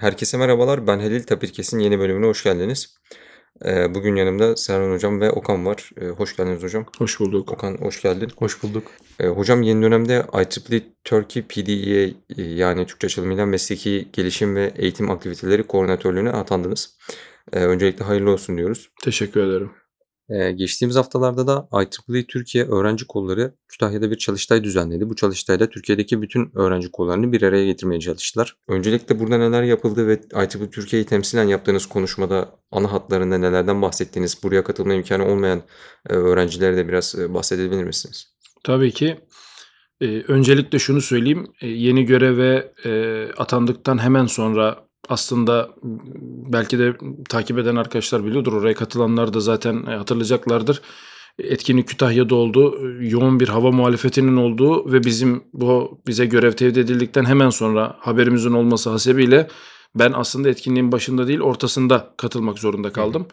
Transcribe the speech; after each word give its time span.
Herkese 0.00 0.36
merhabalar. 0.36 0.86
Ben 0.86 0.98
Halil 0.98 1.22
Tapirkes'in 1.22 1.78
yeni 1.78 1.98
bölümüne 1.98 2.26
hoş 2.26 2.44
geldiniz. 2.44 2.96
Ee, 3.64 3.94
bugün 3.94 4.16
yanımda 4.16 4.56
Serhan 4.56 4.92
Hocam 4.92 5.20
ve 5.20 5.30
Okan 5.30 5.66
var. 5.66 5.90
Ee, 6.00 6.06
hoş 6.06 6.36
geldiniz 6.36 6.62
hocam. 6.62 6.86
Hoş 6.98 7.20
bulduk. 7.20 7.52
Okan 7.52 7.76
hoş 7.76 8.02
geldin. 8.02 8.30
Hoş 8.36 8.62
bulduk. 8.62 8.90
Ee, 9.20 9.26
hocam 9.26 9.62
yeni 9.62 9.82
dönemde 9.82 10.26
IEEE 10.34 10.82
Turkey 11.04 11.42
PDE 11.42 12.14
yani 12.36 12.86
Türkçe 12.86 13.06
açılımıyla 13.06 13.46
mesleki 13.46 14.08
gelişim 14.12 14.56
ve 14.56 14.72
eğitim 14.76 15.10
aktiviteleri 15.10 15.62
koordinatörlüğüne 15.62 16.30
atandınız. 16.30 16.96
Öncelikle 17.52 18.04
hayırlı 18.04 18.30
olsun 18.30 18.58
diyoruz. 18.58 18.90
Teşekkür 19.02 19.40
ederim. 19.40 19.70
Ee, 20.30 20.52
geçtiğimiz 20.52 20.96
haftalarda 20.96 21.46
da 21.46 21.68
IEEE 21.72 22.26
Türkiye 22.26 22.64
Öğrenci 22.64 23.06
Kolları 23.06 23.54
Kütahya'da 23.68 24.10
bir 24.10 24.18
çalıştay 24.18 24.64
düzenledi. 24.64 25.10
Bu 25.10 25.16
çalıştayda 25.16 25.70
Türkiye'deki 25.70 26.22
bütün 26.22 26.50
öğrenci 26.54 26.90
kollarını 26.90 27.32
bir 27.32 27.42
araya 27.42 27.66
getirmeye 27.66 28.00
çalıştılar. 28.00 28.56
Öncelikle 28.68 29.20
burada 29.20 29.38
neler 29.38 29.62
yapıldı 29.62 30.06
ve 30.06 30.20
IEEE 30.34 30.70
Türkiye'yi 30.70 31.06
temsilen 31.06 31.44
yaptığınız 31.44 31.86
konuşmada 31.86 32.48
ana 32.70 32.92
hatlarında 32.92 33.38
nelerden 33.38 33.82
bahsettiğiniz, 33.82 34.42
buraya 34.42 34.64
katılma 34.64 34.94
imkanı 34.94 35.26
olmayan 35.26 35.62
e, 36.10 36.12
öğrencilere 36.12 36.76
de 36.76 36.88
biraz 36.88 37.14
e, 37.18 37.34
bahsedebilir 37.34 37.84
misiniz? 37.84 38.34
Tabii 38.64 38.92
ki. 38.92 39.16
Ee, 40.00 40.22
öncelikle 40.28 40.78
şunu 40.78 41.00
söyleyeyim. 41.00 41.46
Ee, 41.60 41.68
yeni 41.68 42.04
göreve 42.04 42.72
e, 42.84 43.24
atandıktan 43.36 44.02
hemen 44.02 44.26
sonra 44.26 44.89
aslında 45.08 45.70
belki 46.52 46.78
de 46.78 46.96
takip 47.28 47.58
eden 47.58 47.76
arkadaşlar 47.76 48.24
biliyordur. 48.24 48.52
Oraya 48.52 48.74
katılanlar 48.74 49.34
da 49.34 49.40
zaten 49.40 49.86
e, 49.86 49.96
hatırlayacaklardır. 49.96 50.82
Etkinlik 51.38 51.88
Kütahya'da 51.88 52.34
oldu. 52.34 52.78
Yoğun 53.00 53.40
bir 53.40 53.48
hava 53.48 53.70
muhalefetinin 53.70 54.36
olduğu 54.36 54.92
ve 54.92 55.04
bizim 55.04 55.44
bu 55.52 56.00
bize 56.06 56.26
görev 56.26 56.52
tevdi 56.52 56.80
edildikten 56.80 57.24
hemen 57.24 57.50
sonra 57.50 57.96
haberimizin 57.98 58.52
olması 58.52 58.90
hasebiyle 58.90 59.48
ben 59.94 60.12
aslında 60.12 60.48
etkinliğin 60.48 60.92
başında 60.92 61.28
değil 61.28 61.40
ortasında 61.40 62.14
katılmak 62.16 62.58
zorunda 62.58 62.92
kaldım. 62.92 63.26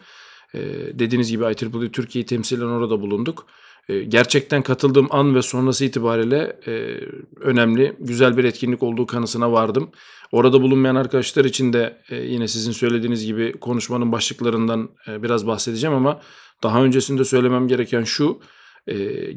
Ee, 0.54 0.60
dediğiniz 0.98 1.30
gibi 1.30 1.44
IEEE 1.44 1.92
Türkiye'yi 1.92 2.26
temsilen 2.26 2.66
orada 2.66 3.00
bulunduk. 3.00 3.46
Ee, 3.88 4.02
gerçekten 4.02 4.62
katıldığım 4.62 5.06
an 5.10 5.34
ve 5.34 5.42
sonrası 5.42 5.84
itibariyle 5.84 6.56
e, 6.66 7.00
önemli, 7.40 7.96
güzel 8.00 8.36
bir 8.36 8.44
etkinlik 8.44 8.82
olduğu 8.82 9.06
kanısına 9.06 9.52
vardım. 9.52 9.90
Orada 10.32 10.62
bulunmayan 10.62 10.94
arkadaşlar 10.94 11.44
için 11.44 11.72
de 11.72 12.02
e, 12.10 12.16
yine 12.16 12.48
sizin 12.48 12.72
söylediğiniz 12.72 13.26
gibi 13.26 13.52
konuşmanın 13.52 14.12
başlıklarından 14.12 14.88
e, 15.08 15.22
biraz 15.22 15.46
bahsedeceğim 15.46 15.96
ama 15.96 16.20
daha 16.62 16.84
öncesinde 16.84 17.24
söylemem 17.24 17.68
gereken 17.68 18.04
şu, 18.04 18.40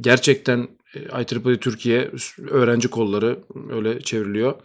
gerçekten 0.02 0.68
IEEE 0.96 1.58
Türkiye 1.58 2.12
öğrenci 2.50 2.88
kolları 2.88 3.40
öyle 3.70 4.02
çevriliyor 4.02 4.56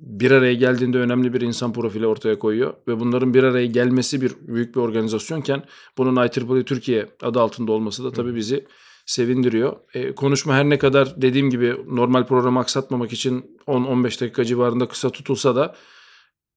bir 0.00 0.30
araya 0.30 0.54
geldiğinde 0.54 0.98
önemli 0.98 1.32
bir 1.32 1.40
insan 1.40 1.72
profili 1.72 2.06
ortaya 2.06 2.38
koyuyor 2.38 2.74
ve 2.88 3.00
bunların 3.00 3.34
bir 3.34 3.42
araya 3.42 3.66
gelmesi 3.66 4.20
bir 4.20 4.32
büyük 4.40 4.74
bir 4.76 4.80
organizasyonken 4.80 5.62
bunun 5.98 6.16
IEEE 6.16 6.64
Türkiye 6.64 7.06
adı 7.22 7.40
altında 7.40 7.72
olması 7.72 8.04
da 8.04 8.12
tabii 8.12 8.34
bizi 8.34 8.66
sevindiriyor. 9.06 9.76
E, 9.94 10.14
konuşma 10.14 10.54
her 10.54 10.64
ne 10.64 10.78
kadar 10.78 11.22
dediğim 11.22 11.50
gibi 11.50 11.76
normal 11.86 12.26
programı 12.26 12.58
aksatmamak 12.58 13.12
için 13.12 13.58
10-15 13.66 14.20
dakika 14.20 14.44
civarında 14.44 14.88
kısa 14.88 15.10
tutulsa 15.10 15.56
da 15.56 15.74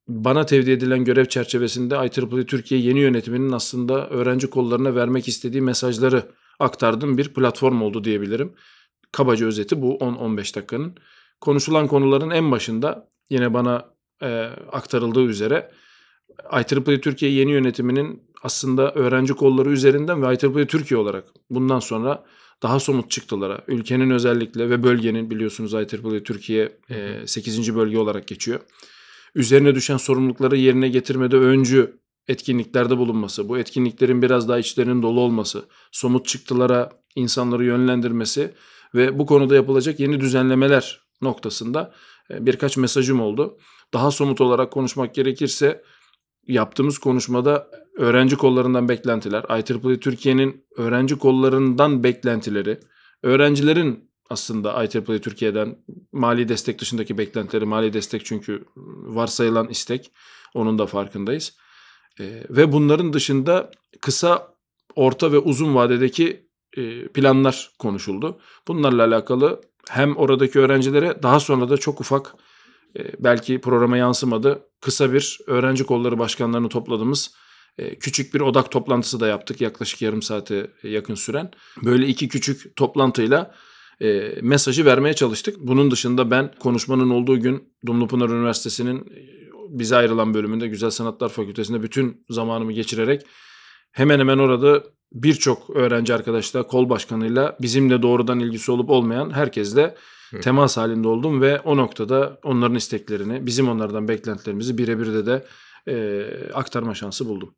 bana 0.07 0.45
tevdi 0.45 0.71
edilen 0.71 1.05
görev 1.05 1.25
çerçevesinde 1.25 1.95
IEEE 1.95 2.45
Türkiye 2.45 2.81
yeni 2.81 2.99
yönetiminin 2.99 3.51
aslında 3.51 4.09
öğrenci 4.09 4.49
kollarına 4.49 4.95
vermek 4.95 5.27
istediği 5.27 5.61
mesajları 5.61 6.23
aktardığım 6.59 7.17
bir 7.17 7.33
platform 7.33 7.81
oldu 7.81 8.03
diyebilirim. 8.03 8.53
Kabaca 9.11 9.45
özeti 9.45 9.81
bu 9.81 9.97
10-15 9.97 10.55
dakikanın 10.55 10.95
konuşulan 11.41 11.87
konuların 11.87 12.29
en 12.29 12.51
başında 12.51 13.07
yine 13.29 13.53
bana 13.53 13.85
e, 14.21 14.49
aktarıldığı 14.71 15.23
üzere 15.23 15.71
IEEE 16.53 17.01
Türkiye 17.01 17.31
yeni 17.31 17.51
yönetiminin 17.51 18.23
aslında 18.43 18.91
öğrenci 18.91 19.33
kolları 19.33 19.69
üzerinden 19.69 20.23
ve 20.23 20.25
IEEE 20.25 20.67
Türkiye 20.67 20.99
olarak 20.99 21.25
bundan 21.49 21.79
sonra 21.79 22.23
daha 22.63 22.79
somut 22.79 23.11
çıktılara, 23.11 23.63
ülkenin 23.67 24.09
özellikle 24.09 24.69
ve 24.69 24.83
bölgenin 24.83 25.29
biliyorsunuz 25.29 25.73
IEEE 25.73 26.23
Türkiye 26.23 26.77
e, 26.89 27.27
8. 27.27 27.75
bölge 27.75 27.97
olarak 27.97 28.27
geçiyor. 28.27 28.59
Üzerine 29.35 29.75
düşen 29.75 29.97
sorumlulukları 29.97 30.57
yerine 30.57 30.89
getirmede 30.89 31.37
öncü 31.37 32.01
etkinliklerde 32.27 32.97
bulunması, 32.97 33.49
bu 33.49 33.57
etkinliklerin 33.57 34.21
biraz 34.21 34.49
daha 34.49 34.59
içlerinin 34.59 35.01
dolu 35.01 35.19
olması, 35.19 35.65
somut 35.91 36.25
çıktılara 36.25 36.89
insanları 37.15 37.65
yönlendirmesi 37.65 38.53
ve 38.95 39.19
bu 39.19 39.25
konuda 39.25 39.55
yapılacak 39.55 39.99
yeni 39.99 40.19
düzenlemeler 40.19 41.01
noktasında 41.21 41.93
e, 42.31 42.45
birkaç 42.45 42.77
mesajım 42.77 43.21
oldu. 43.21 43.57
Daha 43.93 44.11
somut 44.11 44.41
olarak 44.41 44.71
konuşmak 44.71 45.15
gerekirse 45.15 45.83
yaptığımız 46.47 46.97
konuşmada 46.97 47.67
öğrenci 47.97 48.35
kollarından 48.35 48.89
beklentiler, 48.89 49.43
IEEE 49.49 49.99
Türkiye'nin 49.99 50.65
öğrenci 50.77 51.17
kollarından 51.17 52.03
beklentileri, 52.03 52.79
öğrencilerin 53.23 54.11
aslında 54.29 54.83
IEEE 54.83 55.21
Türkiye'den 55.21 55.77
mali 56.11 56.49
destek 56.49 56.79
dışındaki 56.79 57.17
beklentileri, 57.17 57.65
mali 57.65 57.93
destek 57.93 58.25
çünkü 58.25 58.65
varsayılan 59.05 59.67
istek, 59.67 60.11
onun 60.53 60.79
da 60.79 60.85
farkındayız. 60.85 61.57
E, 62.19 62.23
ve 62.49 62.71
bunların 62.71 63.13
dışında 63.13 63.71
kısa, 64.01 64.55
orta 64.95 65.31
ve 65.31 65.37
uzun 65.37 65.75
vadedeki 65.75 66.47
e, 66.77 67.07
planlar 67.07 67.71
konuşuldu. 67.79 68.39
Bunlarla 68.67 69.05
alakalı 69.05 69.61
hem 69.89 70.17
oradaki 70.17 70.59
öğrencilere 70.59 71.23
daha 71.23 71.39
sonra 71.39 71.69
da 71.69 71.77
çok 71.77 72.01
ufak 72.01 72.35
e, 72.99 73.03
belki 73.19 73.61
programa 73.61 73.97
yansımadı. 73.97 74.67
Kısa 74.81 75.13
bir 75.13 75.39
öğrenci 75.47 75.83
kolları 75.83 76.19
başkanlarını 76.19 76.69
topladığımız 76.69 77.33
e, 77.77 77.95
küçük 77.95 78.33
bir 78.33 78.41
odak 78.41 78.71
toplantısı 78.71 79.19
da 79.19 79.27
yaptık 79.27 79.61
yaklaşık 79.61 80.01
yarım 80.01 80.21
saate 80.21 80.71
yakın 80.83 81.15
süren. 81.15 81.51
Böyle 81.83 82.07
iki 82.07 82.27
küçük 82.27 82.75
toplantıyla 82.75 83.55
e, 84.01 84.33
mesajı 84.41 84.85
vermeye 84.85 85.13
çalıştık. 85.13 85.55
Bunun 85.59 85.91
dışında 85.91 86.31
ben 86.31 86.51
konuşmanın 86.59 87.09
olduğu 87.09 87.39
gün 87.39 87.73
Dumlupınar 87.85 88.29
Üniversitesi'nin 88.29 89.05
bize 89.69 89.95
ayrılan 89.95 90.33
bölümünde 90.33 90.67
Güzel 90.67 90.89
Sanatlar 90.89 91.29
Fakültesi'nde 91.29 91.83
bütün 91.83 92.25
zamanımı 92.29 92.71
geçirerek 92.71 93.21
hemen 93.91 94.19
hemen 94.19 94.37
orada 94.37 94.83
birçok 95.13 95.69
öğrenci 95.69 96.13
arkadaşla, 96.13 96.67
kol 96.67 96.89
başkanıyla 96.89 97.57
bizimle 97.61 98.01
doğrudan 98.01 98.39
ilgisi 98.39 98.71
olup 98.71 98.89
olmayan 98.89 99.29
herkesle 99.29 99.95
temas 100.41 100.77
halinde 100.77 101.07
oldum 101.07 101.41
ve 101.41 101.59
o 101.59 101.77
noktada 101.77 102.39
onların 102.43 102.75
isteklerini, 102.75 103.45
bizim 103.45 103.69
onlardan 103.69 104.07
beklentilerimizi 104.07 104.77
birebir 104.77 105.13
de 105.13 105.25
de 105.25 105.45
e, 105.87 106.25
aktarma 106.53 106.95
şansı 106.95 107.25
buldum. 107.25 107.55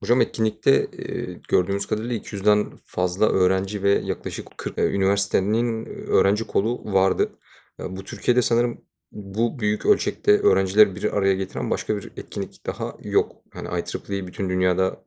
Hocam 0.00 0.20
etkinlikte 0.20 0.70
e, 0.70 1.32
gördüğümüz 1.48 1.86
kadarıyla 1.86 2.16
200'den 2.16 2.72
fazla 2.84 3.28
öğrenci 3.28 3.82
ve 3.82 3.90
yaklaşık 3.90 4.58
40 4.58 4.78
e, 4.78 4.82
üniversitenin 4.82 5.86
öğrenci 5.86 6.46
kolu 6.46 6.92
vardı. 6.92 7.30
E, 7.80 7.96
bu 7.96 8.04
Türkiye'de 8.04 8.42
sanırım 8.42 8.80
bu 9.12 9.58
büyük 9.58 9.86
ölçekte 9.86 10.38
öğrencileri 10.40 10.94
bir 10.94 11.16
araya 11.16 11.34
getiren 11.34 11.70
başka 11.70 11.96
bir 11.96 12.10
etkinlik 12.16 12.66
daha 12.66 12.96
yok. 13.02 13.32
Hani 13.52 13.68
IEEE 13.68 14.26
bütün 14.26 14.48
dünyada 14.48 15.02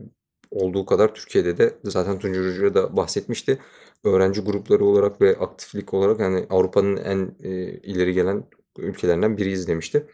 olduğu 0.51 0.85
kadar 0.85 1.13
Türkiye'de 1.13 1.57
de 1.57 1.77
zaten 1.83 2.19
Tuncay 2.19 2.43
Hoca 2.43 2.73
da 2.73 2.97
bahsetmişti. 2.97 3.59
Öğrenci 4.03 4.41
grupları 4.41 4.85
olarak 4.85 5.21
ve 5.21 5.37
aktiflik 5.37 5.93
olarak 5.93 6.19
yani 6.19 6.45
Avrupa'nın 6.49 6.97
en 6.97 7.35
e, 7.43 7.49
ileri 7.71 8.13
gelen 8.13 8.43
ülkelerinden 8.77 9.37
biriyiz 9.37 9.67
demişti. 9.67 10.07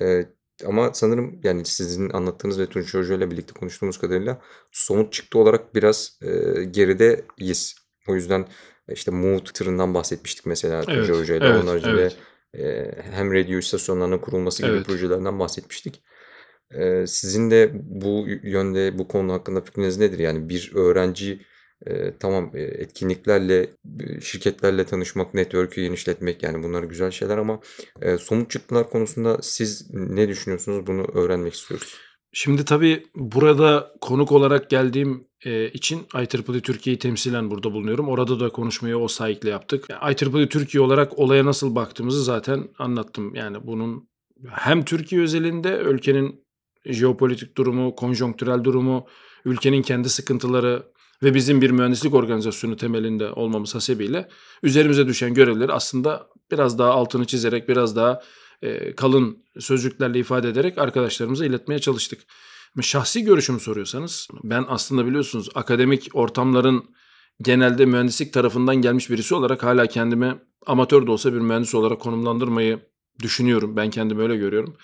E, 0.00 0.26
ama 0.66 0.90
sanırım 0.94 1.40
yani 1.44 1.64
sizin 1.64 2.10
anlattığınız 2.10 2.58
ve 2.58 2.66
Tuncay 2.66 3.02
Hoca 3.02 3.14
ile 3.14 3.30
birlikte 3.30 3.52
konuştuğumuz 3.52 3.98
kadarıyla 3.98 4.40
somut 4.72 5.12
çıktı 5.12 5.38
olarak 5.38 5.74
biraz 5.74 6.18
e, 6.22 6.28
gerideyiz. 6.64 7.74
O 8.08 8.14
yüzden 8.14 8.48
işte 8.92 9.10
Mood 9.10 9.46
tırından 9.54 9.94
bahsetmiştik 9.94 10.46
mesela 10.46 10.84
evet, 10.88 11.08
Hoca 11.08 11.36
ile. 11.36 11.46
Evet, 11.46 11.56
Onun 11.56 11.66
haricinde 11.66 12.00
evet. 12.00 12.16
e, 12.54 13.02
hem 13.10 13.34
radyo 13.34 13.58
istasyonlarının 13.58 14.18
kurulması 14.18 14.62
gibi 14.62 14.72
evet. 14.72 14.86
projelerden 14.86 15.38
bahsetmiştik 15.38 16.02
sizin 17.06 17.50
de 17.50 17.70
bu 17.74 18.26
yönde, 18.42 18.98
bu 18.98 19.08
konu 19.08 19.32
hakkında 19.32 19.60
fikriniz 19.60 19.98
nedir? 19.98 20.18
Yani 20.18 20.48
bir 20.48 20.72
öğrenci 20.74 21.40
tamam 22.20 22.50
etkinliklerle, 22.54 23.70
şirketlerle 24.20 24.84
tanışmak, 24.84 25.34
network'ü 25.34 25.82
genişletmek 25.82 26.42
yani 26.42 26.62
bunlar 26.62 26.82
güzel 26.82 27.10
şeyler 27.10 27.38
ama 27.38 27.60
somut 28.18 28.50
çıktılar 28.50 28.90
konusunda 28.90 29.38
siz 29.42 29.90
ne 29.94 30.28
düşünüyorsunuz? 30.28 30.86
Bunu 30.86 31.02
öğrenmek 31.14 31.54
istiyoruz. 31.54 31.94
Şimdi 32.32 32.64
tabii 32.64 33.06
burada 33.14 33.92
konuk 34.00 34.32
olarak 34.32 34.70
geldiğim 34.70 35.28
için 35.72 36.06
IEEE 36.14 36.60
Türkiye'yi 36.62 36.98
temsilen 36.98 37.50
burada 37.50 37.72
bulunuyorum. 37.72 38.08
Orada 38.08 38.40
da 38.40 38.48
konuşmayı 38.48 38.98
o 38.98 39.08
sahiple 39.08 39.50
yaptık. 39.50 39.86
IEEE 39.90 40.48
Türkiye 40.48 40.82
olarak 40.82 41.18
olaya 41.18 41.44
nasıl 41.44 41.74
baktığımızı 41.74 42.24
zaten 42.24 42.68
anlattım. 42.78 43.34
Yani 43.34 43.66
bunun 43.66 44.08
hem 44.50 44.84
Türkiye 44.84 45.20
özelinde 45.22 45.78
ülkenin 45.78 46.47
jeopolitik 46.88 47.56
durumu, 47.56 47.94
konjonktürel 47.94 48.64
durumu, 48.64 49.06
ülkenin 49.44 49.82
kendi 49.82 50.08
sıkıntıları 50.08 50.82
ve 51.22 51.34
bizim 51.34 51.60
bir 51.60 51.70
mühendislik 51.70 52.14
organizasyonu 52.14 52.76
temelinde 52.76 53.32
olmamız 53.32 53.74
hasebiyle 53.74 54.28
üzerimize 54.62 55.06
düşen 55.06 55.34
görevleri 55.34 55.72
aslında 55.72 56.26
biraz 56.50 56.78
daha 56.78 56.90
altını 56.90 57.24
çizerek 57.24 57.68
biraz 57.68 57.96
daha 57.96 58.22
e, 58.62 58.94
kalın 58.94 59.44
sözcüklerle 59.58 60.18
ifade 60.18 60.48
ederek 60.48 60.78
arkadaşlarımıza 60.78 61.46
iletmeye 61.46 61.78
çalıştık. 61.78 62.20
Şahsi 62.82 63.24
görüşümü 63.24 63.60
soruyorsanız 63.60 64.28
ben 64.44 64.64
aslında 64.68 65.06
biliyorsunuz 65.06 65.48
akademik 65.54 66.10
ortamların 66.12 66.84
genelde 67.42 67.86
mühendislik 67.86 68.32
tarafından 68.32 68.76
gelmiş 68.76 69.10
birisi 69.10 69.34
olarak 69.34 69.62
hala 69.62 69.86
kendimi 69.86 70.38
amatör 70.66 71.06
de 71.06 71.10
olsa 71.10 71.32
bir 71.32 71.38
mühendis 71.38 71.74
olarak 71.74 72.00
konumlandırmayı 72.00 72.80
düşünüyorum. 73.22 73.76
Ben 73.76 73.90
kendimi 73.90 74.22
öyle 74.22 74.36
görüyorum. 74.36 74.76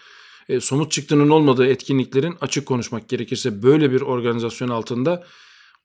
E, 0.49 0.61
somut 0.61 0.93
çıktının 0.93 1.31
olmadığı 1.31 1.67
etkinliklerin 1.67 2.35
açık 2.41 2.67
konuşmak 2.67 3.09
gerekirse 3.09 3.63
böyle 3.63 3.93
bir 3.93 4.01
organizasyon 4.01 4.69
altında 4.69 5.25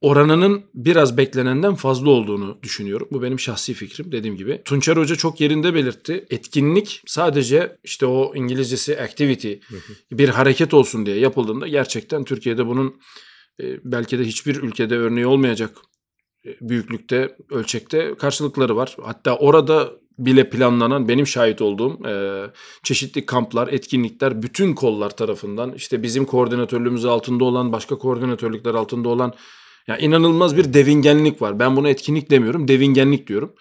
oranının 0.02 0.64
biraz 0.74 1.18
beklenenden 1.18 1.76
fazla 1.76 2.10
olduğunu 2.10 2.60
düşünüyorum. 2.64 3.08
Bu 3.12 3.22
benim 3.22 3.40
şahsi 3.40 3.74
fikrim 3.74 4.12
dediğim 4.12 4.38
gibi. 4.38 4.62
Tunçer 4.66 4.98
Hoca 4.98 5.16
çok 5.16 5.42
yerinde 5.42 5.74
belirtti. 5.74 6.26
Etkinlik 6.30 7.04
sadece 7.06 7.78
işte 7.84 8.06
o 8.06 8.36
İngilizcesi 8.36 9.02
activity 9.02 9.54
bir 10.12 10.30
hareket 10.30 10.74
olsun 10.74 11.06
diye 11.06 11.20
yapıldığında 11.20 11.68
gerçekten 11.68 12.24
Türkiye'de 12.24 12.68
bunun 12.68 12.96
e, 13.62 13.80
belki 13.84 14.20
de 14.20 14.24
hiçbir 14.24 14.56
ülkede 14.56 14.98
örneği 14.98 15.26
olmayacak 15.26 15.78
büyüklükte, 16.62 17.36
ölçekte 17.52 18.16
karşılıkları 18.16 18.76
var. 18.76 18.98
Hatta 19.02 19.38
orada 19.38 19.92
bile 20.20 20.50
planlanan 20.50 21.08
benim 21.08 21.28
şahit 21.28 21.62
olduğum 21.62 22.08
e, 22.08 22.46
çeşitli 22.84 23.26
kamplar, 23.26 23.68
etkinlikler 23.68 24.44
bütün 24.44 24.74
kollar 24.74 25.10
tarafından 25.10 25.74
işte 25.74 26.04
bizim 26.04 26.26
koordinatörlüğümüz 26.26 27.06
altında 27.06 27.44
olan, 27.44 27.72
başka 27.72 27.98
koordinatörlükler 27.98 28.74
altında 28.74 29.10
olan 29.10 29.34
ya 29.88 29.98
inanılmaz 29.98 30.58
bir 30.58 30.74
devingenlik 30.74 31.42
var. 31.42 31.60
Ben 31.60 31.76
buna 31.76 31.90
etkinlik 31.90 32.32
demiyorum, 32.32 32.68
devingenlik 32.68 33.28
diyorum. 33.28 33.54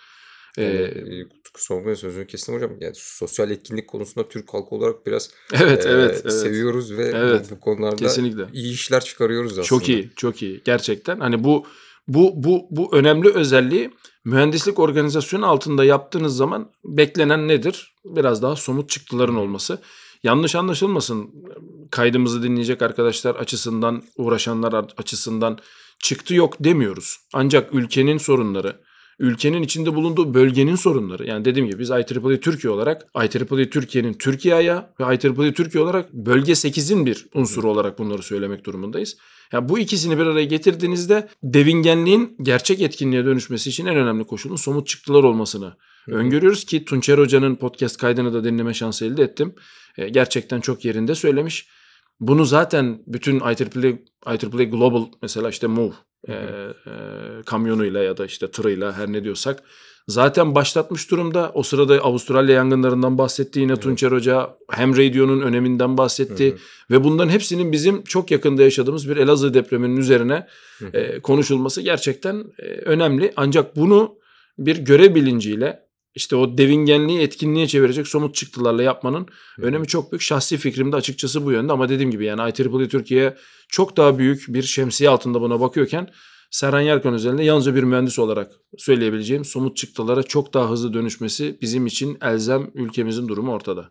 Ee, 0.58 0.64
ee, 0.64 1.24
kusura 1.54 1.96
sözünü 1.96 2.26
kestim 2.26 2.54
hocam. 2.54 2.70
Yani 2.80 2.92
sosyal 2.94 3.50
etkinlik 3.50 3.88
konusunda 3.88 4.28
Türk 4.28 4.54
halkı 4.54 4.74
olarak 4.74 5.06
biraz 5.06 5.30
evet, 5.54 5.86
e, 5.86 5.88
evet, 5.88 6.20
evet. 6.22 6.32
seviyoruz 6.32 6.96
ve 6.96 7.04
evet, 7.04 7.46
bu, 7.50 7.56
bu 7.56 7.60
konularda 7.60 7.96
kesinlikle. 7.96 8.46
iyi 8.52 8.72
işler 8.72 9.04
çıkarıyoruz 9.04 9.52
aslında. 9.52 9.66
Çok 9.66 9.88
iyi, 9.88 10.10
çok 10.16 10.42
iyi. 10.42 10.60
Gerçekten 10.64 11.20
hani 11.20 11.44
bu 11.44 11.66
bu 12.08 12.32
bu 12.34 12.66
bu 12.70 12.96
önemli 12.96 13.28
özelliği 13.28 13.90
mühendislik 14.24 14.78
organizasyonu 14.78 15.46
altında 15.46 15.84
yaptığınız 15.84 16.36
zaman 16.36 16.70
beklenen 16.84 17.48
nedir? 17.48 17.94
Biraz 18.04 18.42
daha 18.42 18.56
somut 18.56 18.90
çıktıların 18.90 19.36
olması. 19.36 19.78
Yanlış 20.22 20.54
anlaşılmasın 20.54 21.30
kaydımızı 21.90 22.42
dinleyecek 22.42 22.82
arkadaşlar 22.82 23.34
açısından, 23.34 24.02
uğraşanlar 24.16 24.84
açısından 24.96 25.58
çıktı 25.98 26.34
yok 26.34 26.56
demiyoruz. 26.60 27.16
Ancak 27.32 27.74
ülkenin 27.74 28.18
sorunları, 28.18 28.80
ülkenin 29.18 29.62
içinde 29.62 29.94
bulunduğu 29.94 30.34
bölgenin 30.34 30.74
sorunları. 30.74 31.26
Yani 31.26 31.44
dediğim 31.44 31.68
gibi 31.68 31.78
biz 31.78 31.90
IEEE 31.90 32.40
Türkiye 32.40 32.72
olarak 32.72 33.06
IEEE 33.16 33.70
Türkiye'nin 33.70 34.14
Türkiye'ye 34.14 34.74
ve 35.00 35.04
IEEE 35.04 35.52
Türkiye 35.52 35.84
olarak 35.84 36.12
bölge 36.12 36.52
8'in 36.52 37.06
bir 37.06 37.26
unsuru 37.34 37.70
olarak 37.70 37.98
bunları 37.98 38.22
söylemek 38.22 38.64
durumundayız. 38.64 39.16
Yani 39.52 39.68
bu 39.68 39.78
ikisini 39.78 40.18
bir 40.18 40.26
araya 40.26 40.44
getirdiğinizde 40.44 41.28
devingenliğin 41.42 42.36
gerçek 42.42 42.80
etkinliğe 42.80 43.24
dönüşmesi 43.24 43.70
için 43.70 43.86
en 43.86 43.96
önemli 43.96 44.24
koşulun 44.24 44.56
somut 44.56 44.86
çıktılar 44.86 45.24
olmasını 45.24 45.76
Hı. 46.04 46.12
öngörüyoruz 46.12 46.64
ki 46.64 46.84
Tunçer 46.84 47.18
Hoca'nın 47.18 47.56
podcast 47.56 47.96
kaydını 47.96 48.32
da 48.32 48.44
dinleme 48.44 48.74
şansı 48.74 49.04
elde 49.04 49.22
ettim. 49.22 49.54
E, 49.98 50.08
gerçekten 50.08 50.60
çok 50.60 50.84
yerinde 50.84 51.14
söylemiş. 51.14 51.68
Bunu 52.20 52.44
zaten 52.44 53.02
bütün 53.06 53.40
IEEE, 53.40 53.98
IEEE 54.26 54.64
Global 54.64 55.06
mesela 55.22 55.48
işte 55.48 55.66
Move 55.66 55.92
e, 56.28 56.32
e, 56.32 56.72
kamyonuyla 57.46 58.02
ya 58.02 58.16
da 58.16 58.26
işte 58.26 58.50
tırıyla 58.50 58.98
her 58.98 59.12
ne 59.12 59.24
diyorsak 59.24 59.62
zaten 60.08 60.54
başlatmış 60.54 61.10
durumda. 61.10 61.50
O 61.54 61.62
sırada 61.62 62.00
Avustralya 62.00 62.54
yangınlarından 62.54 63.18
bahsetti 63.18 63.60
yine 63.60 63.72
evet. 63.72 63.82
Tunçer 63.82 64.12
Hoca. 64.12 64.50
Hem 64.70 64.96
radyonun 64.96 65.40
öneminden 65.40 65.98
bahsetti. 65.98 66.52
Hı. 66.52 66.56
Ve 66.90 67.04
bunların 67.04 67.30
hepsinin 67.30 67.72
bizim 67.72 68.04
çok 68.04 68.30
yakında 68.30 68.62
yaşadığımız 68.62 69.08
bir 69.08 69.16
Elazığ 69.16 69.54
depreminin 69.54 69.96
üzerine. 69.96 70.46
E, 70.92 71.20
konuşulması 71.20 71.82
gerçekten 71.82 72.44
e, 72.58 72.62
önemli. 72.64 73.32
Ancak 73.36 73.76
bunu 73.76 74.18
bir 74.58 74.76
görev 74.76 75.14
bilinciyle 75.14 75.88
işte 76.14 76.36
o 76.36 76.58
devingenliği 76.58 77.20
etkinliğe 77.20 77.66
çevirecek 77.66 78.08
somut 78.08 78.34
çıktılarla 78.34 78.82
yapmanın 78.82 79.26
hı. 79.56 79.62
önemi 79.62 79.86
çok 79.86 80.12
büyük. 80.12 80.22
Şahsi 80.22 80.56
fikrim 80.56 80.92
de 80.92 80.96
açıkçası 80.96 81.44
bu 81.44 81.52
yönde 81.52 81.72
ama 81.72 81.88
dediğim 81.88 82.10
gibi 82.10 82.24
yani 82.24 82.40
IEEE 82.40 82.88
Türkiye 82.88 83.36
çok 83.68 83.96
daha 83.96 84.18
büyük 84.18 84.44
bir 84.48 84.62
şemsiye 84.62 85.10
altında 85.10 85.40
buna 85.40 85.60
bakıyorken 85.60 86.08
Serhan 86.50 86.80
Yarkan 86.80 87.14
özelinde 87.14 87.42
yalnızca 87.42 87.74
bir 87.74 87.82
mühendis 87.82 88.18
olarak 88.18 88.52
söyleyebileceğim 88.78 89.44
somut 89.44 89.76
çıktılara 89.76 90.22
çok 90.22 90.54
daha 90.54 90.70
hızlı 90.70 90.94
dönüşmesi 90.94 91.58
bizim 91.62 91.86
için 91.86 92.18
elzem 92.22 92.70
ülkemizin 92.74 93.28
durumu 93.28 93.52
ortada. 93.52 93.90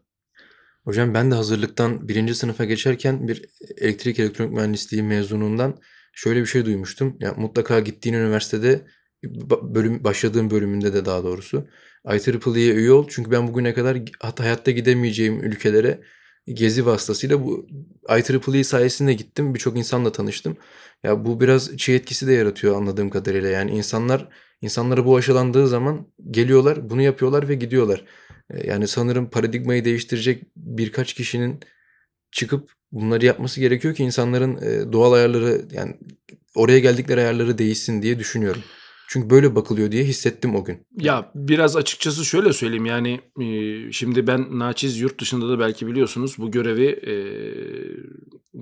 Hocam 0.84 1.14
ben 1.14 1.32
de 1.32 1.36
hazırlıktan 1.36 2.08
birinci 2.08 2.36
sınıfa 2.36 2.66
geçerken 2.66 3.28
bir 3.28 3.46
elektrik 3.78 4.20
elektronik 4.20 4.52
mühendisliği 4.52 5.04
mezunundan 5.04 5.78
şöyle 6.14 6.42
bir 6.42 6.46
şey 6.46 6.66
duymuştum. 6.66 7.18
Ya 7.20 7.34
mutlaka 7.38 7.80
gittiğin 7.80 8.16
üniversitede 8.16 8.88
bölüm 9.62 10.04
başladığım 10.04 10.50
bölümünde 10.50 10.94
de 10.94 11.06
daha 11.06 11.24
doğrusu 11.24 11.68
IEEE'ye 12.06 12.74
üye 12.74 12.92
ol. 12.92 13.06
Çünkü 13.10 13.32
ben 13.32 13.48
bugüne 13.48 13.74
kadar 13.74 13.98
hayatta 14.38 14.72
gidemeyeceğim 14.72 15.44
ülkelere 15.44 16.02
gezi 16.48 16.86
vasıtasıyla 16.86 17.44
bu 17.44 17.68
IEEE 18.10 18.64
sayesinde 18.64 19.14
gittim. 19.14 19.54
Birçok 19.54 19.78
insanla 19.78 20.12
tanıştım. 20.12 20.58
Ya 21.04 21.26
bu 21.26 21.40
biraz 21.40 21.78
çiğ 21.78 21.94
etkisi 21.94 22.28
de 22.28 22.34
yaratıyor 22.34 22.76
anladığım 22.76 23.10
kadarıyla. 23.10 23.50
Yani 23.50 23.72
insanlar 23.72 24.30
insanlara 24.62 25.06
bu 25.06 25.18
aşılandığı 25.18 25.68
zaman 25.68 26.08
geliyorlar, 26.32 26.90
bunu 26.90 27.02
yapıyorlar 27.02 27.50
ve 27.50 27.56
gidiyorlar. 27.56 28.06
E, 28.50 28.68
yani 28.68 28.88
sanırım 28.88 29.30
paradigmayı 29.30 29.86
değiştirecek 29.86 30.44
birkaç 30.56 31.14
kişinin 31.14 31.60
çıkıp 32.32 32.72
bunları 32.92 33.26
yapması 33.26 33.60
gerekiyor 33.60 33.96
ki 33.96 34.04
insanların 34.04 34.56
e, 34.56 34.94
doğal 34.94 35.14
ayarları 35.14 35.66
yani 35.72 35.98
oraya 36.56 36.80
geldikleri 36.80 37.20
ayarları 37.20 37.58
değişsin 37.58 38.02
diye 38.02 38.20
düşünüyorum. 38.20 38.62
Çünkü 39.08 39.30
böyle 39.30 39.56
bakılıyor 39.56 39.92
diye 39.92 40.04
hissettim 40.04 40.56
o 40.56 40.64
gün. 40.64 40.86
Ya 40.98 41.32
biraz 41.36 41.76
açıkçası 41.76 42.26
şöyle 42.26 42.54
söyleyeyim 42.54 42.86
yani 42.86 43.22
e, 43.42 43.92
şimdi 43.92 44.28
ben 44.28 44.60
naçiz 44.60 45.00
yurt 45.00 45.22
dışında 45.22 45.50
da 45.50 45.60
belki 45.60 45.88
biliyorsunuz 45.88 46.36
bu 46.38 46.52
görevi 46.52 46.86
e, 46.86 47.14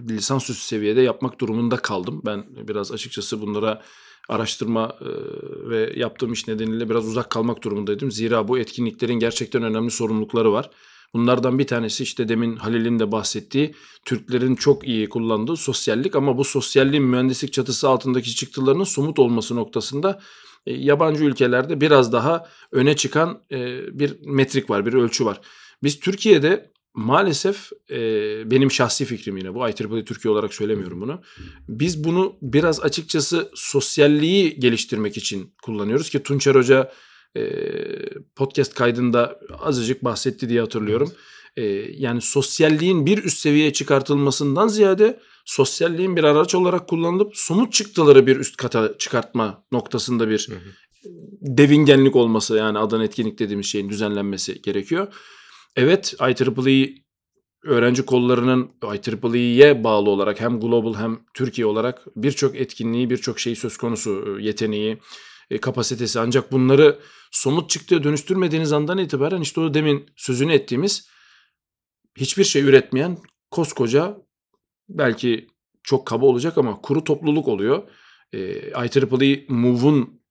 lisansüstü 0.10 0.64
seviyede 0.64 1.02
yapmak 1.02 1.40
durumunda 1.42 1.78
kaldım. 1.78 2.22
Ben 2.26 2.46
biraz 2.68 2.92
açıkçası 2.92 3.42
bunlara 3.42 3.82
araştırma 4.30 4.96
e, 5.02 5.10
ve 5.70 5.94
yaptığım 5.96 6.34
iş 6.34 6.48
nedeniyle 6.48 6.90
biraz 6.90 7.08
uzak 7.08 7.30
kalmak 7.30 7.64
durumundaydım. 7.64 8.12
Zira 8.12 8.48
bu 8.48 8.60
etkinliklerin 8.60 9.20
gerçekten 9.20 9.64
önemli 9.64 9.92
sorumlulukları 9.92 10.52
var. 10.52 10.70
Bunlardan 11.16 11.60
bir 11.60 11.68
tanesi 11.68 12.04
işte 12.04 12.30
demin 12.30 12.56
Halil'in 12.56 13.00
de 13.00 13.12
bahsettiği 13.12 13.76
Türklerin 14.06 14.56
çok 14.56 14.88
iyi 14.88 15.10
kullandığı 15.10 15.56
sosyallik 15.56 16.16
ama 16.16 16.38
bu 16.38 16.44
sosyalliğin 16.44 17.04
mühendislik 17.04 17.54
çatısı 17.54 17.90
altındaki 17.90 18.36
çıktılarının 18.36 18.84
somut 18.84 19.20
olması 19.20 19.56
noktasında 19.56 20.20
e, 20.66 20.74
yabancı 20.74 21.24
ülkelerde 21.24 21.82
biraz 21.82 22.14
daha 22.14 22.50
öne 22.72 22.96
çıkan 22.96 23.42
e, 23.52 23.80
bir 24.00 24.16
metrik 24.26 24.70
var, 24.70 24.86
bir 24.86 24.94
ölçü 24.94 25.26
var. 25.26 25.42
Biz 25.84 26.00
Türkiye'de 26.00 26.72
maalesef 26.94 27.72
e, 27.92 27.98
benim 28.52 28.72
şahsi 28.72 29.06
fikrim 29.06 29.38
yine 29.38 29.54
bu 29.54 29.60
IEEE 29.60 30.06
Türkiye 30.06 30.32
olarak 30.32 30.54
söylemiyorum 30.54 31.02
bunu. 31.02 31.22
Biz 31.70 32.04
bunu 32.04 32.36
biraz 32.42 32.80
açıkçası 32.80 33.52
sosyalliği 33.54 34.60
geliştirmek 34.60 35.18
için 35.18 35.54
kullanıyoruz 35.64 36.10
ki 36.10 36.24
Tunçer 36.24 36.56
Hoca 36.56 36.92
podcast 38.36 38.74
kaydında 38.74 39.40
azıcık 39.60 40.04
bahsetti 40.04 40.50
diye 40.50 40.62
hatırlıyorum. 40.62 41.12
yani 41.98 42.22
sosyalliğin 42.22 43.06
bir 43.06 43.24
üst 43.24 43.38
seviyeye 43.38 43.74
çıkartılmasından 43.74 44.68
ziyade 44.68 45.20
sosyalliğin 45.46 46.16
bir 46.16 46.24
araç 46.24 46.56
olarak 46.56 46.88
kullanılıp 46.88 47.38
somut 47.38 47.74
çıktıları 47.74 48.28
bir 48.28 48.38
üst 48.38 48.58
kata 48.58 48.98
çıkartma 48.98 49.64
noktasında 49.72 50.30
bir 50.30 50.48
hı 50.50 50.56
hı. 50.56 50.60
devingenlik 51.42 52.16
olması 52.16 52.56
yani 52.56 52.78
adan 52.78 53.02
etkinlik 53.02 53.40
dediğimiz 53.40 53.66
şeyin 53.66 53.90
düzenlenmesi 53.90 54.62
gerekiyor. 54.62 55.08
Evet 55.76 56.16
IEEE 56.20 57.06
öğrenci 57.64 58.06
kollarının 58.06 58.72
IEEE'ye 58.84 59.84
bağlı 59.84 60.10
olarak 60.10 60.42
hem 60.42 60.60
global 60.60 60.94
hem 60.94 61.20
Türkiye 61.34 61.66
olarak 61.66 62.06
birçok 62.16 62.56
etkinliği, 62.56 63.10
birçok 63.10 63.40
şeyi 63.40 63.56
söz 63.56 63.78
konusu 63.78 64.40
yeteneği, 64.40 64.98
e, 65.50 65.58
kapasitesi 65.58 66.20
ancak 66.20 66.52
bunları 66.52 67.00
somut 67.32 67.70
çıktıya 67.70 68.04
dönüştürmediğiniz 68.04 68.74
andan 68.74 68.98
itibaren 68.98 69.42
işte 69.42 69.62
o 69.62 69.74
demin 69.74 70.10
sözünü 70.16 70.54
ettiğimiz 70.54 71.08
hiçbir 72.18 72.44
şey 72.44 72.62
üretmeyen 72.62 73.18
koskoca 73.52 74.18
belki 74.90 75.48
çok 75.84 76.08
kaba 76.08 76.26
olacak 76.26 76.58
ama 76.58 76.82
kuru 76.82 77.04
topluluk 77.04 77.48
oluyor. 77.48 77.84
E, 78.34 78.40
IEEE 78.40 79.46
Move'un 79.50 80.22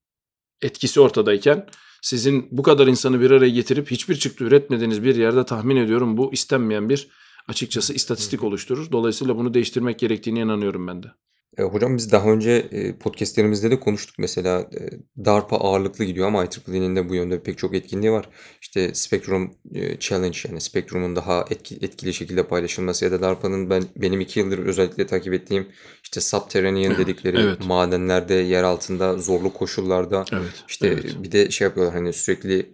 etkisi 0.63 1.01
ortadayken 1.01 1.67
sizin 2.03 2.49
bu 2.51 2.63
kadar 2.63 2.87
insanı 2.87 3.21
bir 3.21 3.31
araya 3.31 3.51
getirip 3.51 3.91
hiçbir 3.91 4.15
çıktı 4.15 4.45
üretmediğiniz 4.45 5.03
bir 5.03 5.17
yerde 5.17 5.45
tahmin 5.45 5.77
ediyorum 5.77 6.17
bu 6.17 6.33
istenmeyen 6.33 6.89
bir 6.89 7.09
açıkçası 7.49 7.95
istatistik 7.95 8.45
oluşturur. 8.45 8.93
Dolayısıyla 8.93 9.37
bunu 9.37 9.55
değiştirmek 9.55 9.99
gerektiğine 9.99 10.41
inanıyorum 10.41 10.87
ben 10.87 11.03
de. 11.03 11.09
Eee, 11.59 11.65
hocam 11.65 11.97
biz 11.97 12.13
daha 12.13 12.29
önce, 12.31 12.69
eee, 12.73 12.95
podcast'lerimizde 12.99 13.71
de 13.71 13.81
konuştuk. 13.81 14.15
Mesela, 14.19 14.67
eee, 14.73 14.91
DARPA 15.25 15.57
ağırlıklı 15.57 16.05
gidiyor 16.05 16.27
ama 16.27 16.45
IEEE'nin 16.45 16.97
de 16.97 17.09
bu 17.09 17.15
yönde 17.15 17.43
pek 17.43 17.59
çok 17.59 17.75
etkinliği 17.75 18.13
var. 18.13 18.29
İşte 18.61 18.95
Spectrum, 18.95 19.55
eee, 19.71 19.97
Challenge 20.01 20.39
yani 20.49 20.61
Spectrum'un 20.61 21.17
daha 21.17 21.45
etki 21.51 21.75
etkili 21.83 22.15
şekilde 22.15 22.43
paylaşılması 22.43 23.05
ya 23.05 23.13
da 23.13 23.21
DARPA'nın 23.23 23.71
ben 23.71 23.83
benim 23.97 24.21
2 24.21 24.41
yıldır 24.41 24.59
özellikle 24.59 25.07
takip 25.07 25.33
ettiğim 25.35 25.67
işte 26.03 26.21
Subterranean 26.21 26.99
dedikleri 26.99 27.37
evet. 27.41 27.67
madenlerde, 27.67 28.35
yer 28.35 28.63
altında, 28.63 29.19
zorlu 29.19 29.53
koşullarda, 29.53 30.25
Evet, 30.33 30.65
işte, 30.69 30.87
evet. 30.87 31.17
bir 31.23 31.33
de 31.33 31.51
şey 31.51 31.65
yapıyorlar, 31.65 31.95
hani, 31.97 32.13
sürekli, 32.13 32.67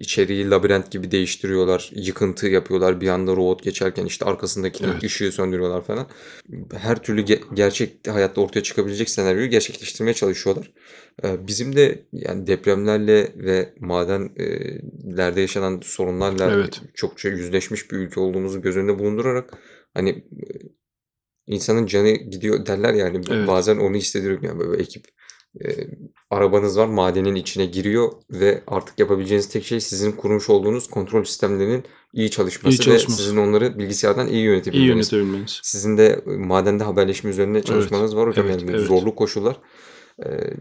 içeriği 0.00 0.50
labirent 0.50 0.90
gibi 0.90 1.10
değiştiriyorlar, 1.10 1.90
yıkıntı 1.94 2.46
yapıyorlar. 2.46 3.00
Bir 3.00 3.08
anda 3.08 3.32
robot 3.32 3.62
geçerken, 3.62 4.06
işte, 4.06 4.24
arkasındaki 4.24 4.84
Evet. 4.84 5.02
ışığı 5.02 5.32
söndürüyorlar 5.32 5.84
falan. 5.84 6.06
Her 6.72 7.02
türlü 7.02 7.22
ge 7.22 7.40
gerçek 7.54 8.08
hayatta 8.08 8.40
ortaya 8.40 8.62
çıkabilecek 8.62 9.10
senaryoyu 9.10 9.50
gerçekleştirmeye 9.50 10.14
çalışıyorlar. 10.14 10.72
Eee, 11.24 11.36
bizim 11.46 11.76
de 11.76 12.02
yani 12.12 12.46
depremlerle 12.46 13.32
ve 13.36 13.74
maden 13.80 14.30
eee, 14.38 14.80
lerde 15.16 15.40
yaşanan 15.40 15.80
sorunlarla 15.84 16.52
Evet. 16.52 16.80
çokça 16.94 17.28
yüzleşmiş 17.28 17.90
bir 17.90 17.96
ülke 17.96 18.20
olduğumuzu 18.20 18.62
göz 18.62 18.76
önünde 18.76 18.98
bulundurarak, 18.98 19.50
hani, 19.94 20.10
eee, 20.10 20.60
insanın 21.46 21.86
canı 21.86 22.10
gidiyor 22.10 22.66
derler 22.66 22.94
ya, 22.94 23.06
hani, 23.06 23.20
Evet. 23.30 23.48
bazen 23.48 23.76
onu 23.76 23.96
hissediyorum 23.96 24.40
yani 24.44 24.58
böyle 24.58 24.82
ekip, 24.82 25.04
eee, 25.60 25.88
arabanız 26.30 26.78
var, 26.78 26.86
madenin 26.86 27.34
içine 27.34 27.66
giriyor 27.66 28.12
ve 28.30 28.62
artık 28.66 28.98
yapabileceğiniz 28.98 29.48
tek 29.48 29.64
şey 29.64 29.80
sizin 29.80 30.12
kurmuş 30.12 30.50
olduğunuz 30.50 30.90
kontrol 30.90 31.24
sistemlerinin 31.24 31.84
iyi 32.12 32.30
çalışması 32.30 32.74
İyi 32.76 32.78
ve 32.78 32.82
çalışması. 32.84 33.22
sizin 33.22 33.36
onları 33.36 33.78
bilgisayardan 33.78 34.26
iyi 34.28 34.32
İyi 34.32 34.44
yönetebilmeniz. 34.44 35.12
yönetebilmeniz. 35.12 35.60
Sizin 35.62 35.98
de, 35.98 36.22
madende 36.26 36.84
haberleşme 36.84 37.30
üzerine 37.30 37.56
Evet, 37.56 37.66
çalışmanız 37.66 38.16
var 38.16 38.28
hocam. 38.28 38.46
evet, 38.46 38.60
Yani 38.62 38.70
evet. 38.76 38.86
zorlu 38.86 39.14
koşullar. 39.14 39.56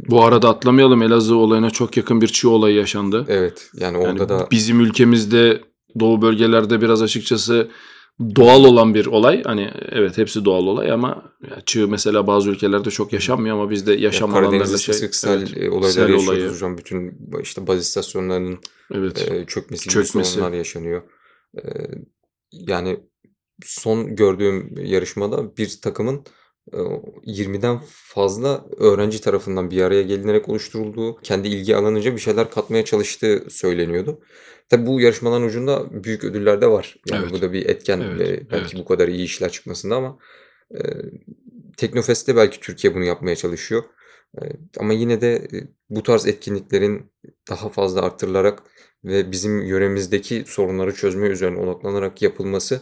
Bu 0.09 0.23
arada 0.23 0.49
atlamayalım, 0.49 1.01
Elazığ 1.01 1.35
olayına 1.35 1.69
çok 1.69 1.97
yakın 1.97 2.21
bir 2.21 2.27
çığ 2.27 2.49
olayı 2.49 2.75
yaşandı. 2.75 3.25
Evet, 3.29 3.69
yani 3.73 3.97
Yani 3.97 4.07
orada 4.07 4.29
da 4.29 4.47
bizim 4.51 4.79
ülkemizde 4.79 5.61
doğu 5.99 6.21
bölgelerde 6.21 6.81
biraz 6.81 7.01
açıkçası 7.01 7.67
doğal 8.35 8.63
olan 8.63 8.93
bir 8.93 9.05
olay. 9.05 9.43
Hani 9.43 9.71
evet 9.91 10.17
hepsi 10.17 10.45
doğal 10.45 10.67
olay 10.67 10.91
ama 10.91 11.33
ya 11.49 11.61
çığ 11.65 11.87
mesela 11.87 12.27
bazı 12.27 12.49
ülkelerde 12.49 12.89
çok 12.89 13.13
yaşanmıyor 13.13 13.55
ama 13.55 13.69
bizde 13.69 13.91
ya 13.93 13.99
yaşam 13.99 14.31
Karadeniz'de 14.31 14.55
alanlarında 14.57 14.77
sık 14.77 14.95
şey 14.95 15.09
sel, 15.13 15.37
evet, 15.39 15.57
eee, 15.57 15.69
olayları 15.69 15.91
sel 15.91 16.01
yaşıyoruz 16.09 16.27
olayı. 16.29 16.49
hocam. 16.49 16.77
Bütün 16.77 17.17
işte 17.41 17.67
baz 17.67 17.81
istasyonlarının, 17.81 18.59
Evet. 18.93 19.27
eee, 19.31 19.45
çökmesi 19.47 19.89
Çökmesi. 19.89 20.31
sorunlar 20.31 20.53
yaşanıyor. 20.53 21.01
Eee, 21.57 21.89
yani 22.51 22.99
son 23.65 24.15
gördüğüm 24.15 24.75
yarışmada 24.85 25.57
bir 25.57 25.79
takımın, 25.83 26.25
eee, 26.73 26.79
20'den 27.25 27.79
fazla 27.85 28.65
öğrenci 28.77 29.21
tarafından 29.21 29.71
bir 29.71 29.81
araya 29.81 30.01
gelinerek 30.01 30.49
oluşturulduğu, 30.49 31.15
kendi 31.23 31.47
ilgi 31.47 31.75
alanınca 31.75 32.13
bir 32.15 32.19
şeyler 32.21 32.49
katmaya 32.51 32.85
çalıştığı 32.85 33.45
söyleniyordu. 33.49 34.19
Tabii 34.71 34.85
bu 34.85 35.01
yarışmaların 35.01 35.47
ucunda 35.47 36.03
büyük 36.03 36.23
ödüller 36.23 36.61
de 36.61 36.67
var. 36.67 36.95
Yani 37.11 37.21
Evet. 37.23 37.33
bu 37.33 37.41
da 37.41 37.53
bir 37.53 37.65
etken, 37.65 37.99
Evet, 38.01 38.19
belki 38.51 38.55
evet. 38.55 38.75
bu 38.77 38.85
kadar 38.85 39.07
iyi 39.07 39.23
işler 39.23 39.51
çıkmasında 39.51 39.95
ama, 39.95 40.17
eee, 40.73 41.11
Teknofest'te 41.77 42.35
belki 42.35 42.59
Türkiye 42.59 42.95
bunu 42.95 43.03
yapmaya 43.03 43.35
çalışıyor. 43.35 43.83
Eee, 44.41 44.51
ama 44.79 44.93
yine 44.93 45.21
de, 45.21 45.47
eee, 45.51 45.67
bu 45.89 46.03
tarz 46.03 46.27
etkinliklerin 46.27 47.11
daha 47.49 47.69
fazla 47.69 48.01
arttırılarak 48.01 48.63
ve 49.03 49.31
bizim 49.31 49.61
yöremizdeki 49.65 50.43
sorunları 50.47 50.93
çözme 50.95 51.27
üzerine 51.27 51.59
odaklanarak 51.59 52.21
yapılması, 52.21 52.81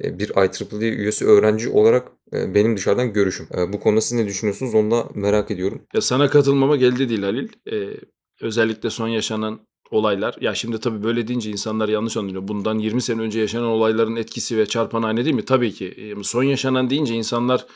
eee, 0.00 0.18
bir 0.18 0.28
IEEE 0.36 0.92
üyesi 0.96 1.26
öğrenci 1.26 1.68
olarak, 1.68 2.08
eee, 2.32 2.54
benim 2.54 2.76
dışarıdan 2.76 3.12
görüşüm. 3.12 3.48
Bu 3.72 3.80
konuda 3.80 4.00
siz 4.00 4.12
ne 4.12 4.26
düşünüyorsunuz 4.26 4.74
onu 4.74 4.90
da 4.90 5.08
merak 5.14 5.50
ediyorum. 5.50 5.82
Ya 5.94 6.00
sana 6.00 6.30
katılmama 6.30 6.76
elde 6.76 7.08
değil 7.08 7.22
Halil. 7.22 7.48
Eee, 7.66 7.96
özellikle 8.40 8.90
son 8.90 9.08
yaşanan 9.08 9.60
olaylar. 9.90 10.36
Ya 10.40 10.54
şimdi 10.54 10.80
tabii 10.80 11.02
böyle 11.04 11.28
deyince 11.28 11.50
insanlar 11.50 11.88
yanlış 11.88 12.16
anlıyor. 12.16 12.48
Bundan 12.48 12.78
20 12.78 13.02
sene 13.02 13.20
önce 13.20 13.40
yaşanan 13.40 13.66
olayların 13.66 14.16
etkisi 14.16 14.58
ve 14.58 14.66
çarpanı 14.66 15.06
aynı 15.06 15.24
değil 15.24 15.36
mi? 15.36 15.44
Tabii 15.44 15.72
ki. 15.72 15.86
Eee, 15.96 16.14
son 16.22 16.42
yaşanan 16.42 16.90
deyince 16.90 17.14
insanlar 17.14 17.66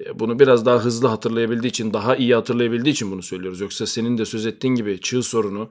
eee, 0.00 0.18
bunu 0.18 0.38
biraz 0.38 0.66
daha 0.66 0.78
hızlı 0.78 1.08
hatırlayabildiği 1.08 1.70
için, 1.70 1.92
daha 1.92 2.16
iyi 2.16 2.34
hatırlayabildiği 2.34 2.92
için 2.92 3.10
bunu 3.12 3.22
söylüyoruz. 3.22 3.60
Yoksa 3.60 3.86
senin 3.86 4.18
de 4.18 4.24
söz 4.24 4.46
ettiğin 4.46 4.74
gibi 4.74 5.00
çığ 5.00 5.22
sorunu, 5.22 5.70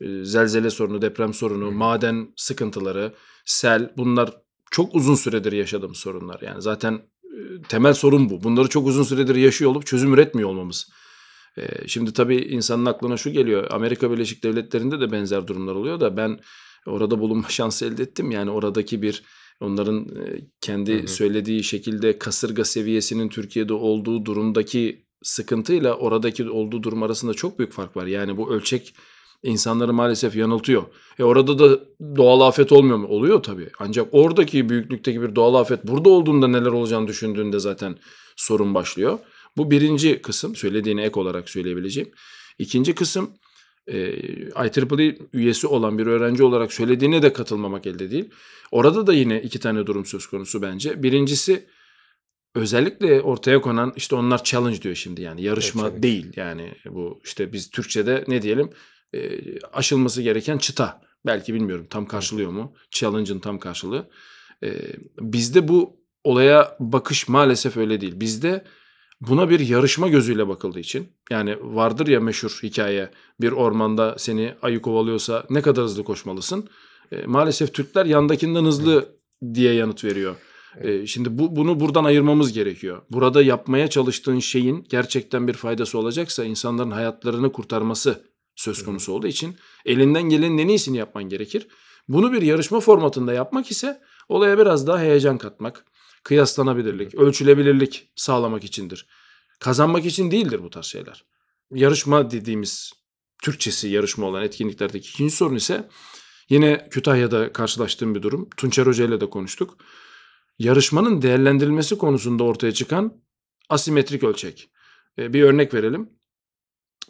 eee, 0.00 0.24
zelzele 0.24 0.70
sorunu, 0.70 1.02
deprem 1.02 1.34
sorunu, 1.34 1.66
Hı 1.66 1.70
maden 1.72 2.28
sıkıntıları, 2.36 3.12
sel 3.44 3.92
bunlar 3.96 4.32
çok 4.70 4.94
uzun 4.94 5.14
süredir 5.14 5.52
yaşadığımız 5.52 5.98
sorunlar. 5.98 6.40
Yani 6.42 6.62
zaten 6.62 7.02
temel 7.68 7.94
sorun 7.94 8.30
bu. 8.30 8.42
Bunları 8.42 8.68
çok 8.68 8.86
uzun 8.86 9.02
süredir 9.02 9.34
yaşıyor 9.34 9.70
olup 9.70 9.86
çözüm 9.86 10.14
üretmiyor 10.14 10.48
olmamız. 10.48 10.90
Eee, 11.60 11.68
şimdi 11.86 12.12
tabii 12.12 12.36
insanın 12.36 12.86
aklına 12.86 13.16
şu 13.16 13.30
geliyor. 13.30 13.66
Amerika 13.70 14.10
Birleşik 14.10 14.44
Devletleri'nde 14.44 15.00
de 15.00 15.12
benzer 15.12 15.46
durumlar 15.46 15.74
oluyor 15.74 16.00
da 16.00 16.16
ben 16.16 16.40
orada 16.86 17.20
bulunma 17.20 17.48
şansı 17.48 17.86
elde 17.86 18.02
ettim. 18.02 18.30
Yani 18.30 18.50
oradaki 18.50 19.02
bir 19.02 19.22
onların 19.60 20.04
eee, 20.04 20.40
kendi 20.60 20.98
Hı 20.98 21.02
hı. 21.02 21.08
söylediği 21.08 21.64
şekilde 21.64 22.18
kasırga 22.18 22.64
seviyesinin 22.64 23.28
Türkiye'de 23.28 23.72
olduğu 23.72 24.24
durumdaki 24.24 25.04
sıkıntıyla 25.22 25.94
oradaki 25.94 26.50
olduğu 26.50 26.82
durum 26.82 27.02
arasında 27.02 27.34
çok 27.34 27.58
büyük 27.58 27.72
fark 27.72 27.96
var. 27.96 28.06
Yani 28.06 28.36
bu 28.36 28.52
ölçek 28.54 28.94
insanları 29.42 29.92
maalesef 29.92 30.36
yanıltıyor. 30.36 30.82
E 31.18 31.24
orada 31.24 31.58
da 31.58 31.80
doğal 32.16 32.40
afet 32.40 32.72
olmuyor 32.72 32.96
mu? 32.96 33.06
Oluyor 33.06 33.42
tabii. 33.42 33.68
Ancak 33.78 34.08
oradaki 34.12 34.68
büyüklükteki 34.68 35.22
bir 35.22 35.34
doğal 35.34 35.54
afet 35.54 35.86
burada 35.86 36.08
olduğunda 36.08 36.48
neler 36.48 36.70
olacağını 36.70 37.08
düşündüğünde 37.08 37.58
zaten 37.58 37.96
sorun 38.36 38.74
başlıyor. 38.74 39.18
Bu 39.56 39.70
birinci 39.70 40.22
kısım 40.22 40.56
söylediğine 40.56 41.02
ek 41.02 41.20
olarak 41.20 41.50
söyleyebileceğim. 41.50 42.10
İkinci 42.58 42.94
kısım 42.94 43.30
e, 43.86 43.98
IEEE 43.98 45.18
üyesi 45.32 45.66
olan 45.66 45.98
bir 45.98 46.06
öğrenci 46.06 46.42
olarak 46.42 46.72
söylediğine 46.72 47.22
de 47.22 47.32
katılmamak 47.32 47.86
elde 47.86 48.10
değil. 48.10 48.30
Orada 48.70 49.06
da 49.06 49.12
yine 49.12 49.42
iki 49.42 49.60
tane 49.60 49.86
durum 49.86 50.06
söz 50.06 50.26
konusu 50.26 50.62
bence. 50.62 51.02
Birincisi 51.02 51.66
özellikle 52.54 53.20
ortaya 53.20 53.60
konan 53.60 53.92
işte 53.96 54.16
onlar 54.16 54.44
challenge 54.44 54.82
diyor 54.82 54.94
şimdi 54.94 55.22
yani 55.22 55.42
yarışma 55.42 55.82
Evet, 55.82 55.92
evet. 55.92 56.02
değil 56.02 56.32
yani 56.36 56.74
bu 56.86 57.20
işte 57.24 57.52
biz 57.52 57.70
Türkçe'de 57.70 58.24
ne 58.28 58.42
diyelim 58.42 58.70
e, 59.14 59.40
aşılması 59.72 60.22
gereken 60.22 60.58
çıta 60.58 61.02
belki 61.26 61.54
bilmiyorum 61.54 61.86
tam 61.90 62.06
karşılıyor 62.06 62.50
mu 62.50 62.74
challenge'ın 62.90 63.40
tam 63.40 63.58
karşılığı 63.58 64.10
E, 64.62 64.72
bizde 65.20 65.68
bu 65.68 65.96
olaya 66.24 66.76
bakış 66.80 67.28
maalesef 67.28 67.76
öyle 67.76 68.00
değil 68.00 68.20
bizde 68.20 68.64
buna 69.20 69.50
bir 69.50 69.60
yarışma 69.60 70.08
gözüyle 70.08 70.48
bakıldığı 70.48 70.80
için 70.80 71.08
yani 71.30 71.56
vardır 71.60 72.06
ya 72.06 72.20
meşhur 72.20 72.60
hikaye 72.62 73.10
bir 73.40 73.52
ormanda 73.52 74.14
seni 74.18 74.54
ayı 74.62 74.82
kovalıyorsa 74.82 75.44
ne 75.50 75.62
kadar 75.62 75.84
hızlı 75.84 76.04
koşmalısın 76.04 76.68
E, 77.12 77.26
maalesef 77.26 77.74
Türkler 77.74 78.06
yandakinden 78.06 78.64
hızlı 78.64 79.08
diye 79.54 79.74
yanıt 79.74 80.04
veriyor. 80.04 80.36
E, 80.80 81.06
şimdi 81.06 81.38
bu 81.38 81.56
bunu 81.56 81.80
buradan 81.80 82.04
ayırmamız 82.04 82.52
gerekiyor. 82.52 83.02
Burada 83.10 83.42
yapmaya 83.42 83.90
çalıştığın 83.90 84.38
şeyin 84.38 84.86
gerçekten 84.88 85.48
bir 85.48 85.54
faydası 85.54 85.98
olacaksa 85.98 86.44
insanların 86.44 86.90
hayatlarını 86.90 87.52
kurtarması 87.52 88.24
söz 88.56 88.84
konusu 88.84 89.12
olduğu 89.12 89.26
için 89.26 89.56
elinden 89.84 90.22
gelenin 90.22 90.58
en 90.58 90.68
iyisini 90.68 90.96
yapman 90.96 91.24
gerekir. 91.24 91.68
Bunu 92.08 92.32
bir 92.32 92.42
yarışma 92.42 92.80
formatında 92.80 93.32
yapmak 93.32 93.70
ise 93.70 94.00
olaya 94.28 94.58
biraz 94.58 94.86
daha 94.86 94.98
heyecan 95.00 95.38
katmak, 95.38 95.84
kıyaslanabilirlik, 96.22 97.14
ölçülebilirlik 97.14 98.10
sağlamak 98.16 98.64
içindir. 98.64 99.06
Kazanmak 99.60 100.06
için 100.06 100.30
değildir 100.30 100.62
bu 100.62 100.70
tarz 100.70 100.86
şeyler. 100.86 101.24
Yarışma 101.74 102.30
dediğimiz 102.30 102.92
Türkçesi 103.42 103.88
yarışma 103.88 104.26
olan 104.26 104.42
etkinliklerdeki 104.42 105.08
ikinci 105.08 105.36
sorun 105.36 105.54
ise 105.54 105.88
yine 106.48 106.88
Kütahya'da 106.90 107.52
karşılaştığım 107.52 108.14
bir 108.14 108.22
durum. 108.22 108.48
Tunçer 108.56 108.86
Hoca 108.86 109.04
ile 109.04 109.20
de 109.20 109.30
konuştuk. 109.30 109.76
Yarışmanın 110.58 111.22
değerlendirilmesi 111.22 111.98
konusunda 111.98 112.44
ortaya 112.44 112.72
çıkan 112.72 113.22
asimetrik 113.68 114.24
ölçek. 114.24 114.70
E, 115.18 115.32
bir 115.32 115.42
örnek 115.42 115.74
verelim. 115.74 116.10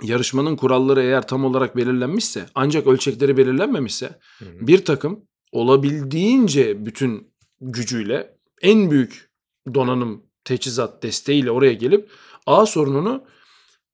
Yarışmanın 0.02 0.56
kuralları 0.56 1.02
eğer 1.02 1.26
tam 1.26 1.44
olarak 1.44 1.76
belirlenmişse 1.76 2.46
ancak 2.54 2.86
ölçekleri 2.86 3.36
belirlenmemişse 3.36 4.18
Hı 4.38 4.44
hı. 4.44 4.66
bir 4.66 4.84
takım 4.84 5.24
olabildiğince 5.52 6.86
bütün 6.86 7.34
gücüyle 7.60 8.39
en 8.60 8.90
büyük 8.90 9.30
donanım, 9.74 10.22
teçhizat 10.44 11.02
desteğiyle 11.02 11.50
oraya 11.50 11.72
gelip 11.72 12.10
A 12.46 12.66
sorununu 12.66 13.24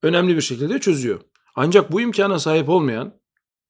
önemli 0.03 0.37
bir 0.37 0.41
şekilde 0.41 0.79
çözüyor. 0.79 1.21
Ancak 1.55 1.93
bu 1.93 2.01
imkana 2.01 2.39
sahip 2.39 2.69
olmayan 2.69 3.15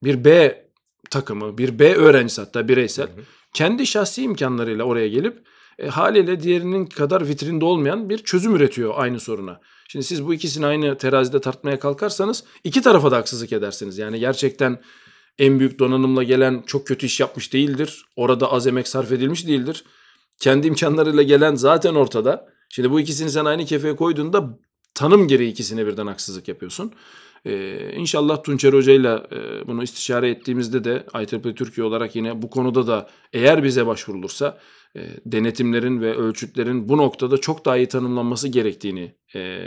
bir 0.04 0.24
B 0.24 0.62
takımı, 1.10 1.58
bir 1.58 1.78
B 1.78 1.94
öğrencisi 1.94 2.40
hatta 2.40 2.68
bireysel 2.68 3.06
Hı 3.06 3.12
hı. 3.12 3.24
kendi 3.54 3.86
şahsi 3.86 4.22
imkanlarıyla 4.22 4.84
oraya 4.84 5.08
gelip 5.08 5.46
e, 5.78 5.88
haliyle 5.88 6.40
diğerinin 6.40 6.86
kadar 6.86 7.28
vitrinde 7.28 7.64
olmayan 7.64 8.08
bir 8.08 8.18
çözüm 8.18 8.56
üretiyor 8.56 8.94
aynı 8.96 9.20
soruna. 9.20 9.60
Şimdi 9.88 10.04
siz 10.04 10.26
bu 10.26 10.34
ikisini 10.34 10.66
aynı 10.66 10.98
terazide 10.98 11.40
tartmaya 11.40 11.78
kalkarsanız 11.78 12.44
iki 12.64 12.82
tarafa 12.82 13.10
da 13.10 13.16
haksızlık 13.16 13.52
edersiniz. 13.52 13.98
Yani 13.98 14.20
gerçekten 14.20 14.82
en 15.38 15.58
büyük 15.58 15.78
donanımla 15.78 16.22
gelen 16.22 16.62
çok 16.66 16.86
kötü 16.86 17.06
iş 17.06 17.20
yapmış 17.20 17.52
değildir. 17.52 18.04
Orada 18.16 18.52
az 18.52 18.66
emek 18.66 18.88
sarf 18.88 19.12
edilmiş 19.12 19.46
değildir. 19.46 19.84
Kendi 20.40 20.66
imkanlarıyla 20.66 21.22
gelen 21.22 21.54
zaten 21.54 21.94
ortada. 21.94 22.48
Şimdi 22.68 22.90
bu 22.90 23.00
ikisini 23.00 23.30
sen 23.30 23.44
aynı 23.44 23.64
kefeye 23.64 23.96
koyduğunda 23.96 24.58
tanım 24.94 25.28
gereği 25.28 25.50
ikisine 25.50 25.86
birden 25.86 26.06
haksızlık 26.06 26.48
yapıyorsun. 26.48 26.92
Ee, 27.46 27.92
inşallah 27.96 28.42
Tunçer 28.42 28.72
Hoca'yla 28.72 29.26
e, 29.32 29.66
bunu 29.66 29.82
istişare 29.82 30.30
ettiğimizde 30.30 30.84
de 30.84 31.06
IEEE 31.14 31.54
Türkiye 31.54 31.86
olarak 31.86 32.16
yine 32.16 32.42
bu 32.42 32.50
konuda 32.50 32.86
da 32.86 33.10
eğer 33.32 33.64
bize 33.64 33.86
başvurulursa 33.86 34.58
e, 34.96 35.00
denetimlerin 35.26 36.00
ve 36.00 36.16
ölçütlerin 36.16 36.88
bu 36.88 36.96
noktada 36.96 37.38
çok 37.38 37.64
daha 37.64 37.76
iyi 37.76 37.88
tanımlanması 37.88 38.48
gerektiğini 38.48 39.14
e, 39.34 39.58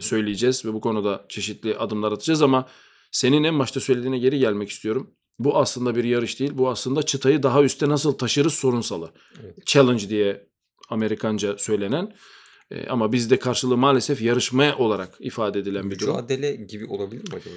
söyleyeceğiz 0.00 0.64
ve 0.64 0.72
bu 0.72 0.80
konuda 0.80 1.26
çeşitli 1.28 1.76
adımlar 1.76 2.12
atacağız 2.12 2.42
ama 2.42 2.66
senin 3.10 3.44
en 3.44 3.58
başta 3.58 3.80
söylediğine 3.80 4.18
geri 4.18 4.38
gelmek 4.38 4.70
istiyorum. 4.70 5.10
Bu 5.38 5.58
aslında 5.58 5.96
bir 5.96 6.04
yarış 6.04 6.40
değil. 6.40 6.50
Bu 6.54 6.68
aslında 6.68 7.02
çıtayı 7.02 7.42
daha 7.42 7.62
üste 7.62 7.88
nasıl 7.88 8.12
taşırız 8.12 8.54
sorunsalı. 8.54 9.10
Evet. 9.42 9.66
Challenge 9.66 10.08
diye 10.08 10.46
Amerikanca 10.88 11.58
söylenen 11.58 12.14
e, 12.70 12.86
ama 12.86 13.12
bizde 13.12 13.38
karşılığı 13.38 13.76
maalesef 13.76 14.22
yarışma 14.22 14.76
olarak 14.76 15.16
ifade 15.20 15.58
edilen 15.58 15.90
bir 15.90 15.98
durum. 15.98 16.14
Mücadele 16.14 16.56
gibi 16.56 16.86
olabilir 16.86 17.22
mi 17.22 17.36
acaba? 17.36 17.54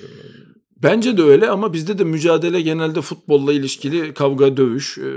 Bence 0.84 1.18
de 1.18 1.24
öyle 1.24 1.50
ama 1.50 1.74
bizde 1.74 1.98
de 1.98 2.04
mücadele 2.04 2.62
genelde 2.62 3.02
futbolla 3.02 3.54
ilişkili 3.54 4.14
kavga, 4.14 4.58
dövüş, 4.58 4.98
e, 4.98 5.12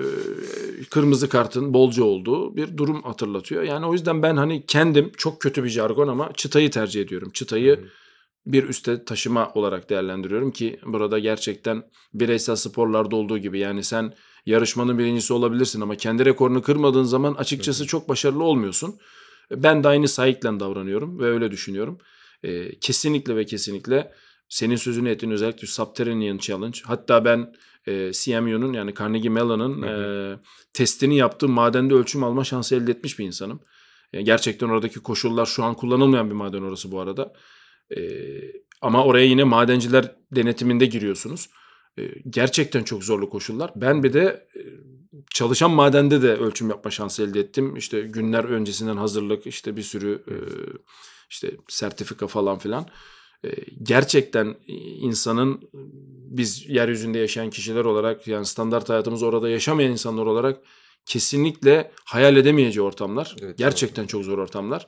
kırmızı 0.90 1.28
kartın 1.28 1.74
bolca 1.74 2.04
olduğu 2.04 2.56
bir 2.56 2.76
durum 2.76 3.02
hatırlatıyor. 3.02 3.62
Yani 3.62 3.86
o 3.86 3.92
yüzden 3.92 4.22
ben 4.22 4.36
hani 4.36 4.66
kendim 4.66 5.12
çok 5.16 5.40
kötü 5.40 5.64
bir 5.64 5.68
jargon 5.68 6.08
ama 6.08 6.32
çıtayı 6.36 6.70
tercih 6.70 7.02
ediyorum. 7.02 7.30
Çıtayı 7.30 7.76
hı. 7.76 7.84
Bir 8.52 8.68
üste 8.68 9.04
taşıma 9.04 9.52
olarak 9.54 9.90
değerlendiriyorum 9.90 10.50
ki 10.50 10.78
burada 10.86 11.18
gerçekten 11.18 11.82
bireysel 12.14 12.56
sporlarda 12.56 13.16
olduğu 13.16 13.38
gibi 13.38 13.58
yani 13.58 13.84
sen 13.84 14.14
yarışmanın 14.46 14.98
birincisi 14.98 15.32
olabilirsin 15.32 15.80
ama 15.80 15.96
kendi 15.96 16.24
rekorunu 16.24 16.62
kırmadığın 16.62 17.04
zaman 17.04 17.34
açıkçası 17.34 17.86
çok 17.86 18.08
başarılı 18.08 18.44
olmuyorsun. 18.44 18.98
Ben 19.50 19.84
de 19.84 19.88
aynı 19.88 20.08
saygıyla 20.08 20.60
davranıyorum 20.60 21.18
ve 21.18 21.24
öyle 21.24 21.50
düşünüyorum. 21.50 21.98
Ee, 22.42 22.78
kesinlikle 22.78 23.36
ve 23.36 23.46
kesinlikle 23.46 24.12
senin 24.48 24.76
sözünü 24.76 25.08
ettiğin 25.08 25.32
özellikle 25.32 25.66
Subterranean 25.66 26.38
Challenge. 26.38 26.78
Hatta 26.84 27.24
ben 27.24 27.52
e, 27.86 28.12
CMU'nun 28.12 28.72
yani 28.72 28.94
Carnegie 28.94 29.30
Mellon'ın 29.30 29.82
e, 29.82 30.36
testini 30.72 31.16
yaptığım 31.16 31.50
madende 31.50 31.94
ölçüm 31.94 32.24
alma 32.24 32.44
şansı 32.44 32.76
elde 32.76 32.90
etmiş 32.90 33.18
bir 33.18 33.26
insanım. 33.26 33.60
E, 34.12 34.22
gerçekten 34.22 34.68
oradaki 34.68 35.00
koşullar 35.00 35.46
şu 35.46 35.64
an 35.64 35.74
kullanılmayan 35.74 36.30
bir 36.30 36.34
maden 36.34 36.62
orası 36.62 36.92
bu 36.92 37.00
arada. 37.00 37.32
E, 37.96 38.00
ama 38.80 39.04
oraya 39.04 39.26
yine 39.26 39.44
madenciler 39.44 40.16
denetiminde 40.32 40.86
giriyorsunuz. 40.86 41.48
E, 41.98 42.02
gerçekten 42.30 42.82
çok 42.82 43.04
zorlu 43.04 43.30
koşullar. 43.30 43.72
Ben 43.76 44.02
bir 44.02 44.12
de 44.12 44.48
e, 44.56 44.62
çalışan 45.34 45.70
madende 45.70 46.22
de 46.22 46.34
ölçüm 46.34 46.70
yapma 46.70 46.90
şansı 46.90 47.22
elde 47.22 47.40
ettim. 47.40 47.76
İşte 47.76 48.00
günler 48.00 48.44
öncesinden 48.44 48.96
hazırlık, 48.96 49.46
işte 49.46 49.76
bir 49.76 49.82
sürü 49.82 50.22
e, 50.28 50.34
işte 51.30 51.50
sertifika 51.68 52.26
falan 52.26 52.58
filan. 52.58 52.86
E, 53.44 53.48
gerçekten 53.82 54.56
insanın 55.00 55.70
biz 56.30 56.68
yeryüzünde 56.68 57.18
yaşayan 57.18 57.50
kişiler 57.50 57.84
olarak 57.84 58.26
yani 58.28 58.46
standart 58.46 58.88
hayatımız 58.88 59.22
orada 59.22 59.48
yaşamayan 59.48 59.92
insanlar 59.92 60.26
olarak 60.26 60.60
kesinlikle 61.06 61.90
hayal 62.04 62.36
edemeyeceği 62.36 62.86
ortamlar. 62.86 63.36
Evet, 63.42 63.58
gerçekten 63.58 64.06
çok 64.06 64.24
zor 64.24 64.38
ortamlar. 64.38 64.86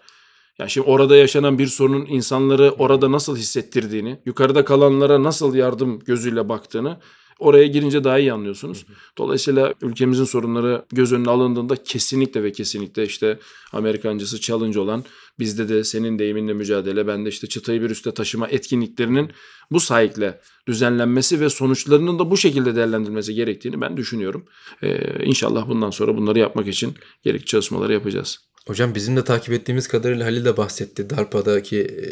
Yani 0.59 0.71
şimdi 0.71 0.87
orada 0.87 1.17
yaşanan 1.17 1.59
bir 1.59 1.67
sorunun 1.67 2.07
insanları 2.07 2.71
orada 2.71 3.13
nasıl 3.13 3.37
hissettirdiğini, 3.37 4.21
yukarıda 4.27 4.65
kalanlara 4.65 5.23
nasıl 5.23 5.55
yardım 5.55 5.99
gözüyle 5.99 6.49
baktığını 6.49 6.99
oraya 7.43 7.67
girince 7.67 8.05
daha 8.05 8.19
iyi 8.19 8.33
anlıyorsunuz. 8.33 8.87
Dolayısıyla 9.19 9.75
ülkemizin 9.83 10.25
sorunları 10.25 10.85
göz 10.93 11.13
önüne 11.13 11.31
alındığında 11.31 11.77
kesinlikle 11.77 12.43
ve 12.43 12.53
kesinlikle 12.53 13.05
işte 13.05 13.39
Amerikancısı 13.73 14.41
challenge 14.41 14.81
olan 14.81 15.05
bizde 15.39 15.69
de 15.69 15.85
senin 15.85 16.19
deyiminle 16.19 16.53
mücadele, 16.53 17.07
ben 17.07 17.25
de 17.25 17.29
işte 17.29 17.47
çıtayı 17.47 17.83
bir 17.83 17.91
üste 17.91 18.15
taşıma 18.15 18.49
etkinliklerinin 18.49 19.31
bu 19.71 19.81
sahikle 19.81 20.41
düzenlenmesi 20.69 21.41
ve 21.41 21.49
sonuçlarının 21.49 22.19
da 22.19 22.31
bu 22.31 22.37
şekilde 22.37 22.77
değerlendirilmesi 22.77 23.35
gerektiğini 23.35 23.81
ben 23.81 23.97
düşünüyorum. 23.97 24.45
Ee, 24.83 25.25
inşallah 25.25 25.69
bundan 25.69 25.91
sonra 25.91 26.17
bunları 26.17 26.39
yapmak 26.39 26.69
için 26.69 26.95
gerekli 27.23 27.45
çalışmaları 27.45 27.93
yapacağız. 27.93 28.52
Hocam 28.67 28.95
bizim 28.95 29.17
de 29.17 29.25
takip 29.25 29.55
ettiğimiz 29.55 29.89
kadarıyla 29.89 30.27
Halil 30.27 30.45
de 30.45 30.57
bahsetti. 30.57 31.11
DARPA'daki 31.11 31.81
e, 31.81 32.05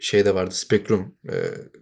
şey 0.00 0.24
de 0.24 0.34
vardı. 0.34 0.54
Spektrum 0.54 1.14
e, 1.28 1.34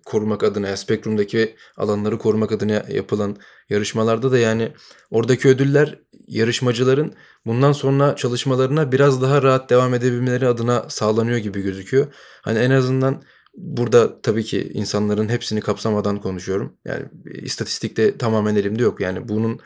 korumak 0.04 0.42
adına, 0.42 0.68
ya 0.68 0.76
Spektrum'daki 0.76 1.56
alanları 1.76 2.18
korumak 2.18 2.52
adına 2.52 2.84
yapılan 2.88 3.36
yarışmalarda 3.68 4.32
da 4.32 4.38
yani 4.38 4.72
oradaki 5.10 5.48
ödüller 5.48 5.98
yarışmacıların 6.28 7.14
bundan 7.46 7.72
sonra 7.72 8.16
çalışmalarına 8.16 8.92
biraz 8.92 9.22
daha 9.22 9.42
rahat 9.42 9.70
devam 9.70 9.94
edebilmeleri 9.94 10.46
adına 10.46 10.86
sağlanıyor 10.88 11.38
gibi 11.38 11.62
gözüküyor. 11.62 12.14
Hani 12.42 12.58
en 12.58 12.70
azından 12.70 13.22
burada 13.54 14.20
tabii 14.22 14.44
ki 14.44 14.70
insanların 14.74 15.28
hepsini 15.28 15.60
kapsamadan 15.60 16.20
konuşuyorum. 16.20 16.76
Yani 16.84 17.04
istatistikte 17.24 18.18
tamamen 18.18 18.56
elimde 18.56 18.82
yok. 18.82 19.00
Yani 19.00 19.28
bunun 19.28 19.60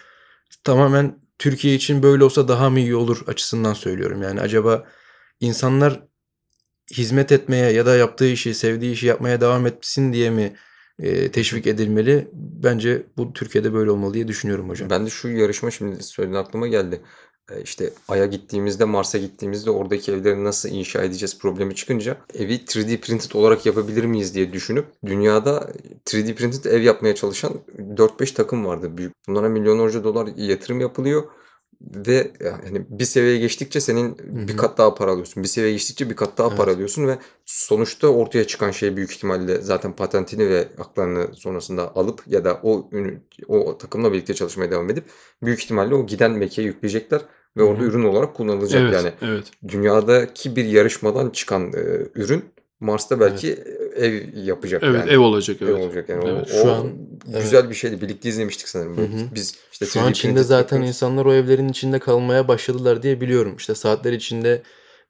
tamamen 0.64 1.25
Türkiye 1.38 1.74
için 1.74 2.02
böyle 2.02 2.24
olsa 2.24 2.48
daha 2.48 2.70
mı 2.70 2.80
iyi 2.80 2.96
olur 2.96 3.24
açısından 3.26 3.74
söylüyorum. 3.74 4.22
Yani 4.22 4.40
acaba 4.40 4.84
insanlar 5.40 6.02
hizmet 6.92 7.32
etmeye 7.32 7.72
ya 7.72 7.86
da 7.86 7.96
yaptığı 7.96 8.28
işi, 8.28 8.54
sevdiği 8.54 8.92
işi 8.92 9.06
yapmaya 9.06 9.40
devam 9.40 9.66
etsin 9.66 10.12
diye 10.12 10.30
mi 10.30 10.56
e, 10.98 11.30
teşvik 11.30 11.66
edilmeli? 11.66 12.28
Bence 12.32 13.06
bu 13.16 13.32
Türkiye'de 13.32 13.72
böyle 13.72 13.90
olmalı 13.90 14.14
diye 14.14 14.28
düşünüyorum 14.28 14.68
hocam. 14.68 14.90
Ben 14.90 15.06
de 15.06 15.10
şu 15.10 15.28
yarışma 15.28 15.70
şimdi 15.70 16.02
söylediğin 16.02 16.42
aklıma 16.42 16.66
geldi. 16.66 17.00
Ee, 17.52 17.62
İşte 17.62 17.92
Ay'a 18.08 18.26
gittiğimizde, 18.26 18.84
Mars'a 18.84 19.18
gittiğimizde 19.18 19.70
oradaki 19.70 20.12
evleri 20.12 20.44
nasıl 20.44 20.68
inşa 20.68 21.02
edeceğiz 21.02 21.38
problemi 21.38 21.74
çıkınca 21.74 22.16
evi 22.34 22.54
3D 22.54 23.00
printed 23.00 23.32
olarak 23.32 23.66
yapabilir 23.66 24.04
miyiz 24.04 24.34
diye 24.34 24.52
düşünüp 24.52 24.86
dünyada 25.06 25.70
3D 26.06 26.34
printed 26.34 26.64
ev 26.64 26.82
yapmaya 26.82 27.14
çalışan 27.14 27.52
4-5 27.78 28.34
takım 28.34 28.66
vardı 28.66 28.96
büyük. 28.96 29.12
Bunlara 29.28 29.48
milyonlarca 29.48 30.04
dolar 30.04 30.28
yatırım 30.36 30.80
yapılıyor 30.80 31.22
ve 31.80 32.32
yani 32.44 32.86
bir 32.88 33.04
seviyeye 33.04 33.38
geçtikçe 33.38 33.80
senin 33.80 34.18
bir 34.48 34.52
hı. 34.52 34.56
kat 34.56 34.78
daha 34.78 34.94
para 34.94 35.10
alıyorsun. 35.10 35.42
Bir 35.42 35.48
seviyeye 35.48 35.74
geçtikçe 35.74 36.10
bir 36.10 36.16
kat 36.16 36.38
daha 36.38 36.54
para 36.54 36.70
Evet. 36.70 36.76
alıyorsun 36.76 37.06
ve 37.06 37.18
sonuçta 37.44 38.08
ortaya 38.08 38.46
çıkan 38.46 38.70
şey 38.70 38.96
büyük 38.96 39.12
ihtimalle 39.12 39.60
zaten 39.60 39.92
patentini 39.92 40.48
ve 40.50 40.68
haklarını 40.76 41.34
sonrasında 41.34 41.96
alıp 41.96 42.22
ya 42.26 42.44
da 42.44 42.60
o 42.62 42.88
ürün- 42.92 43.20
o 43.48 43.78
takımla 43.78 44.12
birlikte 44.12 44.34
çalışmaya 44.34 44.70
devam 44.70 44.90
edip 44.90 45.04
büyük 45.42 45.60
ihtimalle 45.64 45.94
o 45.94 46.06
giden 46.06 46.30
mekiğe 46.32 46.66
yükleyecekler 46.66 47.22
ve 47.56 47.62
Hı 47.62 47.66
orada 47.66 47.84
ürün 47.84 48.04
olarak 48.04 48.34
kullanılacak 48.34 48.82
Evet, 48.82 48.94
yani. 48.94 49.12
evet. 49.22 49.50
Dünyadaki 49.68 50.56
bir 50.56 50.64
yarışmadan 50.64 51.30
çıkan 51.30 51.72
e, 51.72 51.82
ürün 52.14 52.44
Mars'ta 52.80 53.20
belki 53.20 53.52
ev 53.96 54.22
yapacak 54.34 54.82
Evet, 54.84 55.00
yani. 55.00 55.10
ev 55.10 55.18
olacak 55.18 55.62
Ev 55.62 55.66
evet. 55.66 55.84
olacak 55.84 56.08
yani. 56.08 56.20
O- 56.20 56.28
Evet. 56.28 56.48
O, 56.54 56.62
Şu 56.62 56.72
an- 56.72 56.92
güzel 57.42 57.70
bir 57.70 57.74
şeydi. 57.74 58.00
Birlikte 58.00 58.28
izlemiştik 58.28 58.68
sanırım. 58.68 58.92
Hı 58.92 58.96
Böyle 58.96 59.12
hı. 59.12 59.26
Biz 59.34 59.54
işte 59.72 59.86
Şu 59.86 60.00
an 60.00 60.10
3D 60.10 60.14
Çin'de 60.14 60.42
zaten 60.42 60.62
yapıyoruz. 60.62 60.88
insanlar 60.88 61.24
o 61.26 61.34
evlerin 61.34 61.68
içinde 61.68 61.98
kalmaya 61.98 62.48
başladılar 62.48 63.02
diye 63.02 63.20
biliyorum. 63.20 63.54
İşte 63.58 63.74
saatler 63.74 64.12
içinde 64.12 64.62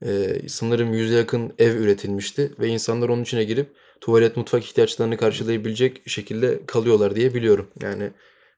e, 0.06 0.36
sanırım 0.48 0.92
yüze 0.92 1.14
yakın 1.14 1.52
ev 1.58 1.74
üretilmişti 1.74 2.52
ve 2.60 2.68
insanlar 2.68 3.08
onun 3.08 3.22
içine 3.22 3.44
girip 3.44 3.66
tuvalet, 4.00 4.36
mutfak 4.36 4.64
ihtiyaçlarını 4.64 5.16
karşılayabilecek 5.16 6.02
şekilde 6.10 6.60
kalıyorlar 6.66 7.16
diye 7.16 7.34
biliyorum. 7.34 7.66
Yani 7.82 8.10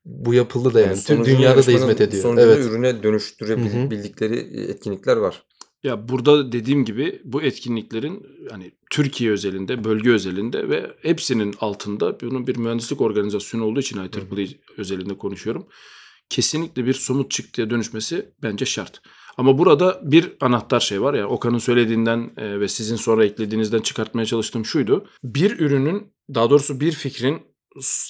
bu 0.04 0.34
yapıldı 0.34 0.74
da 0.74 0.80
yani. 0.80 0.94
Tüm 0.94 1.02
sonucunda 1.16 1.38
dünyada 1.38 1.66
da 1.66 1.70
hizmet 1.70 2.00
ediyor. 2.00 2.22
Sonucunda 2.22 2.54
Evet. 2.54 2.66
ürüne 2.66 2.88
Hı 2.92 2.96
hı. 2.96 3.02
dönüştürebildikleri 3.02 4.70
etkinlikler 4.70 5.16
var. 5.16 5.42
Ya 5.82 6.08
burada 6.08 6.52
dediğim 6.52 6.84
gibi 6.84 7.20
bu 7.24 7.42
etkinliklerin 7.42 8.26
hani 8.50 8.72
Türkiye 8.90 9.30
özelinde, 9.30 9.84
bölge 9.84 10.10
özelinde 10.10 10.68
ve 10.68 10.90
hepsinin 11.02 11.54
altında 11.60 12.20
bunun 12.20 12.46
bir 12.46 12.56
mühendislik 12.56 13.00
organizasyonu 13.00 13.64
olduğu 13.64 13.80
için 13.80 13.98
IEEE 13.98 14.48
özelinde 14.76 15.18
konuşuyorum. 15.18 15.66
Kesinlikle 16.30 16.86
bir 16.86 16.94
somut 16.94 17.30
çıktıya 17.30 17.70
dönüşmesi 17.70 18.28
bence 18.42 18.64
şart. 18.64 19.02
Ama 19.36 19.58
burada 19.58 20.00
bir 20.02 20.32
anahtar 20.40 20.80
şey 20.80 21.02
var 21.02 21.14
ya 21.14 21.28
Okan'ın 21.28 21.58
söylediğinden 21.58 22.30
e, 22.36 22.60
ve 22.60 22.68
sizin 22.68 22.96
sonra 22.96 23.24
eklediğinizden 23.24 23.80
çıkartmaya 23.80 24.26
çalıştığım 24.26 24.64
şuydu. 24.64 25.08
Bir 25.24 25.58
ürünün 25.58 26.12
daha 26.34 26.50
doğrusu 26.50 26.80
bir 26.80 26.92
fikrin 26.92 27.42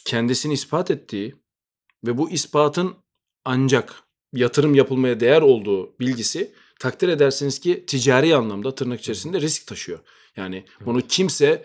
kendisini 0.05 0.53
ispat 0.53 0.91
ettiği 0.91 1.35
ve 2.07 2.19
bu 2.19 2.31
ispatın 2.31 2.95
ancak 3.45 4.03
yatırım 4.33 4.75
yapılmaya 4.75 5.21
değer 5.21 5.43
olduğu 5.43 5.99
bilgisi 6.01 6.53
takdir 6.79 7.09
edersiniz 7.09 7.59
ki 7.59 7.85
ticari 7.87 8.37
anlamda 8.37 8.75
tırnak 8.75 9.01
içerisinde 9.01 9.41
risk 9.41 9.67
taşıyor. 9.67 9.99
Yani 10.37 10.65
bunu 10.85 11.01
kimse 11.01 11.65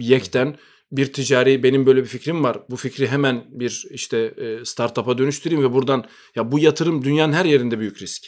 yekten 0.00 0.56
bir 0.92 1.12
ticari 1.12 1.62
benim 1.62 1.86
böyle 1.86 2.02
bir 2.02 2.08
fikrim 2.08 2.44
var. 2.44 2.58
Bu 2.70 2.76
fikri 2.76 3.08
hemen 3.08 3.44
bir 3.48 3.86
işte 3.90 4.18
e, 4.18 4.64
startup'a 4.64 5.18
dönüştüreyim 5.18 5.64
ve 5.64 5.72
buradan 5.72 6.04
ya 6.34 6.52
bu 6.52 6.58
yatırım 6.58 7.04
dünyanın 7.04 7.32
her 7.32 7.44
yerinde 7.44 7.78
büyük 7.78 8.02
risk. 8.02 8.26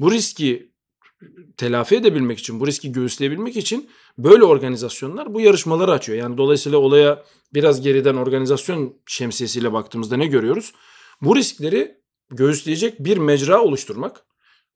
Bu 0.00 0.12
riski 0.12 0.72
telafi 1.56 1.96
edebilmek 1.96 2.38
için, 2.38 2.60
bu 2.60 2.66
riski 2.66 2.92
göğüsleyebilmek 2.92 3.56
için 3.56 3.90
böyle 4.18 4.44
organizasyonlar 4.44 5.34
bu 5.34 5.40
yarışmaları 5.40 5.92
açıyor. 5.92 6.18
Yani 6.18 6.38
dolayısıyla 6.38 6.78
olaya 6.78 7.24
biraz 7.54 7.80
geriden 7.80 8.14
organizasyon 8.14 8.96
şemsiyesiyle 9.06 9.72
baktığımızda 9.72 10.16
ne 10.16 10.26
görüyoruz? 10.26 10.72
Bu 11.22 11.36
riskleri 11.36 11.98
göğüsleyecek 12.30 13.04
bir 13.04 13.16
mecra 13.16 13.62
oluşturmak. 13.62 14.24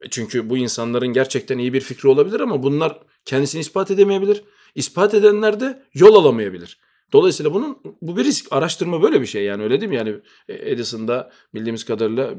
E 0.02 0.10
Çünkü 0.10 0.50
bu 0.50 0.56
insanların 0.56 1.08
gerçekten 1.08 1.58
iyi 1.58 1.72
bir 1.72 1.80
fikri 1.80 2.08
olabilir 2.08 2.40
ama 2.40 2.62
bunlar 2.62 2.98
kendisini 3.24 3.60
ispat 3.60 3.90
edemeyebilir. 3.90 4.44
ispat 4.74 5.14
edenler 5.14 5.60
de 5.60 5.82
yol 5.94 6.14
alamayabilir. 6.14 6.78
Dolayısıyla 7.12 7.54
bunun 7.54 7.78
bu 8.02 8.16
bir 8.16 8.24
risk. 8.24 8.52
Araştırma 8.52 9.02
böyle 9.02 9.20
bir 9.20 9.26
şey 9.26 9.44
yani 9.44 9.62
öyle 9.62 9.80
değil 9.80 9.90
mi? 9.90 9.96
Yani 9.96 10.14
e, 10.48 10.70
Edison'da 10.70 11.32
bildiğimiz 11.54 11.84
kadarıyla 11.84 12.34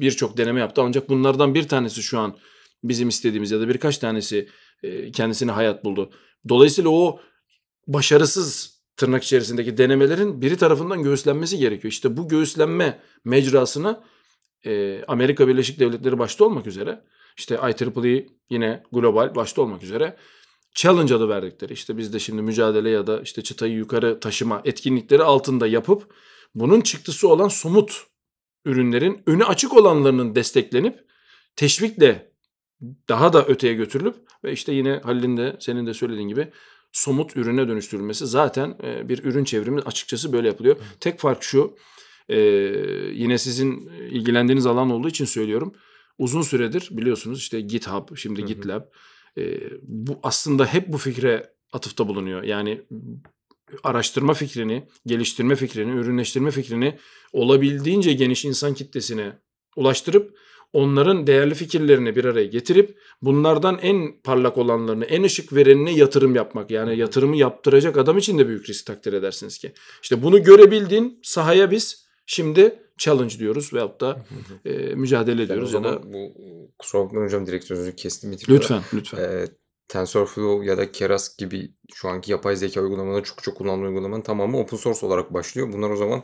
birçok 0.00 0.36
deneme 0.36 0.60
yaptı 0.60 0.82
ancak 0.82 1.08
bunlardan 1.08 1.54
bir 1.54 1.68
tanesi 1.68 2.02
şu 2.02 2.18
an 2.18 2.36
bizim 2.84 3.08
istediğimiz 3.08 3.50
ya 3.50 3.60
da 3.60 3.68
birkaç 3.68 3.98
tanesi 3.98 4.48
e, 4.82 5.12
kendisine 5.12 5.50
hayat 5.50 5.84
buldu. 5.84 6.10
Dolayısıyla 6.48 6.90
o 6.90 7.20
başarısız 7.86 8.80
tırnak 8.96 9.24
içerisindeki 9.24 9.78
denemelerin 9.78 10.42
biri 10.42 10.56
tarafından 10.56 11.02
göğüslenmesi 11.02 11.58
gerekiyor. 11.58 11.92
İşte 11.92 12.16
bu 12.16 12.28
göğüslenme 12.28 13.00
mecrasına 13.24 14.04
e, 14.66 15.04
Amerika 15.08 15.48
Birleşik 15.48 15.80
Devletleri 15.80 16.18
başta 16.18 16.44
olmak 16.44 16.66
üzere 16.66 17.04
işte 17.36 17.58
IEEE 17.80 18.26
yine 18.50 18.82
global 18.92 19.34
başta 19.34 19.62
olmak 19.62 19.82
üzere 19.82 20.16
challenge 20.74 21.14
adı 21.14 21.28
verdikleri 21.28 21.72
işte 21.72 21.96
biz 21.96 22.12
de 22.12 22.18
şimdi 22.18 22.42
mücadele 22.42 22.90
ya 22.90 23.06
da 23.06 23.20
işte 23.20 23.42
çıtayı 23.42 23.74
yukarı 23.74 24.20
taşıma 24.20 24.62
etkinlikleri 24.64 25.22
altında 25.22 25.66
yapıp 25.66 26.14
bunun 26.54 26.80
çıktısı 26.80 27.28
olan 27.28 27.48
somut 27.48 28.06
ürünlerin 28.64 29.22
önü 29.26 29.44
açık 29.44 29.76
olanlarının 29.76 30.34
desteklenip 30.34 31.04
teşvikle 31.56 32.32
daha 33.08 33.32
da 33.32 33.46
öteye 33.46 33.74
götürülüp 33.74 34.16
ve 34.44 34.52
işte 34.52 34.72
yine 34.72 35.00
Halil'in 35.04 35.36
de 35.36 35.56
senin 35.60 35.86
de 35.86 35.94
söylediğin 35.94 36.28
gibi 36.28 36.48
somut 36.92 37.36
ürüne 37.36 37.68
dönüştürülmesi 37.68 38.26
zaten 38.26 38.78
e, 38.82 39.08
bir 39.08 39.24
ürün 39.24 39.44
çevrimi 39.44 39.80
açıkçası 39.80 40.32
böyle 40.32 40.48
yapılıyor. 40.48 40.76
Tek 41.00 41.18
fark 41.18 41.42
şu 41.42 41.76
e, 42.30 42.38
yine 43.14 43.38
sizin 43.38 43.90
ilgilendiğiniz 44.10 44.66
alan 44.66 44.90
olduğu 44.90 45.08
için 45.08 45.24
söylüyorum. 45.24 45.74
Uzun 46.18 46.42
süredir 46.42 46.88
biliyorsunuz 46.90 47.38
işte 47.38 47.60
GitHub 47.60 48.16
şimdi 48.16 48.44
GitLab 48.44 48.82
e, 49.38 49.60
bu 49.82 50.18
aslında 50.22 50.66
hep 50.66 50.88
bu 50.88 50.98
fikre 50.98 51.52
atıfta 51.72 52.08
bulunuyor. 52.08 52.42
Yani 52.42 52.80
araştırma 53.82 54.34
fikrini, 54.34 54.88
geliştirme 55.06 55.56
fikrini, 55.56 55.90
ürünleştirme 55.90 56.50
fikrini 56.50 56.98
olabildiğince 57.32 58.12
geniş 58.12 58.44
insan 58.44 58.74
kitlesine 58.74 59.32
ulaştırıp 59.76 60.36
onların 60.72 61.26
değerli 61.26 61.54
fikirlerini 61.54 62.16
bir 62.16 62.24
araya 62.24 62.46
getirip 62.46 62.98
bunlardan 63.22 63.78
en 63.82 64.20
parlak 64.22 64.58
olanlarını, 64.58 65.04
en 65.04 65.22
ışık 65.22 65.52
verenine 65.52 65.92
yatırım 65.92 66.34
yapmak. 66.34 66.70
Yani 66.70 66.98
yatırımı 66.98 67.36
yaptıracak 67.36 67.96
adam 67.96 68.18
için 68.18 68.38
de 68.38 68.48
büyük 68.48 68.68
risk 68.68 68.86
takdir 68.86 69.12
edersiniz 69.12 69.58
ki. 69.58 69.72
İşte 70.02 70.22
bunu 70.22 70.42
görebildiğin 70.42 71.18
sahaya 71.22 71.70
biz 71.70 72.09
şimdi 72.30 72.78
challenge 72.98 73.38
diyoruz 73.38 73.72
veyahut 73.74 74.00
da 74.00 74.24
e, 74.64 74.72
mücadele 74.94 75.42
ediyoruz 75.42 75.72
Yani 75.72 75.86
o 75.86 75.90
ya 75.90 75.96
da 75.96 76.12
bu 76.12 76.32
kusura 76.78 77.04
bakmayın 77.04 77.26
hocam 77.26 77.46
direkt 77.46 77.64
sözünüzü 77.64 77.96
kestim 77.96 78.32
bitiriyorum. 78.32 78.62
lütfen 78.62 78.98
lütfen. 78.98 79.18
Ee, 79.18 79.46
TensorFlow 79.88 80.66
ya 80.66 80.78
da 80.78 80.92
Keras 80.92 81.36
gibi 81.36 81.74
şu 81.94 82.08
anki 82.08 82.32
yapay 82.32 82.56
zeka 82.56 82.80
uygulamaları 82.80 83.22
çok 83.22 83.42
çok 83.42 83.56
kullanılan 83.56 83.88
uygulamanın 83.88 84.22
tamamı 84.22 84.58
open 84.58 84.76
source 84.76 85.06
olarak 85.06 85.34
başlıyor. 85.34 85.72
Bunlar 85.72 85.90
o 85.90 85.96
zaman 85.96 86.22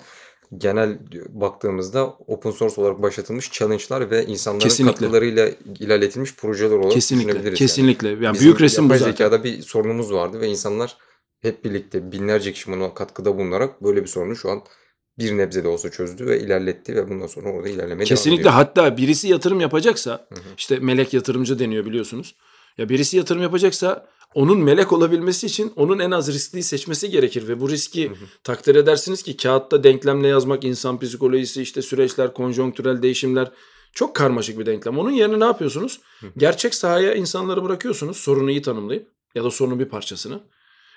genel 0.59 0.99
baktığımızda 1.29 2.07
open 2.07 2.51
source 2.51 2.81
olarak 2.81 3.03
başlatılmış 3.03 3.53
challenge'lar 3.53 4.11
ve 4.11 4.27
insanların 4.27 4.61
Kesinlikle. 4.61 4.93
katkılarıyla 4.99 5.51
ilerletilmiş 5.81 6.37
projeler 6.37 6.77
olarak 6.77 6.93
Kesinlikle. 6.93 7.29
düşünebiliriz. 7.29 7.61
yani. 7.61 7.69
Kesinlikle. 7.69 8.09
Yani 8.09 8.35
Bizim 8.35 8.45
büyük 8.47 8.61
resim 8.61 8.85
bu 8.85 8.93
yapay 8.93 8.99
zaten. 8.99 9.13
zekada 9.13 9.45
bir 9.45 9.63
sorunumuz 9.63 10.13
vardı 10.13 10.41
ve 10.41 10.47
insanlar 10.49 10.97
hep 11.41 11.65
birlikte 11.65 12.13
binlerce 12.13 12.53
kişi 12.53 12.73
buna 12.73 12.95
katkıda 12.95 13.39
bulunarak 13.39 13.83
böyle 13.83 14.03
bir 14.03 14.09
sorunu 14.09 14.37
şu 14.37 14.51
an 14.51 14.63
bir 15.19 15.37
nebze 15.37 15.65
de 15.65 15.69
olsa 15.69 15.91
çözdü 15.91 16.27
ve 16.27 16.41
ilerletti 16.41 16.95
ve 16.97 17.09
bundan 17.09 17.27
sonra 17.27 17.49
orada 17.49 17.69
ilerlemeye 17.69 18.05
Kesinlikle 18.05 18.45
devam 18.45 18.61
ediyor. 18.61 18.67
hatta 18.67 18.97
birisi 18.97 19.29
yatırım 19.29 19.61
yapacaksa 19.61 20.27
Hı 20.29 20.35
hı. 20.35 20.39
işte 20.59 20.79
melek 20.79 21.15
yatırımcı 21.15 21.59
deniyor 21.59 21.87
biliyorsunuz. 21.87 22.35
Ya 22.79 22.89
birisi 22.89 23.17
yatırım 23.17 23.43
yapacaksa 23.43 24.07
onun 24.35 24.59
melek 24.59 24.93
olabilmesi 24.93 25.47
için 25.47 25.73
onun 25.77 25.99
en 25.99 26.11
az 26.11 26.29
riskliyi 26.35 26.63
seçmesi 26.63 27.11
gerekir 27.11 27.49
ve 27.49 27.61
bu 27.61 27.71
riski 27.71 28.09
Hı 28.09 28.13
hı. 28.13 28.17
takdir 28.45 28.75
edersiniz 28.75 29.23
ki 29.23 29.37
kağıtta 29.37 29.85
denklemle 29.85 30.29
yazmak 30.29 30.65
insan 30.65 31.01
psikolojisi 31.01 31.63
işte 31.63 31.83
süreçler 31.83 32.33
konjonktürel 32.35 33.03
değişimler 33.03 33.51
çok 33.93 34.17
karmaşık 34.17 34.59
bir 34.59 34.67
denklem. 34.67 34.99
Onun 34.99 35.11
yerine 35.11 35.41
ne 35.41 35.45
yapıyorsunuz? 35.45 36.01
Hı 36.21 36.27
hı. 36.27 36.31
Gerçek 36.37 36.75
sahaya 36.75 37.15
insanları 37.15 37.65
bırakıyorsunuz 37.65 38.17
sorunu 38.17 38.51
iyi 38.51 38.63
tanımlayıp 38.63 39.09
ya 39.35 39.45
da 39.45 39.51
sorunun 39.51 39.79
bir 39.79 39.85
parçasını. 39.89 40.41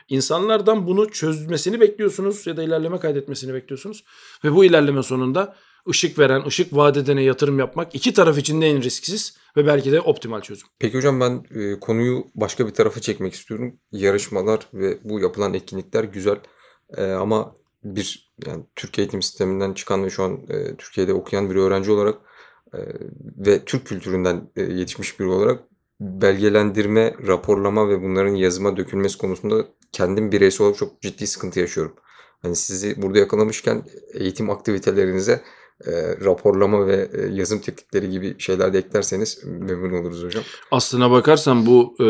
İnsanlardan 0.09 0.87
bunu 0.87 1.11
çözmesini 1.11 1.79
bekliyorsunuz 1.79 2.47
ya 2.47 2.57
da 2.57 2.63
ilerleme 2.63 2.99
kaydetmesini 2.99 3.53
bekliyorsunuz. 3.53 4.03
Ve 4.43 4.55
bu 4.55 4.65
ilerleme 4.65 5.03
sonunda 5.03 5.55
ışık 5.89 6.19
veren, 6.19 6.45
ışık 6.45 6.75
vaat 6.75 6.97
edene 6.97 7.23
yatırım 7.23 7.59
yapmak 7.59 7.95
iki 7.95 8.13
taraf 8.13 8.37
için 8.37 8.61
de 8.61 8.67
en 8.67 8.81
risksiz 8.81 9.37
ve 9.57 9.67
belki 9.67 9.91
de 9.91 10.01
optimal 10.01 10.41
çözüm. 10.41 10.67
Peki 10.79 10.97
hocam 10.97 11.19
ben 11.19 11.45
e, 11.55 11.79
konuyu 11.79 12.25
başka 12.35 12.67
bir 12.67 12.73
tarafa 12.73 12.99
çekmek 12.99 13.33
istiyorum. 13.33 13.79
Yarışmalar 13.91 14.59
ve 14.73 14.97
bu 15.03 15.19
yapılan 15.19 15.53
etkinlikler 15.53 16.03
güzel. 16.03 16.37
E, 16.97 17.03
ama 17.03 17.55
bir 17.83 18.33
yani 18.45 18.65
Türk 18.75 18.99
eğitim 18.99 19.21
sisteminden 19.21 19.73
çıkan 19.73 20.03
ve 20.03 20.09
şu 20.09 20.23
an 20.23 20.39
e, 20.49 20.75
Türkiye'de 20.77 21.13
okuyan 21.13 21.49
bir 21.49 21.55
öğrenci 21.55 21.91
olarak 21.91 22.15
e, 22.73 22.79
ve 23.37 23.65
Türk 23.65 23.87
kültüründen 23.87 24.51
e, 24.55 24.61
yetişmiş 24.61 25.19
biri 25.19 25.27
olarak 25.27 25.63
belgelendirme, 25.99 27.15
raporlama 27.27 27.89
ve 27.89 28.01
bunların 28.01 28.35
yazıma 28.35 28.77
dökülmesi 28.77 29.17
konusunda 29.17 29.65
kendim 29.91 30.31
bireysel 30.31 30.65
olarak 30.65 30.79
çok 30.79 31.01
ciddi 31.01 31.27
sıkıntı 31.27 31.59
yaşıyorum. 31.59 31.95
Hani 32.41 32.55
sizi 32.55 33.01
burada 33.01 33.19
yakalamışken 33.19 33.83
eğitim 34.13 34.49
aktivitelerinize 34.49 35.43
e, 35.85 35.91
raporlama 36.25 36.87
ve 36.87 37.09
e, 37.13 37.35
yazım 37.35 37.59
teknikleri 37.59 38.09
gibi 38.09 38.35
şeyler 38.39 38.73
de 38.73 38.77
eklerseniz 38.77 39.43
memnun 39.45 40.01
oluruz 40.01 40.23
hocam. 40.23 40.43
Aslına 40.71 41.11
bakarsan 41.11 41.65
bu 41.65 41.95
e, 41.99 42.07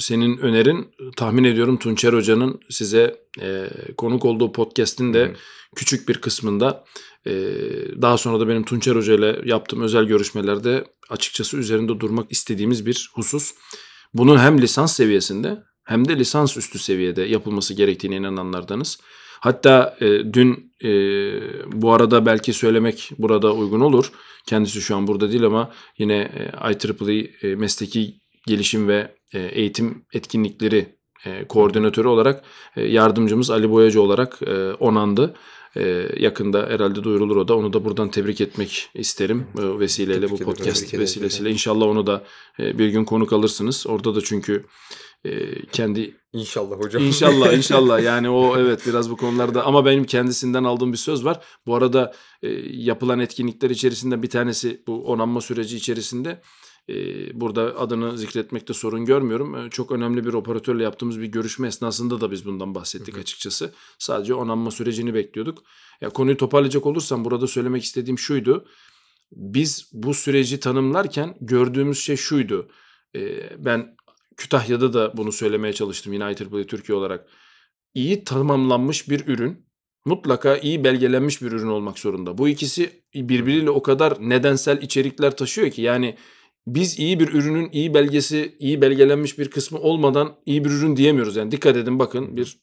senin 0.00 0.38
önerin 0.38 0.94
tahmin 1.16 1.44
ediyorum 1.44 1.78
Tunçer 1.78 2.12
Hoca'nın 2.12 2.60
size 2.70 3.20
e, 3.40 3.68
konuk 3.96 4.24
olduğu 4.24 4.52
podcast'in 4.52 5.14
de 5.14 5.24
Hı. 5.24 5.34
küçük 5.76 6.08
bir 6.08 6.20
kısmında 6.20 6.84
e, 7.26 7.32
daha 8.02 8.18
sonra 8.18 8.40
da 8.40 8.48
benim 8.48 8.64
Tunçer 8.64 8.96
Hoca 8.96 9.14
ile 9.14 9.40
yaptığım 9.44 9.80
özel 9.80 10.04
görüşmelerde 10.04 10.84
açıkçası 11.10 11.56
üzerinde 11.56 12.00
durmak 12.00 12.32
istediğimiz 12.32 12.86
bir 12.86 13.10
husus. 13.14 13.54
Bunun 14.14 14.38
hem 14.38 14.62
lisans 14.62 14.96
seviyesinde 14.96 15.62
hem 15.86 16.08
de 16.08 16.18
lisans 16.18 16.56
üstü 16.56 16.78
seviyede 16.78 17.22
yapılması 17.22 17.74
gerektiğine 17.74 18.16
inananlardanız. 18.16 18.98
Hatta 19.40 19.96
e, 20.00 20.06
dün 20.32 20.72
e, 20.84 20.90
bu 21.72 21.92
arada 21.92 22.26
belki 22.26 22.52
söylemek 22.52 23.10
burada 23.18 23.54
uygun 23.54 23.80
olur. 23.80 24.12
Kendisi 24.46 24.80
şu 24.80 24.96
an 24.96 25.06
burada 25.06 25.30
değil 25.30 25.44
ama 25.44 25.70
yine 25.98 26.16
e, 26.16 26.72
IEEE 26.72 27.30
e, 27.42 27.54
mesleki 27.54 28.14
gelişim 28.46 28.88
ve 28.88 29.14
e, 29.34 29.38
eğitim 29.40 30.04
etkinlikleri 30.12 30.96
e, 31.26 31.44
koordinatörü 31.48 32.08
olarak 32.08 32.44
e, 32.76 32.82
yardımcımız 32.84 33.50
Ali 33.50 33.70
Boyacı 33.70 34.02
olarak 34.02 34.38
e, 34.46 34.72
onandı. 34.72 35.34
E, 35.76 36.08
yakında 36.16 36.66
herhalde 36.68 37.04
duyurulur 37.04 37.36
o 37.36 37.48
da. 37.48 37.56
Onu 37.56 37.72
da 37.72 37.84
buradan 37.84 38.10
tebrik 38.10 38.40
etmek 38.40 38.88
isterim 38.94 39.46
e, 39.58 39.78
vesileyle 39.80 40.20
Tebrik 40.20 40.30
bu 40.30 40.36
ederim. 40.36 40.52
podcast 40.52 40.84
ederim. 40.84 41.00
vesilesiyle. 41.00 41.50
İnşallah 41.50 41.86
onu 41.86 42.06
da 42.06 42.24
e, 42.60 42.78
bir 42.78 42.88
gün 42.88 43.04
konuk 43.04 43.32
alırsınız. 43.32 43.86
Orada 43.86 44.14
da 44.14 44.20
çünkü 44.20 44.52
e, 44.54 44.60
kendi 45.72 46.16
İnşallah 46.36 46.76
hocam. 46.76 47.02
İnşallah 47.02 47.52
inşallah 47.56 48.02
yani 48.02 48.28
o 48.28 48.58
evet 48.58 48.82
biraz 48.86 49.10
bu 49.10 49.16
konularda 49.16 49.64
ama 49.64 49.84
benim 49.84 50.04
kendisinden 50.04 50.64
aldığım 50.64 50.92
bir 50.92 50.98
söz 50.98 51.24
var. 51.24 51.44
Bu 51.66 51.74
arada 51.74 52.14
e, 52.42 52.48
yapılan 52.72 53.18
etkinlikler 53.18 53.70
içerisinde 53.70 54.22
bir 54.22 54.30
tanesi 54.30 54.82
bu 54.86 55.04
onanma 55.04 55.40
süreci 55.40 55.76
içerisinde 55.76 56.42
e, 56.88 56.94
burada 57.40 57.78
adını 57.78 58.18
zikretmekte 58.18 58.74
sorun 58.74 59.04
görmüyorum. 59.04 59.54
E, 59.54 59.70
çok 59.70 59.92
önemli 59.92 60.26
bir 60.26 60.32
operatörle 60.32 60.82
yaptığımız 60.82 61.20
bir 61.20 61.26
görüşme 61.26 61.68
esnasında 61.68 62.20
da 62.20 62.30
biz 62.30 62.46
bundan 62.46 62.74
bahsettik 62.74 63.14
Hı 63.14 63.18
hı. 63.18 63.22
açıkçası. 63.22 63.72
Sadece 63.98 64.34
onanma 64.34 64.70
sürecini 64.70 65.14
bekliyorduk. 65.14 65.62
Ya 66.00 66.10
konuyu 66.10 66.36
toparlayacak 66.36 66.86
olursam 66.86 67.24
burada 67.24 67.46
söylemek 67.46 67.84
istediğim 67.84 68.18
şuydu. 68.18 68.66
Biz 69.32 69.90
bu 69.92 70.14
süreci 70.14 70.60
tanımlarken 70.60 71.36
gördüğümüz 71.40 71.98
şey 71.98 72.16
şuydu. 72.16 72.70
E, 73.16 73.50
ben 73.64 73.96
Kütahya'da 74.36 74.92
da 74.92 75.16
bunu 75.16 75.32
söylemeye 75.32 75.72
çalıştım 75.72 76.12
yine 76.12 76.24
IEEE 76.24 76.66
Türkiye 76.66 76.98
olarak. 76.98 77.28
İyi 77.94 78.24
tamamlanmış 78.24 79.10
bir 79.10 79.26
ürün 79.26 79.66
mutlaka 80.04 80.56
iyi 80.56 80.84
belgelenmiş 80.84 81.42
bir 81.42 81.52
ürün 81.52 81.68
olmak 81.68 81.98
zorunda. 81.98 82.38
Bu 82.38 82.48
ikisi 82.48 83.02
birbiriyle 83.14 83.70
o 83.70 83.82
kadar 83.82 84.16
nedensel 84.20 84.82
içerikler 84.82 85.36
taşıyor 85.36 85.70
ki 85.70 85.82
yani 85.82 86.16
biz 86.66 86.98
iyi 86.98 87.20
bir 87.20 87.28
ürünün 87.28 87.68
iyi 87.72 87.94
belgesi, 87.94 88.56
iyi 88.58 88.80
belgelenmiş 88.80 89.38
bir 89.38 89.50
kısmı 89.50 89.78
olmadan 89.78 90.36
iyi 90.46 90.64
bir 90.64 90.70
ürün 90.70 90.96
diyemiyoruz. 90.96 91.36
Yani 91.36 91.50
dikkat 91.50 91.76
edin 91.76 91.98
bakın 91.98 92.36
bir 92.36 92.60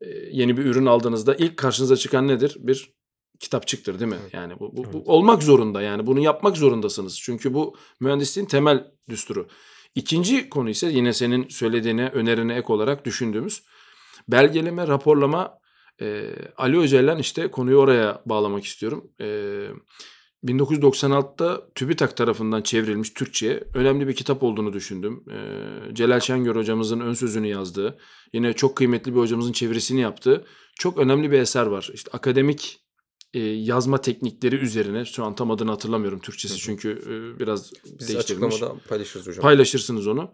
e, 0.00 0.08
yeni 0.32 0.56
bir 0.56 0.64
ürün 0.64 0.86
aldığınızda 0.86 1.34
ilk 1.34 1.56
karşınıza 1.56 1.96
çıkan 1.96 2.28
nedir? 2.28 2.56
Bir 2.58 2.94
kitapçıktır 3.40 4.00
değil 4.00 4.10
mi? 4.10 4.18
Evet. 4.22 4.34
Yani 4.34 4.60
bu, 4.60 4.76
bu, 4.76 4.84
bu 4.84 4.96
Evet. 4.96 5.08
olmak 5.08 5.42
zorunda 5.42 5.82
yani 5.82 6.06
bunu 6.06 6.20
yapmak 6.20 6.56
zorundasınız. 6.56 7.20
Çünkü 7.20 7.54
bu 7.54 7.76
mühendisliğin 8.00 8.46
temel 8.46 8.90
düsturu. 9.08 9.48
İkinci 9.94 10.48
konu 10.48 10.70
ise 10.70 10.86
yine 10.86 11.12
senin 11.12 11.48
söylediğine, 11.48 12.08
önerine 12.08 12.54
ek 12.54 12.72
olarak 12.72 13.04
düşündüğümüz 13.04 13.62
belgeleme, 14.28 14.86
raporlama. 14.86 15.58
E, 16.00 16.24
Ali 16.56 16.76
Hoca'yla 16.76 17.18
işte 17.18 17.50
konuyu 17.50 17.76
oraya 17.76 18.22
bağlamak 18.26 18.64
istiyorum. 18.64 19.10
E, 19.20 19.26
1996'da 20.44 21.72
TÜBİTAK 21.74 22.16
tarafından 22.16 22.62
çevrilmiş 22.62 23.10
Türkçe'ye 23.10 23.64
önemli 23.74 24.08
bir 24.08 24.14
kitap 24.14 24.42
olduğunu 24.42 24.72
düşündüm. 24.72 25.24
Ee, 25.30 25.94
Celal 25.94 26.20
Şengör 26.20 26.56
hocamızın 26.56 27.00
ön 27.00 27.14
sözünü 27.14 27.46
yazdığı, 27.46 27.98
yine 28.32 28.52
çok 28.52 28.76
kıymetli 28.76 29.14
bir 29.14 29.20
hocamızın 29.20 29.52
çevirisini 29.52 30.00
yaptığı 30.00 30.46
çok 30.74 30.98
önemli 30.98 31.30
bir 31.30 31.38
eser 31.38 31.66
var. 31.66 31.90
İşte 31.94 32.10
akademik 32.12 32.81
e, 33.34 33.40
yazma 33.40 34.00
teknikleri 34.00 34.56
üzerine, 34.56 35.04
şu 35.04 35.24
an 35.24 35.34
tam 35.34 35.50
adını 35.50 35.70
hatırlamıyorum 35.70 36.18
Türkçesi 36.20 36.56
çünkü 36.58 36.90
e, 36.90 37.40
biraz 37.40 37.72
Biz 37.72 38.08
değiştirilmiş. 38.08 38.54
açıklamada 38.54 38.80
paylaşırız 38.88 39.26
hocam. 39.26 39.42
Paylaşırsınız 39.42 40.06
onu. 40.06 40.30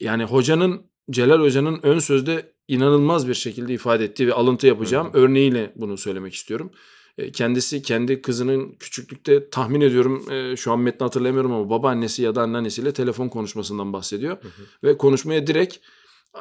Yani 0.00 0.24
hocanın, 0.24 0.82
Celal 1.10 1.40
Hoca'nın 1.40 1.80
ön 1.82 1.98
sözde 1.98 2.52
inanılmaz 2.68 3.28
bir 3.28 3.34
şekilde 3.34 3.74
ifade 3.74 4.04
ettiği 4.04 4.26
ve 4.28 4.32
alıntı 4.34 4.66
yapacağım 4.66 5.10
örneğiyle 5.12 5.72
bunu 5.76 5.98
söylemek 5.98 6.34
istiyorum. 6.34 6.70
E, 7.18 7.32
Kendisi 7.32 7.82
kendi 7.82 8.22
kızının 8.22 8.72
küçüklükte 8.80 9.50
tahmin 9.50 9.80
ediyorum 9.80 10.30
e, 10.30 10.56
şu 10.56 10.72
an 10.72 10.80
metni 10.80 11.04
hatırlayamıyorum 11.04 11.52
ama 11.52 11.70
babaannesi 11.70 12.22
ya 12.22 12.34
da 12.34 12.42
anneannesiyle 12.42 12.92
telefon 12.92 13.28
konuşmasından 13.28 13.92
bahsediyor. 13.92 14.36
Ve 14.84 14.98
konuşmaya 14.98 15.46
direkt 15.46 15.76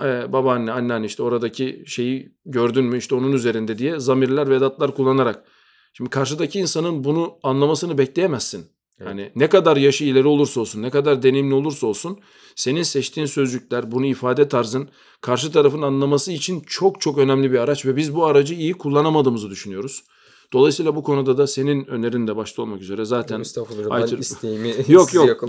e, 0.04 0.34
babaanne, 0.34 0.72
anneanne 0.72 1.06
işte 1.06 1.24
oradaki 1.24 1.84
şeyi 1.88 2.32
gördün 2.46 2.86
mü 2.86 2.98
işte 2.98 3.16
onun 3.16 3.32
üzerinde 3.34 3.78
diye 3.78 4.00
zamirler, 4.00 4.50
vedatlar 4.50 4.96
kullanarak. 4.96 5.44
Şimdi 5.98 6.10
karşıdaki 6.10 6.60
insanın 6.60 7.04
bunu 7.04 7.38
anlamasını 7.44 7.98
bekleyemezsin. 7.98 8.66
Evet. 9.00 9.10
Yani 9.10 9.32
ne 9.36 9.50
kadar 9.50 9.78
yaşı 9.78 10.04
ileri 10.04 10.28
olursa 10.28 10.62
olsun, 10.62 10.82
ne 10.82 10.90
kadar 10.90 11.24
deneyimli 11.24 11.54
olursa 11.54 11.88
olsun 11.88 12.20
senin 12.56 12.84
seçtiğin 12.84 13.28
sözcükler, 13.28 13.92
bunu 13.92 14.06
ifade 14.06 14.48
tarzın 14.48 14.90
karşı 15.22 15.52
tarafın 15.52 15.82
anlaması 15.82 16.32
için 16.32 16.60
çok 16.68 17.02
çok 17.02 17.18
önemli 17.18 17.52
bir 17.52 17.58
araç 17.58 17.86
ve 17.86 17.96
biz 17.96 18.16
bu 18.16 18.26
aracı 18.26 18.54
iyi 18.54 18.74
kullanamadığımızı 18.74 19.50
düşünüyoruz. 19.50 20.04
Dolayısıyla 20.54 20.96
bu 20.96 21.04
konuda 21.04 21.38
da 21.38 21.48
senin 21.48 21.86
önerin 21.86 22.28
de 22.28 22.36
başta 22.36 22.62
olmak 22.62 22.82
üzere 22.82 23.06
zaten 23.06 23.40
Estağfurullah. 23.40 23.96
Aytür- 23.96 24.16
Ben 24.16 24.22
isteğimi 24.22 24.74
Yok, 24.88 25.14
yok. 25.14 25.44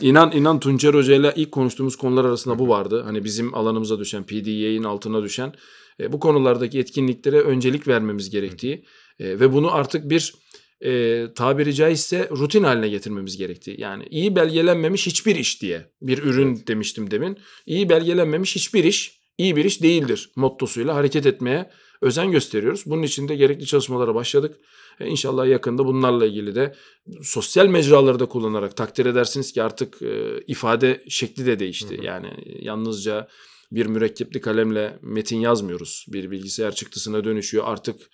İnan 0.00 0.32
inan 0.32 0.60
Tuncer 0.60 0.94
Hoca 0.94 1.14
ile 1.14 1.32
ilk 1.36 1.52
konuştuğumuz 1.52 1.96
konular 1.96 2.24
arasında 2.24 2.58
bu 2.58 2.68
vardı. 2.68 3.02
Hani 3.02 3.24
bizim 3.24 3.54
alanımıza 3.54 3.98
düşen, 3.98 4.24
PDY'in 4.24 4.84
altına 4.84 5.22
düşen 5.22 5.54
e, 6.00 6.12
bu 6.12 6.20
konulardaki 6.20 6.78
etkinliklere 6.78 7.40
öncelik 7.40 7.88
vermemiz 7.88 8.30
gerektiği 8.30 8.84
e, 9.18 9.40
ve 9.40 9.52
bunu 9.52 9.74
artık 9.74 10.10
bir 10.10 10.34
e, 10.80 11.24
tabiri 11.34 11.74
caizse 11.74 12.28
rutin 12.30 12.62
haline 12.62 12.88
getirmemiz 12.88 13.36
gerektiği. 13.36 13.80
Yani 13.80 14.06
iyi 14.10 14.36
belgelenmemiş 14.36 15.06
hiçbir 15.06 15.36
iş 15.36 15.62
diye 15.62 15.90
bir 16.02 16.18
ürün 16.18 16.62
demiştim 16.66 17.10
demin. 17.10 17.38
İyi 17.66 17.88
belgelenmemiş 17.88 18.56
hiçbir 18.56 18.84
iş 18.84 19.20
iyi 19.38 19.56
bir 19.56 19.64
iş 19.64 19.82
değildir 19.82 20.30
mottosuyla 20.36 20.94
hareket 20.94 21.26
etmeye 21.26 21.70
özen 22.02 22.30
gösteriyoruz. 22.30 22.82
Bunun 22.86 23.02
için 23.02 23.28
de 23.28 23.36
gerekli 23.36 23.66
çalışmalara 23.66 24.14
başladık. 24.14 24.56
E, 25.00 25.06
İnşallah 25.06 25.46
yakında 25.46 25.86
bunlarla 25.86 26.26
ilgili 26.26 26.54
de 26.54 26.74
sosyal 27.22 27.66
mecraları 27.66 28.20
da 28.20 28.26
kullanarak 28.26 28.76
takdir 28.76 29.06
edersiniz 29.06 29.52
ki 29.52 29.62
artık 29.62 30.02
e, 30.02 30.40
ifade 30.46 31.04
şekli 31.08 31.46
de 31.46 31.58
değişti. 31.58 31.96
Hı 31.96 32.00
hı. 32.00 32.04
Yani 32.04 32.28
yalnızca 32.60 33.28
bir 33.72 33.86
mürekkepli 33.86 34.40
kalemle 34.40 34.98
metin 35.02 35.40
yazmıyoruz. 35.40 36.06
Bir 36.08 36.30
bilgisayar 36.30 36.74
çıktısına 36.74 37.24
dönüşüyor. 37.24 37.64
Artık 37.66 38.10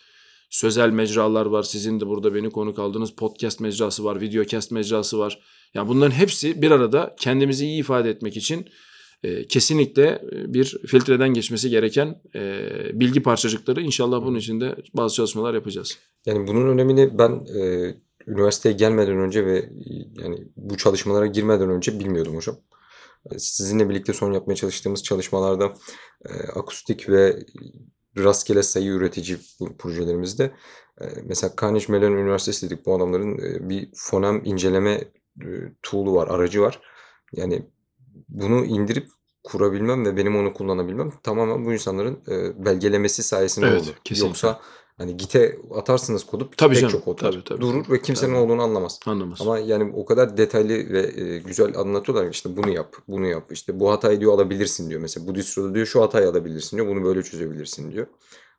sözel 0.50 0.90
mecralar 0.90 1.46
var. 1.46 1.62
Sizin 1.62 2.00
de 2.00 2.06
burada 2.06 2.34
beni 2.34 2.50
konuk 2.50 2.78
aldığınız 2.78 3.10
podcast 3.10 3.60
mecrası 3.60 4.04
var, 4.04 4.20
videocast 4.20 4.70
mecrası 4.70 5.18
var. 5.18 5.42
Yani 5.74 5.88
bunların 5.88 6.14
hepsi 6.14 6.62
bir 6.62 6.70
arada 6.70 7.16
kendimizi 7.18 7.66
iyi 7.66 7.80
ifade 7.80 8.10
etmek 8.10 8.36
için 8.36 8.66
e, 9.22 9.46
kesinlikle 9.46 10.22
e, 10.32 10.54
bir 10.54 10.78
filtreden 10.86 11.28
geçmesi 11.28 11.70
gereken 11.70 12.22
e, 12.34 12.68
bilgi 12.92 13.22
parçacıkları. 13.22 13.80
İnşallah 13.80 14.24
bunun 14.24 14.38
için 14.38 14.60
de 14.60 14.76
bazı 14.94 15.14
çalışmalar 15.14 15.54
yapacağız. 15.54 15.98
Yani 16.26 16.46
bunun 16.46 16.68
önemini 16.68 17.18
ben 17.18 17.46
e, 17.60 17.94
üniversiteye 18.26 18.74
gelmeden 18.74 19.18
önce 19.18 19.46
ve 19.46 19.70
yani 20.22 20.38
bu 20.56 20.76
çalışmalara 20.76 21.26
girmeden 21.26 21.70
önce 21.70 22.00
bilmiyordum 22.00 22.36
hocam. 22.36 22.56
E, 23.30 23.38
Sizinle 23.38 23.88
birlikte 23.88 24.12
son 24.12 24.32
yapmaya 24.32 24.54
çalıştığımız 24.54 25.02
çalışmalarda 25.02 25.74
e, 26.28 26.32
akustik 26.32 27.08
ve 27.08 27.36
rastgele 28.16 28.62
sayı 28.62 28.90
üretici 28.90 29.38
projelerimizde 29.78 30.50
mesela 31.24 31.52
Carnegie 31.60 31.92
Mellon 31.92 32.12
Üniversitesi 32.12 32.70
dedik 32.70 32.86
bu 32.86 32.94
adamların 32.94 33.38
bir 33.68 33.90
fonem 33.94 34.42
inceleme 34.44 35.04
tool'u 35.82 36.14
var, 36.14 36.28
aracı 36.28 36.62
var. 36.62 36.80
Yani 37.32 37.62
bunu 38.28 38.64
indirip 38.64 39.08
kurabilmem 39.44 40.06
ve 40.06 40.16
benim 40.16 40.36
onu 40.36 40.54
kullanabilmem 40.54 41.12
tamamen 41.22 41.64
bu 41.64 41.72
insanların 41.72 42.22
belgelemesi 42.64 43.22
sayesinde 43.22 43.66
Evet, 43.66 43.82
oldu. 43.82 43.94
kesinlikle. 44.04 44.28
Yoksa 44.28 44.60
hani 45.00 45.16
Git'e 45.16 45.58
atarsınız 45.74 46.26
kodu 46.26 46.50
Tabii 46.56 46.74
pek 46.74 46.80
canım, 46.80 46.92
çok 46.92 47.08
otar. 47.08 47.32
tabii, 47.32 47.44
tabii. 47.44 47.60
Durur 47.60 47.90
ve 47.90 48.02
kimsenin 48.02 48.32
Tabii. 48.32 48.42
olduğunu 48.42 48.62
anlamaz. 48.62 49.00
Anlamaz. 49.06 49.38
Ama 49.40 49.58
yani 49.58 49.92
o 49.96 50.04
kadar 50.04 50.36
detaylı 50.36 50.68
ve 50.68 51.22
e, 51.22 51.38
güzel 51.38 51.78
anlatıyorlar 51.78 52.26
ki 52.26 52.34
işte 52.34 52.56
bunu 52.56 52.70
yap, 52.70 52.96
bunu 53.08 53.26
yap. 53.26 53.44
İşte 53.50 53.80
bu 53.80 53.90
hatayı 53.90 54.20
diyor 54.20 54.32
alabilirsin 54.32 54.90
diyor. 54.90 55.00
Mesela 55.00 55.26
bu 55.26 55.34
distroda 55.34 55.74
diyor 55.74 55.86
şu 55.86 56.02
hatayı 56.02 56.28
alabilirsin 56.28 56.76
diyor. 56.76 56.88
Bunu 56.88 57.04
böyle 57.04 57.22
çözebilirsin 57.22 57.92
diyor. 57.92 58.06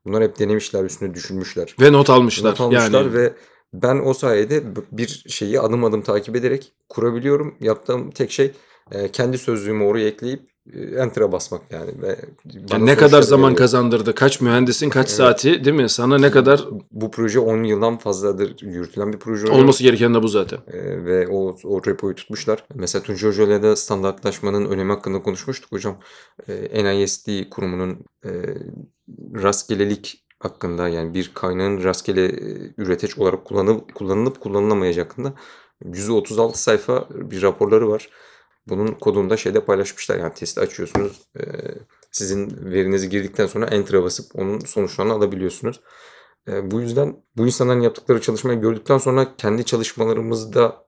Bunlar 0.05 0.23
hep 0.23 0.39
denemişler, 0.39 0.83
üstüne 0.83 1.13
düşünmüşler. 1.13 1.75
Ve 1.81 1.91
not 1.91 2.09
almışlar. 2.09 2.51
Not 2.51 2.61
almışlar 2.61 3.01
yani 3.01 3.13
ve 3.13 3.33
ben 3.73 3.99
o 4.05 4.13
sayede 4.13 4.63
bir 4.91 5.23
şeyi 5.27 5.59
adım 5.59 5.83
adım 5.83 6.01
takip 6.01 6.35
ederek 6.35 6.71
kurabiliyorum. 6.89 7.55
Yaptığım 7.59 8.11
tek 8.11 8.31
şey 8.31 8.51
e, 8.91 9.11
kendi 9.11 9.37
sözlüğümü 9.37 9.83
oraya 9.83 10.07
ekleyip 10.07 10.50
enter'a 10.75 11.31
basmak 11.31 11.61
yani. 11.71 12.01
Ve 12.01 12.19
yani 12.71 12.85
ne 12.85 12.95
kadar 12.95 13.21
zaman 13.21 13.43
veriyor. 13.43 13.57
kazandırdı? 13.57 14.15
Kaç 14.15 14.41
mühendisin, 14.41 14.89
kaç 14.89 15.07
Evet. 15.07 15.17
saati 15.17 15.65
değil 15.65 15.75
mi? 15.75 15.89
Sana 15.89 16.17
ne 16.17 16.31
kadar 16.31 16.65
Bu 16.91 17.11
proje 17.11 17.39
10 17.39 17.63
yıldan 17.63 17.97
fazladır 17.97 18.61
yürütülen 18.61 19.13
bir 19.13 19.17
proje. 19.19 19.47
olması 19.47 19.83
gereken 19.83 20.13
de 20.13 20.23
bu 20.23 20.27
zaten. 20.27 20.59
Ee, 20.67 21.05
ve 21.05 21.27
o, 21.27 21.57
o 21.63 21.85
repoyu 21.85 22.15
tutmuşlar. 22.15 22.65
Mesela 22.75 23.03
Tunç 23.03 23.23
Hoca 23.23 23.63
de 23.63 23.75
standartlaşmanın 23.75 24.65
önemi 24.65 24.91
hakkında 24.93 25.21
konuşmuştuk 25.21 25.71
hocam. 25.71 25.97
Ee, 26.47 26.83
NIST 26.83 27.29
kurumunun 27.51 28.05
e, 28.25 28.29
rastgelelik 29.43 30.23
hakkında 30.39 30.87
yani 30.87 31.13
bir 31.13 31.31
kaynağın 31.33 31.83
rastgele 31.83 32.25
e, 32.25 32.73
üreteç 32.77 33.17
olarak 33.17 33.45
kullanılıp, 33.45 33.95
kullanılıp 33.95 34.39
kullanılamayacağı 34.39 35.05
hakkında 35.05 35.33
136 35.85 36.61
sayfa 36.63 37.07
bir 37.11 37.41
raporları 37.41 37.89
var. 37.89 38.09
Bunun 38.67 38.87
kodunu 38.87 39.29
da 39.29 39.37
şeyde 39.37 39.65
paylaşmışlar. 39.65 40.19
Yani 40.19 40.33
testi 40.33 40.59
açıyorsunuz. 40.61 41.21
e, 41.39 41.43
sizin 42.11 42.71
verinizi 42.71 43.09
girdikten 43.09 43.45
sonra 43.47 43.65
enter'a 43.65 44.03
basıp 44.03 44.35
onun 44.35 44.59
sonuçlarını 44.59 45.13
alabiliyorsunuz. 45.13 45.81
E, 46.47 46.71
bu 46.71 46.81
yüzden 46.81 47.15
bu 47.37 47.45
insanların 47.45 47.81
yaptıkları 47.81 48.21
çalışmayı 48.21 48.61
gördükten 48.61 48.97
sonra 48.97 49.35
kendi 49.37 49.65
çalışmalarımızda 49.65 50.85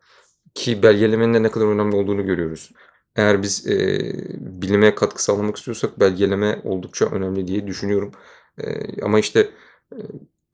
ki 0.54 0.84
belgelemenin 0.84 1.44
ne 1.44 1.52
kadar 1.52 1.66
önemli 1.68 1.96
olduğunu 1.96 2.26
görüyoruz. 2.26 2.72
Eğer 3.16 3.42
biz 3.44 3.68
e, 3.68 4.00
bilime 4.40 4.96
katkı 4.96 5.24
sağlamak 5.24 5.58
istiyorsak 5.58 6.00
belgeleme 6.00 6.62
oldukça 6.64 7.06
önemli 7.06 7.48
diye 7.48 7.68
düşünüyorum. 7.68 8.12
E, 8.58 9.02
ama 9.02 9.20
işte 9.20 9.50
e, 9.94 9.98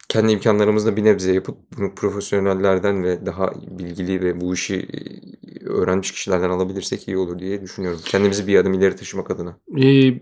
kendi 0.10 0.32
imkanlarımızla 0.32 0.96
bir 0.96 1.04
nebze 1.04 1.34
yapıp 1.34 1.58
bunu 1.78 1.96
profesyonellerden 1.96 3.04
ve 3.04 3.26
daha 3.26 3.52
bilgili 3.80 4.22
ve 4.22 4.42
bu 4.42 4.54
işi 4.54 4.76
e, 4.76 5.66
öğrenmiş 5.66 6.12
kişilerden 6.12 6.50
alabilirsek 6.50 7.08
iyi 7.08 7.18
olur 7.18 7.40
diye 7.40 7.62
düşünüyorum. 7.62 8.00
Kendimizi 8.06 8.48
bir 8.48 8.56
adım 8.56 8.74
ileri 8.74 8.96
taşımak 8.96 9.32
adına. 9.32 9.60
Ee, 9.82 10.22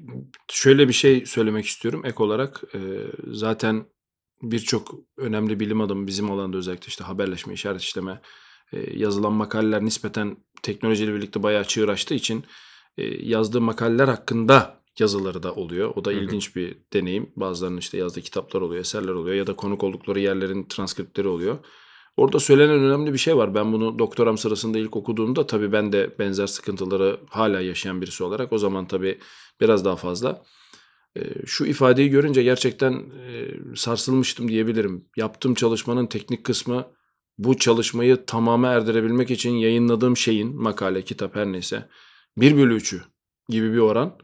şöyle 0.52 0.88
bir 0.88 0.94
şey 0.94 1.26
söylemek 1.26 1.66
istiyorum 1.66 2.02
ek 2.06 2.24
olarak. 2.24 2.62
Ee, 2.76 2.80
zaten 3.28 3.86
birçok 4.42 4.96
önemli 5.18 5.60
bilim 5.60 5.82
adamı 5.82 6.08
bizim 6.08 6.32
alanda 6.32 6.58
özellikle 6.58 6.88
işte 6.88 7.04
haberleşme, 7.04 7.54
işaret 7.54 7.82
işleme, 7.82 8.22
e, 8.74 9.00
yazılan 9.00 9.34
makaleler 9.34 9.86
nispeten 9.86 10.38
teknolojiyle 10.64 11.14
birlikte 11.14 11.44
bayağı 11.44 11.64
çığır 11.64 11.90
açtığı 11.90 12.14
için 12.14 12.44
e, 12.98 13.04
yazdığı 13.06 13.62
makaleler 13.62 14.08
hakkında 14.08 14.77
yazıları 15.00 15.44
da 15.44 15.54
oluyor. 15.54 15.94
O 15.96 16.06
da 16.06 16.14
ilginç 16.14 16.56
bir 16.56 16.78
deneyim. 16.94 17.32
Bazılarının 17.36 17.78
işte 17.78 17.98
yazdığı 17.98 18.22
kitaplar 18.22 18.62
oluyor, 18.62 18.82
eserler 18.82 19.14
oluyor 19.14 19.36
ya 19.36 19.48
da 19.48 19.56
konuk 19.56 19.84
oldukları 19.84 20.20
yerlerin 20.20 20.64
transkriptleri 20.64 21.28
oluyor. 21.28 21.58
Orada 22.18 22.40
söylenen 22.40 22.80
önemli 22.80 23.14
bir 23.14 23.18
şey 23.18 23.38
var. 23.38 23.56
Ben 23.56 23.74
bunu 23.74 24.00
doktoram 24.00 24.38
sırasında 24.38 24.78
ilk 24.78 24.96
okuduğumda 24.96 25.48
tabii 25.48 25.72
ben 25.72 25.92
de 25.92 26.16
benzer 26.20 26.48
sıkıntıları 26.48 27.20
hala 27.30 27.62
yaşayan 27.62 28.02
birisi 28.02 28.24
olarak 28.24 28.54
o 28.54 28.58
zaman 28.58 28.88
tabii 28.88 29.20
biraz 29.62 29.86
daha 29.86 29.96
fazla. 29.96 30.44
Şu 31.46 31.66
ifadeyi 31.66 32.10
görünce 32.10 32.44
gerçekten 32.44 33.06
sarsılmıştım 33.76 34.48
diyebilirim. 34.48 35.06
Yaptığım 35.16 35.54
çalışmanın 35.54 36.08
teknik 36.08 36.44
kısmı 36.44 36.88
bu 37.38 37.58
çalışmayı 37.58 38.26
tamama 38.26 38.68
erdirebilmek 38.68 39.32
için 39.32 39.52
yayınladığım 39.52 40.18
şeyin 40.18 40.62
makale, 40.62 41.02
kitap 41.02 41.36
her 41.36 41.46
neyse 41.46 41.90
1 42.38 42.58
bölü 42.58 42.78
3'ü 42.78 43.02
gibi 43.50 43.74
bir 43.74 43.78
oran. 43.78 44.18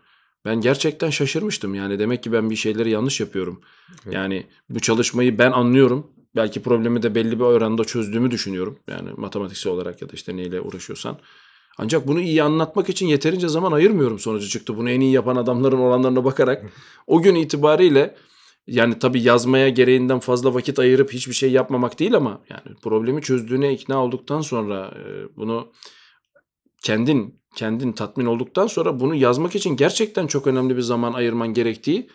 Ben 0.45 0.61
gerçekten 0.61 1.09
şaşırmıştım. 1.09 1.75
Yani 1.75 1.99
demek 1.99 2.23
ki 2.23 2.31
ben 2.31 2.49
bir 2.49 2.55
şeyleri 2.55 2.89
yanlış 2.89 3.19
yapıyorum. 3.19 3.61
Evet. 4.05 4.13
Yani 4.13 4.45
bu 4.69 4.79
çalışmayı 4.79 5.37
ben 5.37 5.51
anlıyorum. 5.51 6.07
Belki 6.35 6.61
problemi 6.61 7.03
de 7.03 7.15
belli 7.15 7.39
bir 7.39 7.43
oranda 7.43 7.85
çözdüğümü 7.85 8.31
düşünüyorum. 8.31 8.79
Yani 8.87 9.09
matematiksel 9.17 9.73
olarak 9.73 10.01
ya 10.01 10.09
da 10.09 10.13
işte 10.13 10.37
neyle 10.37 10.61
uğraşıyorsan. 10.61 11.17
Ancak 11.77 12.07
bunu 12.07 12.21
iyi 12.21 12.43
anlatmak 12.43 12.89
için 12.89 13.07
yeterince 13.07 13.47
zaman 13.47 13.71
ayırmıyorum 13.71 14.19
sonucu 14.19 14.49
çıktı. 14.49 14.77
Bunu 14.77 14.89
en 14.89 15.01
iyi 15.01 15.11
yapan 15.11 15.35
adamların 15.35 15.77
oranlarına 15.77 16.23
bakarak 16.23 16.65
o 17.07 17.21
gün 17.21 17.35
itibariyle 17.35 18.15
Yani 18.67 18.99
tabii 18.99 19.21
yazmaya 19.21 19.69
gereğinden 19.69 20.19
fazla 20.19 20.53
vakit 20.53 20.79
ayırıp 20.79 21.13
hiçbir 21.13 21.33
şey 21.33 21.51
yapmamak 21.51 21.99
değil 21.99 22.15
ama 22.15 22.41
yani 22.49 22.77
problemi 22.81 23.21
çözdüğüne 23.21 23.73
ikna 23.73 24.03
olduktan 24.03 24.41
sonra 24.41 24.93
bunu 25.35 25.71
kendin 26.83 27.42
kendin 27.55 27.91
tatmin 27.91 28.25
olduktan 28.25 28.67
sonra 28.67 28.99
bunu 28.99 29.15
yazmak 29.15 29.55
için 29.55 29.75
gerçekten 29.75 30.27
çok 30.27 30.47
önemli 30.47 30.77
bir 30.77 30.81
zaman 30.81 31.13
ayırman 31.13 31.53
gerektiği 31.53 32.09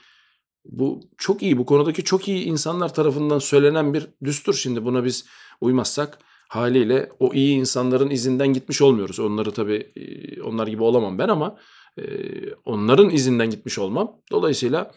bu 0.64 1.00
çok 1.18 1.42
iyi 1.42 1.58
bu 1.58 1.66
konudaki 1.66 2.04
çok 2.04 2.28
iyi 2.28 2.44
insanlar 2.44 2.94
tarafından 2.94 3.38
söylenen 3.38 3.94
bir 3.94 4.06
düstur 4.24 4.54
şimdi 4.54 4.84
buna 4.84 5.04
biz 5.04 5.24
uymazsak 5.60 6.18
haliyle 6.48 7.10
o 7.20 7.34
iyi 7.34 7.56
insanların 7.56 8.10
izinden 8.10 8.52
gitmiş 8.52 8.82
olmuyoruz. 8.82 9.20
Onları 9.20 9.52
tabii 9.52 9.92
e, 9.96 10.42
onlar 10.42 10.66
gibi 10.66 10.82
olamam 10.82 11.18
ben 11.18 11.28
ama 11.28 11.56
e, 11.98 12.02
onların 12.64 13.10
izinden 13.10 13.50
gitmiş 13.50 13.78
olmam. 13.78 14.20
Dolayısıyla 14.30 14.92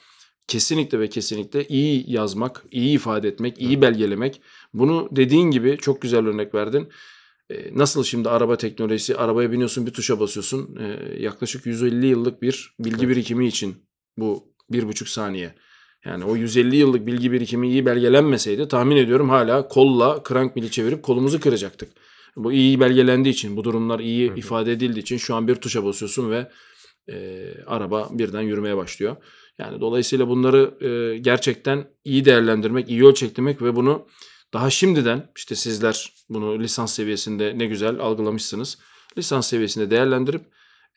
kesinlikle 0.48 1.00
ve 1.00 1.10
kesinlikle 1.10 1.68
iyi 1.68 2.12
yazmak, 2.12 2.66
iyi 2.72 2.96
ifade 2.96 3.28
etmek, 3.28 3.62
iyi 3.62 3.82
belgelemek. 3.82 4.42
Bunu 4.74 5.10
dediğin 5.12 5.52
gibi 5.52 5.78
çok 5.78 6.02
güzel 6.02 6.28
örnek 6.28 6.56
verdin. 6.56 6.90
E, 7.52 7.78
nasıl 7.78 8.04
şimdi 8.04 8.30
araba 8.30 8.58
teknolojisi, 8.58 9.18
arabaya 9.18 9.52
biniyorsun 9.52 9.86
bir 9.86 9.94
tuşa 9.94 10.20
basıyorsun. 10.20 10.78
E, 10.80 11.16
yaklaşık 11.24 11.66
150 11.66 12.06
yıllık 12.06 12.42
bir 12.42 12.76
bilgi 12.80 13.10
birikimi 13.10 13.48
için 13.48 13.76
bu 14.18 14.44
bir 14.70 14.88
buçuk 14.88 15.08
saniye. 15.08 15.56
Yani 16.06 16.26
o 16.26 16.36
150 16.36 16.76
yıllık 16.76 17.08
bilgi 17.08 17.32
birikimi 17.32 17.70
iyi 17.70 17.86
belgelenmeseydi 17.86 18.68
tahmin 18.68 18.96
ediyorum 18.96 19.30
hala 19.30 19.68
kolla 19.68 20.24
krank 20.24 20.56
mili 20.56 20.72
çevirip 20.72 21.04
kolumuzu 21.04 21.40
kıracaktık. 21.40 21.92
Bu 22.36 22.54
iyi 22.54 22.80
belgelendiği 22.80 23.34
için, 23.34 23.58
bu 23.58 23.64
durumlar 23.64 24.00
iyi 24.00 24.30
Hı 24.30 24.34
hı. 24.34 24.40
ifade 24.40 24.72
edildiği 24.72 25.02
için 25.02 25.18
şu 25.18 25.36
an 25.36 25.48
bir 25.48 25.56
tuşa 25.56 25.86
basıyorsun 25.86 26.32
ve 26.32 26.48
e, 27.10 27.46
araba 27.68 28.10
birden 28.12 28.42
yürümeye 28.42 28.78
başlıyor. 28.78 29.16
Yani 29.58 29.82
dolayısıyla 29.82 30.28
bunları 30.28 30.86
e, 30.86 31.18
gerçekten 31.18 31.88
iyi 32.06 32.26
değerlendirmek, 32.26 32.90
iyi 32.90 33.06
ölçeklemek 33.06 33.62
ve 33.62 33.76
bunu 33.76 34.08
daha 34.54 34.70
şimdiden 34.70 35.32
işte 35.36 35.56
sizler 35.56 36.14
bunu 36.30 36.60
lisans 36.60 36.94
seviyesinde 36.94 37.58
ne 37.58 37.66
güzel 37.66 38.00
algılamışsınız. 38.00 38.78
Lisans 39.18 39.48
seviyesinde 39.48 39.92
değerlendirip 39.92 40.42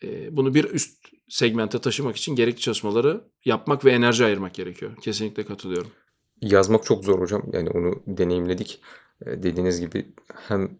e, 0.02 0.36
bunu 0.36 0.54
bir 0.54 0.64
üst 0.64 1.04
segmente 1.28 1.78
taşımak 1.78 2.16
için 2.16 2.36
gerekli 2.36 2.60
çalışmaları 2.60 3.24
yapmak 3.44 3.84
ve 3.84 3.90
enerji 3.92 4.24
ayırmak 4.24 4.54
gerekiyor. 4.54 4.96
Kesinlikle 4.96 5.44
katılıyorum. 5.44 5.90
Yazmak 6.40 6.84
çok 6.84 7.04
zor 7.04 7.20
hocam. 7.20 7.42
Yani 7.52 7.70
onu 7.70 8.02
deneyimledik. 8.06 8.80
Eee, 9.26 9.42
dediğiniz 9.42 9.80
gibi 9.80 10.06
hem 10.48 10.78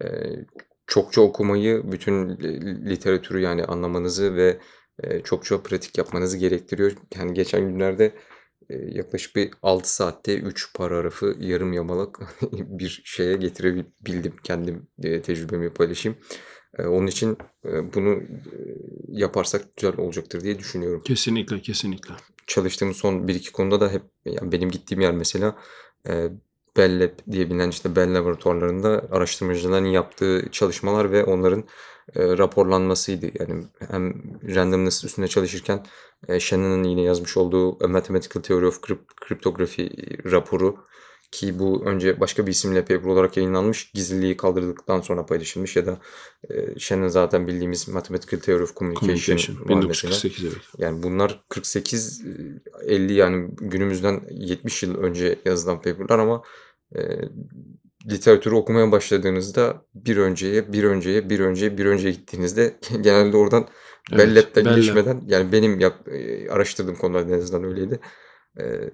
eee, 0.00 0.46
çokça 0.86 1.20
okumayı, 1.20 1.92
bütün 1.92 2.28
li 2.38 2.90
literatürü 2.90 3.40
yani 3.40 3.64
anlamanızı 3.64 4.36
ve 4.36 4.58
çokça 5.24 5.62
pratik 5.62 5.98
yapmanızı 5.98 6.38
gerektiriyor. 6.38 6.92
Yani 7.16 7.34
geçen 7.34 7.60
günlerde 7.60 8.14
yaklaşık 8.68 9.36
bir 9.36 9.50
6 9.62 9.94
saatte 9.94 10.38
3 10.38 10.74
paragrafı 10.74 11.36
yarım 11.40 11.72
yamalak 11.72 12.20
bir 12.52 13.02
şeye 13.04 13.36
getirebildim. 13.36 14.36
Kendim 14.44 14.88
tecrübemi 15.02 15.74
paylaşayım. 15.74 16.18
Onun 16.78 17.06
için 17.06 17.38
bunu 17.94 18.22
yaparsak 19.08 19.76
güzel 19.76 19.96
olacaktır 19.98 20.40
diye 20.40 20.58
düşünüyorum. 20.58 21.02
Kesinlikle, 21.04 21.60
kesinlikle. 21.60 22.14
Çalıştığım 22.46 22.94
son 22.94 23.14
1-2 23.14 23.52
konuda 23.52 23.80
da 23.80 23.90
hep 23.90 24.02
yani 24.24 24.52
benim 24.52 24.70
gittiğim 24.70 25.00
yer 25.00 25.12
mesela 25.12 25.56
Bell 26.76 27.00
Lab 27.00 27.32
diye 27.32 27.50
bilinen 27.50 27.70
işte 27.70 27.96
Bell 27.96 28.14
laboratuvarlarında 28.14 29.08
araştırmacıların 29.10 29.86
yaptığı 29.86 30.48
çalışmalar 30.52 31.12
ve 31.12 31.24
onların 31.24 31.64
eee, 32.16 32.38
raporlanmasıydı. 32.38 33.26
Yani 33.40 33.64
hem 33.90 34.14
randomness 34.54 35.04
üstünde 35.04 35.28
çalışırken 35.28 35.86
eee, 36.28 36.40
Shannon'ın 36.40 36.84
yine 36.84 37.02
yazmış 37.02 37.36
olduğu 37.36 37.84
A 37.84 37.88
Mathematical 37.88 38.42
Theory 38.42 38.66
of 38.66 38.80
Crypt- 38.82 39.28
Cryptography 39.28 39.88
raporu 40.32 40.76
ki 41.32 41.58
bu 41.58 41.82
önce 41.84 42.20
başka 42.20 42.46
bir 42.46 42.50
isimle 42.50 42.80
paper 42.80 43.04
olarak 43.08 43.36
yayınlanmış, 43.36 43.90
gizliliği 43.94 44.36
kaldırdıktan 44.36 45.00
sonra 45.00 45.26
paylaşılmış 45.26 45.76
ya 45.76 45.86
da 45.86 45.98
eee 46.50 46.74
Shannon 46.78 47.08
zaten 47.08 47.46
bildiğimiz 47.46 47.88
Mathematical 47.88 48.40
Theory 48.40 48.62
of 48.62 48.76
Communication, 48.76 49.36
Communication. 49.36 49.56
var 49.78 49.86
mesela. 49.88 50.10
1948 50.12 50.44
evet. 50.44 50.62
Yani 50.78 51.02
bunlar 51.02 51.44
48 51.48 52.22
eee, 52.26 52.34
50 52.86 53.12
yani 53.12 53.48
günümüzden 53.60 54.20
70 54.30 54.82
yıl 54.82 54.94
önce 54.98 55.38
yazılan 55.44 55.76
paper'lar 55.82 56.18
ama 56.18 56.42
eee, 56.94 57.28
literatürü 58.10 58.54
okumaya 58.54 58.92
başladığınızda 58.92 59.84
bir 59.94 60.16
önceye, 60.16 60.72
bir 60.72 60.84
önceye, 60.84 61.30
bir 61.30 61.40
önceye, 61.40 61.78
bir 61.78 61.86
önceye 61.86 62.12
gittiğinizde 62.14 62.76
genelde 63.00 63.36
oradan 63.36 63.68
Evet, 64.12 64.36
Lab'den 64.36 64.64
Bell 64.64 64.70
Lab. 64.70 64.76
geçmeden 64.76 65.22
yani 65.26 65.52
benim 65.52 65.80
yap, 65.80 66.08
eee, 66.08 66.48
araştırdığım 66.48 66.96
konularda 66.96 67.34
en 67.34 67.38
azından 67.38 67.64
öyleydi. 67.64 68.00
Eee, 68.58 68.90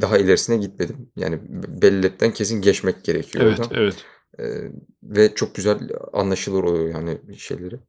daha 0.00 0.18
ilerisine 0.18 0.56
gitmedim. 0.56 1.10
Yani 1.16 1.38
Bell 1.82 2.04
Lab'den 2.04 2.30
kesin 2.32 2.60
geçmek 2.62 3.04
gerekiyor 3.04 3.44
Evet, 3.44 3.60
oradan. 3.60 3.76
evet. 3.76 3.94
Eee, 4.38 4.72
ve 5.02 5.34
çok 5.34 5.54
güzel 5.54 5.78
anlaşılır 6.12 6.64
oluyor 6.64 6.94
yani 6.94 7.18
şeyleri. 7.38 7.80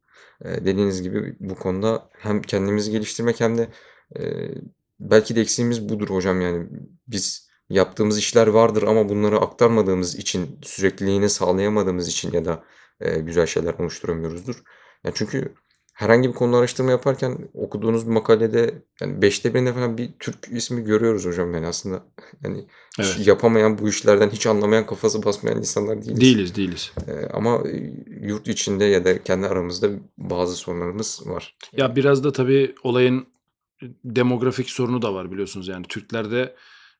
Dediğiniz 0.46 1.02
gibi 1.02 1.36
bu 1.40 1.56
konuda 1.56 2.10
hem 2.20 2.42
kendimizi 2.42 2.92
geliştirmek 2.92 3.40
hem 3.40 3.58
de 3.58 3.68
belki 5.00 5.36
de 5.36 5.42
eksiğimiz 5.42 5.90
budur 5.90 6.10
hocam 6.10 6.42
yani 6.42 6.68
biz 7.08 7.45
yaptığımız 7.70 8.18
işler 8.18 8.48
vardır 8.48 8.84
ama 8.84 9.10
bunları 9.10 9.40
aktarmadığımız 9.40 10.16
için 10.16 10.60
sürekliliğini 10.64 11.30
sağlayamadığımız 11.30 12.08
için 12.08 12.32
ya 12.32 12.46
da 12.46 12.64
eee, 13.02 13.20
güzel 13.20 13.46
şeyler 13.46 13.74
oluşturamıyoruzdur. 13.74 14.56
Ya 15.04 15.12
çünkü 15.16 15.54
herhangi 15.94 16.30
bir 16.30 16.34
konuda 16.34 16.58
araştırma 16.58 16.92
yaparken 16.92 17.50
okuduğunuz 17.54 18.08
bir 18.08 18.12
makalede 18.12 18.82
yani 19.02 19.22
beşte 19.22 19.54
birinde 19.54 19.74
falan 19.74 19.98
bir 19.98 20.10
Türk 20.20 20.38
ismi 20.52 20.84
görüyoruz 20.84 21.26
hocam 21.26 21.54
yani 21.54 21.68
aslında 21.68 22.04
yani 22.44 22.66
Evet. 23.00 23.28
yapamayan 23.28 23.78
bu 23.78 23.90
işlerden 23.90 24.30
hiç 24.30 24.48
anlamayan 24.48 24.86
kafası 24.86 25.26
basmayan 25.26 25.58
insanlar 25.58 26.02
değiliz. 26.02 26.22
Değiliz, 26.22 26.56
değiliz. 26.56 26.92
Eee, 27.08 27.30
ama 27.34 27.62
eee, 27.66 27.94
yurt 28.22 28.48
içinde 28.48 28.86
ya 28.86 29.06
da 29.06 29.24
kendi 29.24 29.48
aramızda 29.48 29.90
bazı 30.18 30.56
sorunlarımız 30.56 31.22
var. 31.26 31.56
Ya 31.74 31.96
biraz 31.96 32.24
da 32.24 32.32
tabii 32.32 32.76
olayın 32.84 33.28
demografik 34.04 34.70
sorunu 34.70 35.02
da 35.02 35.14
var 35.14 35.32
biliyorsunuz 35.32 35.68
yani 35.68 35.86
Türklerde 35.90 36.56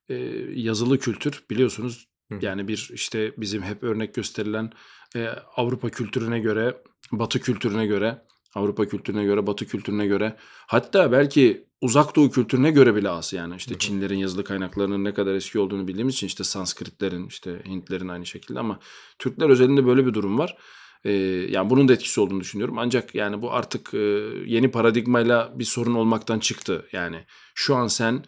e, 0.08 0.14
yazılı 0.54 0.98
kültür 0.98 1.44
biliyorsunuz 1.50 2.08
Hı 2.32 2.38
yani 2.42 2.68
bir 2.68 2.90
işte 2.92 3.34
bizim 3.36 3.62
hep 3.62 3.82
örnek 3.82 4.14
gösterilen 4.14 4.72
e, 5.16 5.28
Avrupa 5.56 5.90
kültürüne 5.90 6.40
göre 6.40 6.82
Batı 7.12 7.40
kültürüne 7.40 7.86
göre 7.86 8.22
Avrupa 8.54 8.88
kültürüne 8.88 9.24
göre 9.24 9.46
Batı 9.46 9.66
kültürüne 9.66 10.06
göre 10.06 10.36
hatta 10.66 11.12
belki 11.12 11.66
Uzak 11.80 12.16
Doğu 12.16 12.30
kültürüne 12.30 12.70
göre 12.70 12.94
bile 12.94 13.10
az 13.10 13.32
yani 13.32 13.56
işte 13.56 13.70
Hı 13.70 13.74
hı. 13.74 13.78
Çinlerin 13.78 14.18
yazılı 14.18 14.44
kaynaklarının 14.44 15.04
ne 15.04 15.14
kadar 15.14 15.34
eski 15.34 15.58
olduğunu 15.58 15.88
bildiğimiz 15.88 16.14
için 16.14 16.26
işte 16.26 16.44
Sanskritlerin 16.44 17.26
işte 17.26 17.62
Hintlerin 17.66 18.08
aynı 18.08 18.26
şekilde 18.26 18.58
ama 18.58 18.78
Türkler 19.18 19.48
özelinde 19.48 19.86
böyle 19.86 20.06
bir 20.06 20.14
durum 20.14 20.38
var. 20.38 20.56
Ee, 21.04 21.12
yani 21.50 21.70
bunun 21.70 21.88
da 21.88 21.92
etkisi 21.92 22.20
olduğunu 22.20 22.40
düşünüyorum. 22.40 22.78
Ancak 22.78 23.14
yani 23.14 23.42
bu 23.42 23.52
artık 23.52 23.94
e, 23.94 23.98
yeni 24.46 24.70
paradigmayla 24.70 25.52
bir 25.54 25.64
sorun 25.64 25.94
olmaktan 25.94 26.38
çıktı. 26.38 26.86
Yani 26.92 27.24
şu 27.54 27.76
an 27.76 27.86
sen 27.86 28.24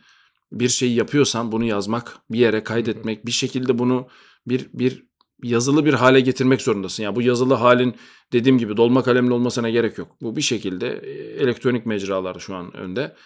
bir 0.52 0.68
şeyi 0.68 0.94
yapıyorsan 0.94 1.52
bunu 1.52 1.64
yazmak, 1.64 2.18
bir 2.30 2.38
yere 2.38 2.64
kaydetmek, 2.64 3.26
bir 3.26 3.32
şekilde 3.32 3.78
bunu 3.78 4.08
bir 4.46 4.70
bir 4.72 5.08
yazılı 5.42 5.84
bir 5.84 5.94
hale 5.94 6.20
getirmek 6.20 6.62
zorundasın. 6.62 7.02
Yani 7.02 7.16
bu 7.16 7.22
yazılı 7.22 7.54
halin 7.54 7.94
dediğim 8.32 8.58
gibi 8.58 8.76
dolma 8.76 9.02
kalemli 9.02 9.32
olmasına 9.32 9.70
gerek 9.70 9.98
yok. 9.98 10.16
Bu 10.22 10.36
bir 10.36 10.42
şekilde 10.42 10.88
elektronik 11.38 11.86
mecralar 11.86 12.38
şu 12.38 12.54
an 12.54 12.76
önde 12.76 13.16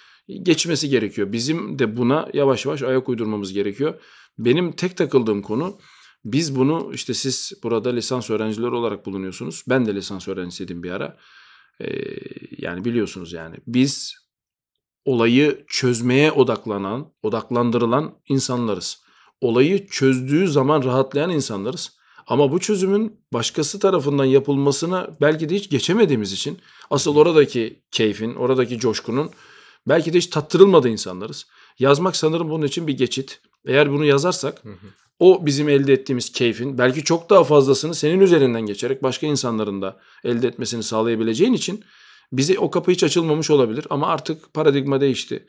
geçmesi 0.43 0.89
gerekiyor. 0.89 1.33
Bizim 1.33 1.79
de 1.79 1.97
buna 1.97 2.29
yavaş 2.33 2.67
yavaş 2.67 2.83
ayak 2.83 3.09
uydurmamız 3.09 3.53
gerekiyor. 3.53 3.95
Benim 4.39 4.73
tek 4.73 4.97
takıldığım 4.97 5.43
konu 5.43 5.79
biz 6.25 6.57
bunu 6.57 6.91
işte 6.95 7.15
siz 7.15 7.53
burada 7.63 7.91
lisans 7.91 8.31
öğrencileri 8.31 8.71
olarak 8.71 9.07
bulunuyorsunuz. 9.07 9.65
Ben 9.69 9.87
de 9.87 9.95
lisans 9.95 10.29
öğrencisiydim 10.29 10.83
bir 10.83 10.91
ara. 10.91 11.17
Ee, 11.81 11.87
yani 12.59 12.85
biliyorsunuz 12.85 13.33
yani 13.33 13.57
biz 13.67 14.15
olayı 15.05 15.65
çözmeye 15.69 16.33
odaklanan, 16.33 17.13
odaklandırılan 17.23 18.15
insanlarız. 18.29 19.03
Olayı 19.41 19.87
çözdüğü 19.87 20.49
zaman 20.49 20.85
rahatlayan 20.85 21.31
insanlarız. 21.31 21.93
Ama 22.27 22.53
bu 22.53 22.61
çözümün 22.61 23.21
başkası 23.33 23.79
tarafından 23.79 24.25
yapılmasına 24.25 25.09
belki 25.21 25.49
de 25.49 25.55
hiç 25.55 25.71
geçemediğimiz 25.71 26.33
için 26.33 26.59
asıl 26.91 27.17
oradaki 27.17 27.83
keyfin, 27.91 28.35
oradaki 28.35 28.79
coşkunun 28.79 29.31
belki 29.89 30.13
de 30.13 30.19
hiç 30.19 30.27
tattırılmadığı 30.27 30.89
insanlarız. 30.89 31.47
Yazmak 31.79 32.17
sanırım 32.17 32.51
bunun 32.51 32.67
için 32.67 32.87
bir 32.87 32.97
geçit. 32.97 33.41
Eğer 33.67 33.93
bunu 33.93 34.05
yazarsak 34.05 34.65
Hı 34.65 34.69
hı. 34.69 34.87
o 35.19 35.47
bizim 35.47 35.69
elde 35.69 35.93
ettiğimiz 35.93 36.33
keyfin 36.33 36.79
belki 36.79 37.05
çok 37.05 37.31
daha 37.31 37.45
fazlasını 37.45 37.95
senin 37.95 38.21
üzerinden 38.21 38.67
geçerek 38.67 39.03
başka 39.03 39.27
insanların 39.27 39.83
da 39.83 40.01
elde 40.25 40.49
etmesini 40.49 40.83
sağlayabileceğin 40.83 41.53
için 41.53 41.85
bize 42.33 42.59
o 42.59 42.71
kapı 42.71 42.91
hiç 42.91 43.05
açılmamış 43.05 43.51
olabilir 43.51 43.87
ama 43.91 44.07
artık 44.07 44.55
paradigma 44.55 45.01
değişti. 45.01 45.47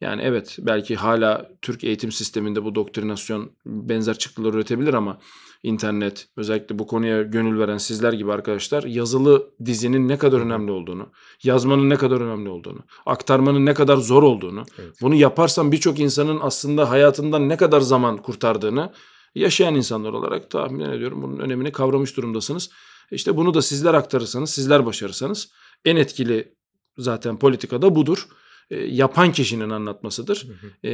Yani 0.00 0.22
evet 0.22 0.56
belki 0.58 0.96
hala 0.96 1.50
Türk 1.62 1.84
eğitim 1.84 2.12
sisteminde 2.12 2.64
bu 2.64 2.74
doktrinasyon 2.74 3.50
benzer 3.66 4.18
çıktılar 4.18 4.54
üretebilir 4.54 4.94
ama 4.94 5.18
internet 5.62 6.28
özellikle 6.36 6.78
bu 6.78 6.86
konuya 6.86 7.22
gönül 7.22 7.58
veren 7.58 7.78
sizler 7.78 8.12
gibi 8.12 8.32
arkadaşlar 8.32 8.82
yazılı 8.82 9.50
dizinin 9.64 10.08
ne 10.08 10.18
kadar 10.18 10.40
önemli 10.40 10.70
olduğunu, 10.70 11.06
yazmanın 11.42 11.90
ne 11.90 11.96
kadar 11.96 12.20
önemli 12.20 12.48
olduğunu, 12.48 12.78
aktarmanın 13.06 13.66
ne 13.66 13.74
kadar 13.74 13.96
zor 13.96 14.22
olduğunu, 14.22 14.64
Evet. 14.78 14.94
bunu 15.02 15.14
yaparsan 15.14 15.72
birçok 15.72 15.98
insanın 15.98 16.38
aslında 16.42 16.90
hayatından 16.90 17.48
ne 17.48 17.56
kadar 17.56 17.80
zaman 17.80 18.16
kurtardığını 18.16 18.92
yaşayan 19.34 19.74
insanlar 19.74 20.12
olarak 20.12 20.50
tahmin 20.50 20.80
ediyorum 20.80 21.22
bunun 21.22 21.38
önemini 21.38 21.72
kavramış 21.72 22.16
durumdasınız. 22.16 22.70
İşte 23.10 23.36
bunu 23.36 23.54
da 23.54 23.62
sizler 23.62 23.94
aktarırsanız, 23.94 24.50
sizler 24.50 24.86
başarırsanız 24.86 25.48
en 25.84 25.96
etkili 25.96 26.54
zaten 26.98 27.38
politikada 27.38 27.94
budur. 27.94 28.28
E, 28.70 28.76
yapan 28.76 29.32
kişinin 29.32 29.70
anlatmasıdır. 29.70 30.48
Hı 30.48 30.66
hı. 30.66 30.86
E, 30.86 30.92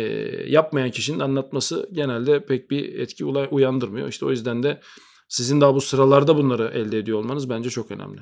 yapmayan 0.50 0.90
kişinin 0.90 1.20
anlatması 1.20 1.88
genelde 1.92 2.46
pek 2.46 2.70
bir 2.70 2.98
etki 2.98 3.24
uyandırmıyor. 3.24 4.08
İşte 4.08 4.26
o 4.26 4.30
yüzden 4.30 4.62
de 4.62 4.80
sizin 5.28 5.60
daha 5.60 5.74
bu 5.74 5.80
sıralarda 5.80 6.36
bunları 6.36 6.70
elde 6.74 6.98
ediyor 6.98 7.18
olmanız 7.18 7.50
bence 7.50 7.70
çok 7.70 7.90
önemli. 7.90 8.20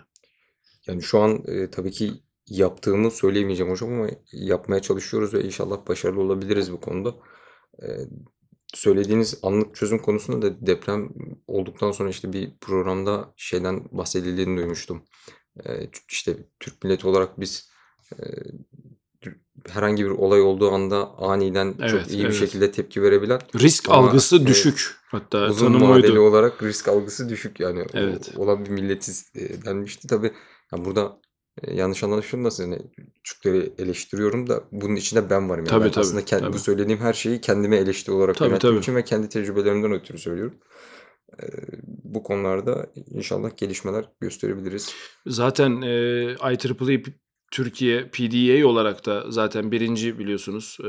Yani 0.87 1.03
şu 1.03 1.19
an 1.19 1.43
e, 1.47 1.71
tabii 1.71 1.91
ki 1.91 2.13
yaptığımı 2.47 3.11
söyleyemeyeceğim 3.11 3.73
hocam 3.73 3.93
ama 3.93 4.09
yapmaya 4.33 4.83
çalışıyoruz 4.83 5.35
ve 5.35 5.45
inşallah 5.45 5.89
başarılı 5.89 6.21
olabiliriz 6.21 6.73
bu 6.73 6.81
konuda. 6.81 7.15
E, 7.83 7.89
söylediğiniz 8.75 9.39
anlık 9.43 9.75
çözüm 9.77 9.99
konusunda 9.99 10.47
da 10.47 10.67
deprem 10.67 11.09
olduktan 11.47 11.93
sonra 11.93 12.11
işte 12.11 12.33
bir 12.33 12.51
programda 12.61 13.33
şeyden 13.37 13.85
bahsedildiğini 13.93 14.57
duymuştum. 14.59 15.03
E, 15.67 15.91
işte 16.11 16.37
Türk 16.61 16.85
milleti 16.85 17.07
olarak 17.07 17.41
biz 17.41 17.71
e, 18.13 18.17
herhangi 19.69 20.05
bir 20.05 20.11
olay 20.11 20.41
olduğu 20.41 20.71
anda 20.71 21.11
aniden 21.19 21.73
çok 21.73 21.81
Evet, 21.91 22.11
iyi 22.11 22.19
bir 22.19 22.25
evet. 22.25 22.35
şekilde 22.39 22.71
tepki 22.73 23.03
verebilen 23.03 23.41
Risk 23.55 23.89
Ama, 23.91 24.09
algısı 24.09 24.37
evet, 24.37 24.47
düşük. 24.47 24.95
Hatta 25.07 25.49
uzun 25.49 25.81
vadeli 25.81 26.11
oydu. 26.13 26.21
olarak 26.21 26.63
risk 26.63 26.89
algısı 26.89 27.29
düşük 27.29 27.61
yani 27.61 27.83
o- 27.83 27.87
Evet. 27.93 28.33
olan 28.37 28.65
bir 28.65 28.71
milletiz 28.71 29.33
e, 29.35 29.65
denmişti. 29.65 30.09
Tabii 30.09 30.33
ya 30.73 30.85
burada 30.85 31.21
e, 31.63 31.75
yanlış 31.75 32.05
anlaşılmasın 32.05 32.63
yani 32.71 32.83
Türkleri 33.25 33.73
eleştiriyorum 33.79 34.49
da 34.49 34.65
bunun 34.73 34.97
içinde 34.97 35.31
ben 35.31 35.49
varım. 35.49 35.65
Yani 35.65 35.69
Tabii, 35.69 35.85
ben 35.85 35.91
tabii, 35.91 36.01
aslında 36.05 36.21
kend- 36.21 36.41
tabii. 36.41 36.53
bu 36.53 36.59
söylediğim 36.59 37.01
her 37.01 37.13
şeyi 37.13 37.41
kendime 37.41 37.77
eleştiri 37.77 38.15
olarak 38.15 38.37
Tabii, 38.37 38.49
yönettiğim 38.49 38.75
tabii. 38.75 38.83
için 38.83 38.95
ve 38.95 39.05
kendi 39.05 39.29
tecrübelerimden 39.29 39.93
ötürü 39.93 40.19
söylüyorum. 40.19 40.55
E, 41.43 41.45
bu 41.87 42.23
konularda 42.23 42.87
inşallah 43.07 43.57
gelişmeler 43.57 44.05
gösterebiliriz. 44.21 44.95
Zaten 45.27 45.83
e, 45.83 45.91
IEEE 46.53 47.03
Türkiye 47.53 48.09
PDA 48.09 48.67
olarak 48.69 49.07
da 49.07 49.25
zaten 49.29 49.73
birinci 49.73 50.19
biliyorsunuz 50.19 50.79
e, 50.81 50.89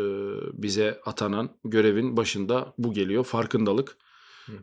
bize 0.53 0.99
atanan 1.05 1.49
görevin 1.65 2.17
başında 2.17 2.73
bu 2.77 2.93
geliyor. 2.93 3.23
Farkındalık. 3.23 3.97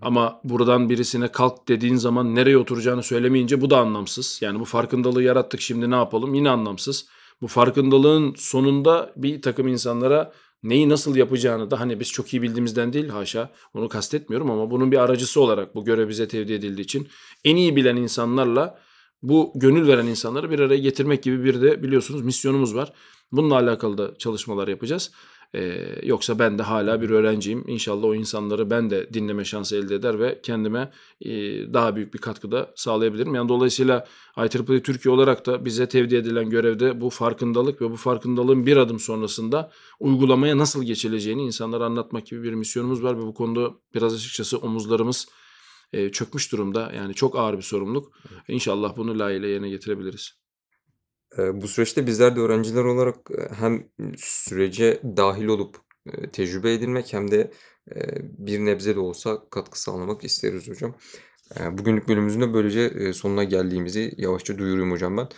Ama 0.02 0.40
buradan 0.44 0.90
birisine 0.90 1.28
kalk 1.28 1.68
dediğin 1.68 1.96
zaman 1.96 2.34
nereye 2.34 2.58
oturacağını 2.58 3.02
söylemeyince 3.02 3.60
bu 3.60 3.70
da 3.70 3.78
anlamsız. 3.78 4.38
Yani 4.42 4.60
bu 4.60 4.64
farkındalığı 4.64 5.22
yarattık 5.22 5.60
şimdi 5.60 5.90
ne 5.90 5.94
yapalım 5.94 6.34
yine 6.34 6.50
anlamsız. 6.50 7.06
Bu 7.42 7.46
farkındalığın 7.46 8.34
sonunda 8.36 9.12
bir 9.16 9.42
takım 9.42 9.68
insanlara 9.68 10.32
neyi 10.62 10.88
nasıl 10.88 11.16
yapacağını 11.16 11.70
da 11.70 11.80
hani 11.80 12.00
biz 12.00 12.12
çok 12.12 12.34
iyi 12.34 12.42
bildiğimizden 12.42 12.92
değil 12.92 13.08
haşa 13.08 13.50
onu 13.74 13.88
kastetmiyorum 13.88 14.50
ama 14.50 14.70
bunun 14.70 14.92
bir 14.92 14.98
aracısı 14.98 15.40
olarak 15.40 15.74
bu 15.74 15.84
görev 15.84 16.08
bize 16.08 16.28
tevdi 16.28 16.52
edildiği 16.52 16.84
için 16.84 17.08
en 17.44 17.56
iyi 17.56 17.76
bilen 17.76 17.96
insanlarla 17.96 18.78
bu 19.22 19.52
gönül 19.54 19.88
veren 19.88 20.06
insanları 20.06 20.50
bir 20.50 20.58
araya 20.58 20.78
getirmek 20.78 21.22
gibi 21.22 21.44
bir 21.44 21.62
de 21.62 21.82
biliyorsunuz 21.82 22.22
misyonumuz 22.22 22.74
var. 22.74 22.92
Bununla 23.32 23.54
alakalı 23.54 23.98
da 23.98 24.18
çalışmalar 24.18 24.68
yapacağız. 24.68 25.10
Ee, 25.54 25.98
yoksa 26.02 26.38
ben 26.38 26.58
de 26.58 26.62
hala 26.62 27.02
bir 27.02 27.10
öğrenciyim. 27.10 27.64
İnşallah 27.68 28.04
o 28.04 28.14
insanları 28.14 28.70
ben 28.70 28.90
de 28.90 29.14
dinleme 29.14 29.44
şansı 29.44 29.76
elde 29.76 29.94
eder 29.94 30.20
ve 30.20 30.40
kendime 30.42 30.92
e, 31.20 31.30
daha 31.74 31.96
büyük 31.96 32.14
bir 32.14 32.18
katkıda 32.18 32.72
sağlayabilirim. 32.76 33.34
Yani 33.34 33.48
dolayısıyla 33.48 34.06
IEEE 34.36 34.82
Türkiye 34.82 35.14
olarak 35.14 35.46
da 35.46 35.64
bize 35.64 35.88
tevdi 35.88 36.16
edilen 36.16 36.50
görevde 36.50 37.00
bu 37.00 37.10
farkındalık 37.10 37.82
ve 37.82 37.90
bu 37.90 37.96
farkındalığın 37.96 38.66
bir 38.66 38.76
adım 38.76 39.00
sonrasında 39.00 39.70
uygulamaya 40.00 40.58
nasıl 40.58 40.84
geçileceğini 40.84 41.42
insanlara 41.42 41.84
anlatmak 41.84 42.26
gibi 42.26 42.42
bir 42.42 42.52
misyonumuz 42.52 43.02
var 43.02 43.18
ve 43.18 43.22
bu 43.22 43.34
konuda 43.34 43.70
biraz 43.94 44.14
açıkçası 44.14 44.58
omuzlarımız 44.58 45.28
e, 45.92 46.08
çökmüş 46.08 46.52
durumda. 46.52 46.92
Yani 46.96 47.14
çok 47.14 47.36
ağır 47.36 47.56
bir 47.56 47.62
sorumluluk. 47.62 48.12
İnşallah 48.48 48.96
bunu 48.96 49.18
layığıyla 49.18 49.48
yerine 49.48 49.68
getirebiliriz. 49.68 50.39
Bu 51.38 51.68
süreçte 51.68 52.06
bizler 52.06 52.36
de 52.36 52.40
öğrenciler 52.40 52.84
olarak 52.84 53.16
hem 53.58 53.84
sürece 54.16 55.00
dahil 55.16 55.46
olup 55.46 55.76
tecrübe 56.32 56.72
edinmek 56.72 57.12
hem 57.12 57.30
de 57.30 57.50
bir 58.22 58.58
nebze 58.58 58.94
de 58.94 59.00
olsa 59.00 59.42
katkı 59.50 59.82
sağlamak 59.82 60.24
isteriz 60.24 60.68
hocam. 60.68 60.94
Bugünlük 61.70 62.08
bölümümüzün 62.08 62.40
de 62.40 62.54
böylece 62.54 63.12
sonuna 63.12 63.44
geldiğimizi 63.44 64.12
yavaşça 64.16 64.58
duyurayım 64.58 64.90
hocam 64.90 65.16
ben. 65.16 65.28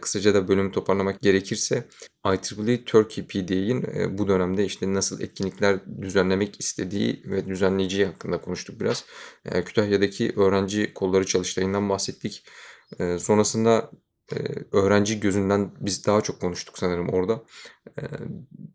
Kısaca 0.00 0.34
da 0.34 0.48
bölümü 0.48 0.72
toparlamak 0.72 1.20
gerekirse 1.20 1.88
IEEE 2.26 2.84
Turkey 2.84 3.26
PDA'in 3.26 3.84
bu 4.18 4.28
dönemde 4.28 4.64
işte 4.64 4.94
nasıl 4.94 5.20
etkinlikler 5.20 5.80
düzenlemek 6.02 6.60
istediği 6.60 7.22
ve 7.26 7.46
düzenleyeceği 7.46 8.06
hakkında 8.06 8.40
konuştuk 8.40 8.80
biraz. 8.80 9.04
Kütahya'daki 9.64 10.32
öğrenci 10.36 10.94
kolları 10.94 11.26
çalıştayından 11.26 11.88
bahsettik. 11.88 12.44
Sonrasında 13.18 13.90
öğrenci 14.72 15.20
gözünden 15.20 15.70
biz 15.80 16.06
daha 16.06 16.20
çok 16.20 16.40
konuştuk 16.40 16.78
sanırım 16.78 17.08
orada. 17.08 17.42
E, 17.98 18.02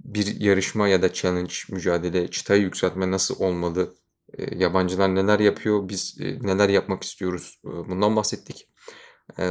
bir 0.03 0.41
yarışma 0.41 0.87
ya 0.87 1.01
da 1.01 1.13
challenge, 1.13 1.53
mücadele, 1.69 2.27
çıtayı 2.27 2.61
yükseltme 2.61 3.11
nasıl 3.11 3.35
olmalı? 3.39 3.93
E, 4.37 4.57
yabancılar 4.57 5.15
neler 5.15 5.39
yapıyor? 5.39 5.89
Biz 5.89 6.17
e, 6.21 6.39
neler 6.41 6.69
yapmak 6.69 7.03
istiyoruz? 7.03 7.59
Bundan 7.63 8.15
bahsettik. 8.15 8.67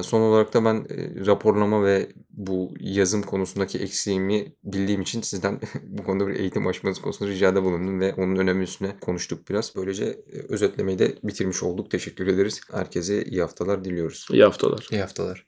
Son 0.03 0.21
olarak 0.21 0.55
da 0.55 0.65
ben 0.65 0.75
e, 0.75 1.27
raporlama 1.27 1.85
ve 1.85 2.09
bu 2.31 2.75
yazım 2.81 3.23
konusundaki 3.23 3.79
eksiğimi 3.79 4.57
bildiğim 4.65 5.03
için 5.03 5.21
sizden 5.21 5.61
bu 5.83 6.05
konuda 6.05 6.27
bir 6.27 6.35
eğitim 6.35 6.67
açmanız 6.67 7.01
konusunda 7.01 7.31
ricada 7.31 7.65
bulundum 7.65 8.01
ve 8.01 8.15
onun 8.15 8.37
önemi 8.37 8.63
üstüne 8.63 8.97
konuştuk 9.01 9.49
biraz. 9.51 9.77
Böylece 9.77 10.05
e, 10.05 10.39
özetlemeyi 10.49 10.99
de 10.99 11.19
bitirmiş 11.23 11.63
olduk. 11.63 11.91
Teşekkür 11.91 12.27
ederiz. 12.27 12.61
Herkese 12.73 13.25
iyi 13.25 13.41
haftalar 13.41 13.85
diliyoruz. 13.85 14.27
İyi 14.33 14.43
haftalar. 14.43 14.89
İyi 14.91 15.01
haftalar. 15.01 15.47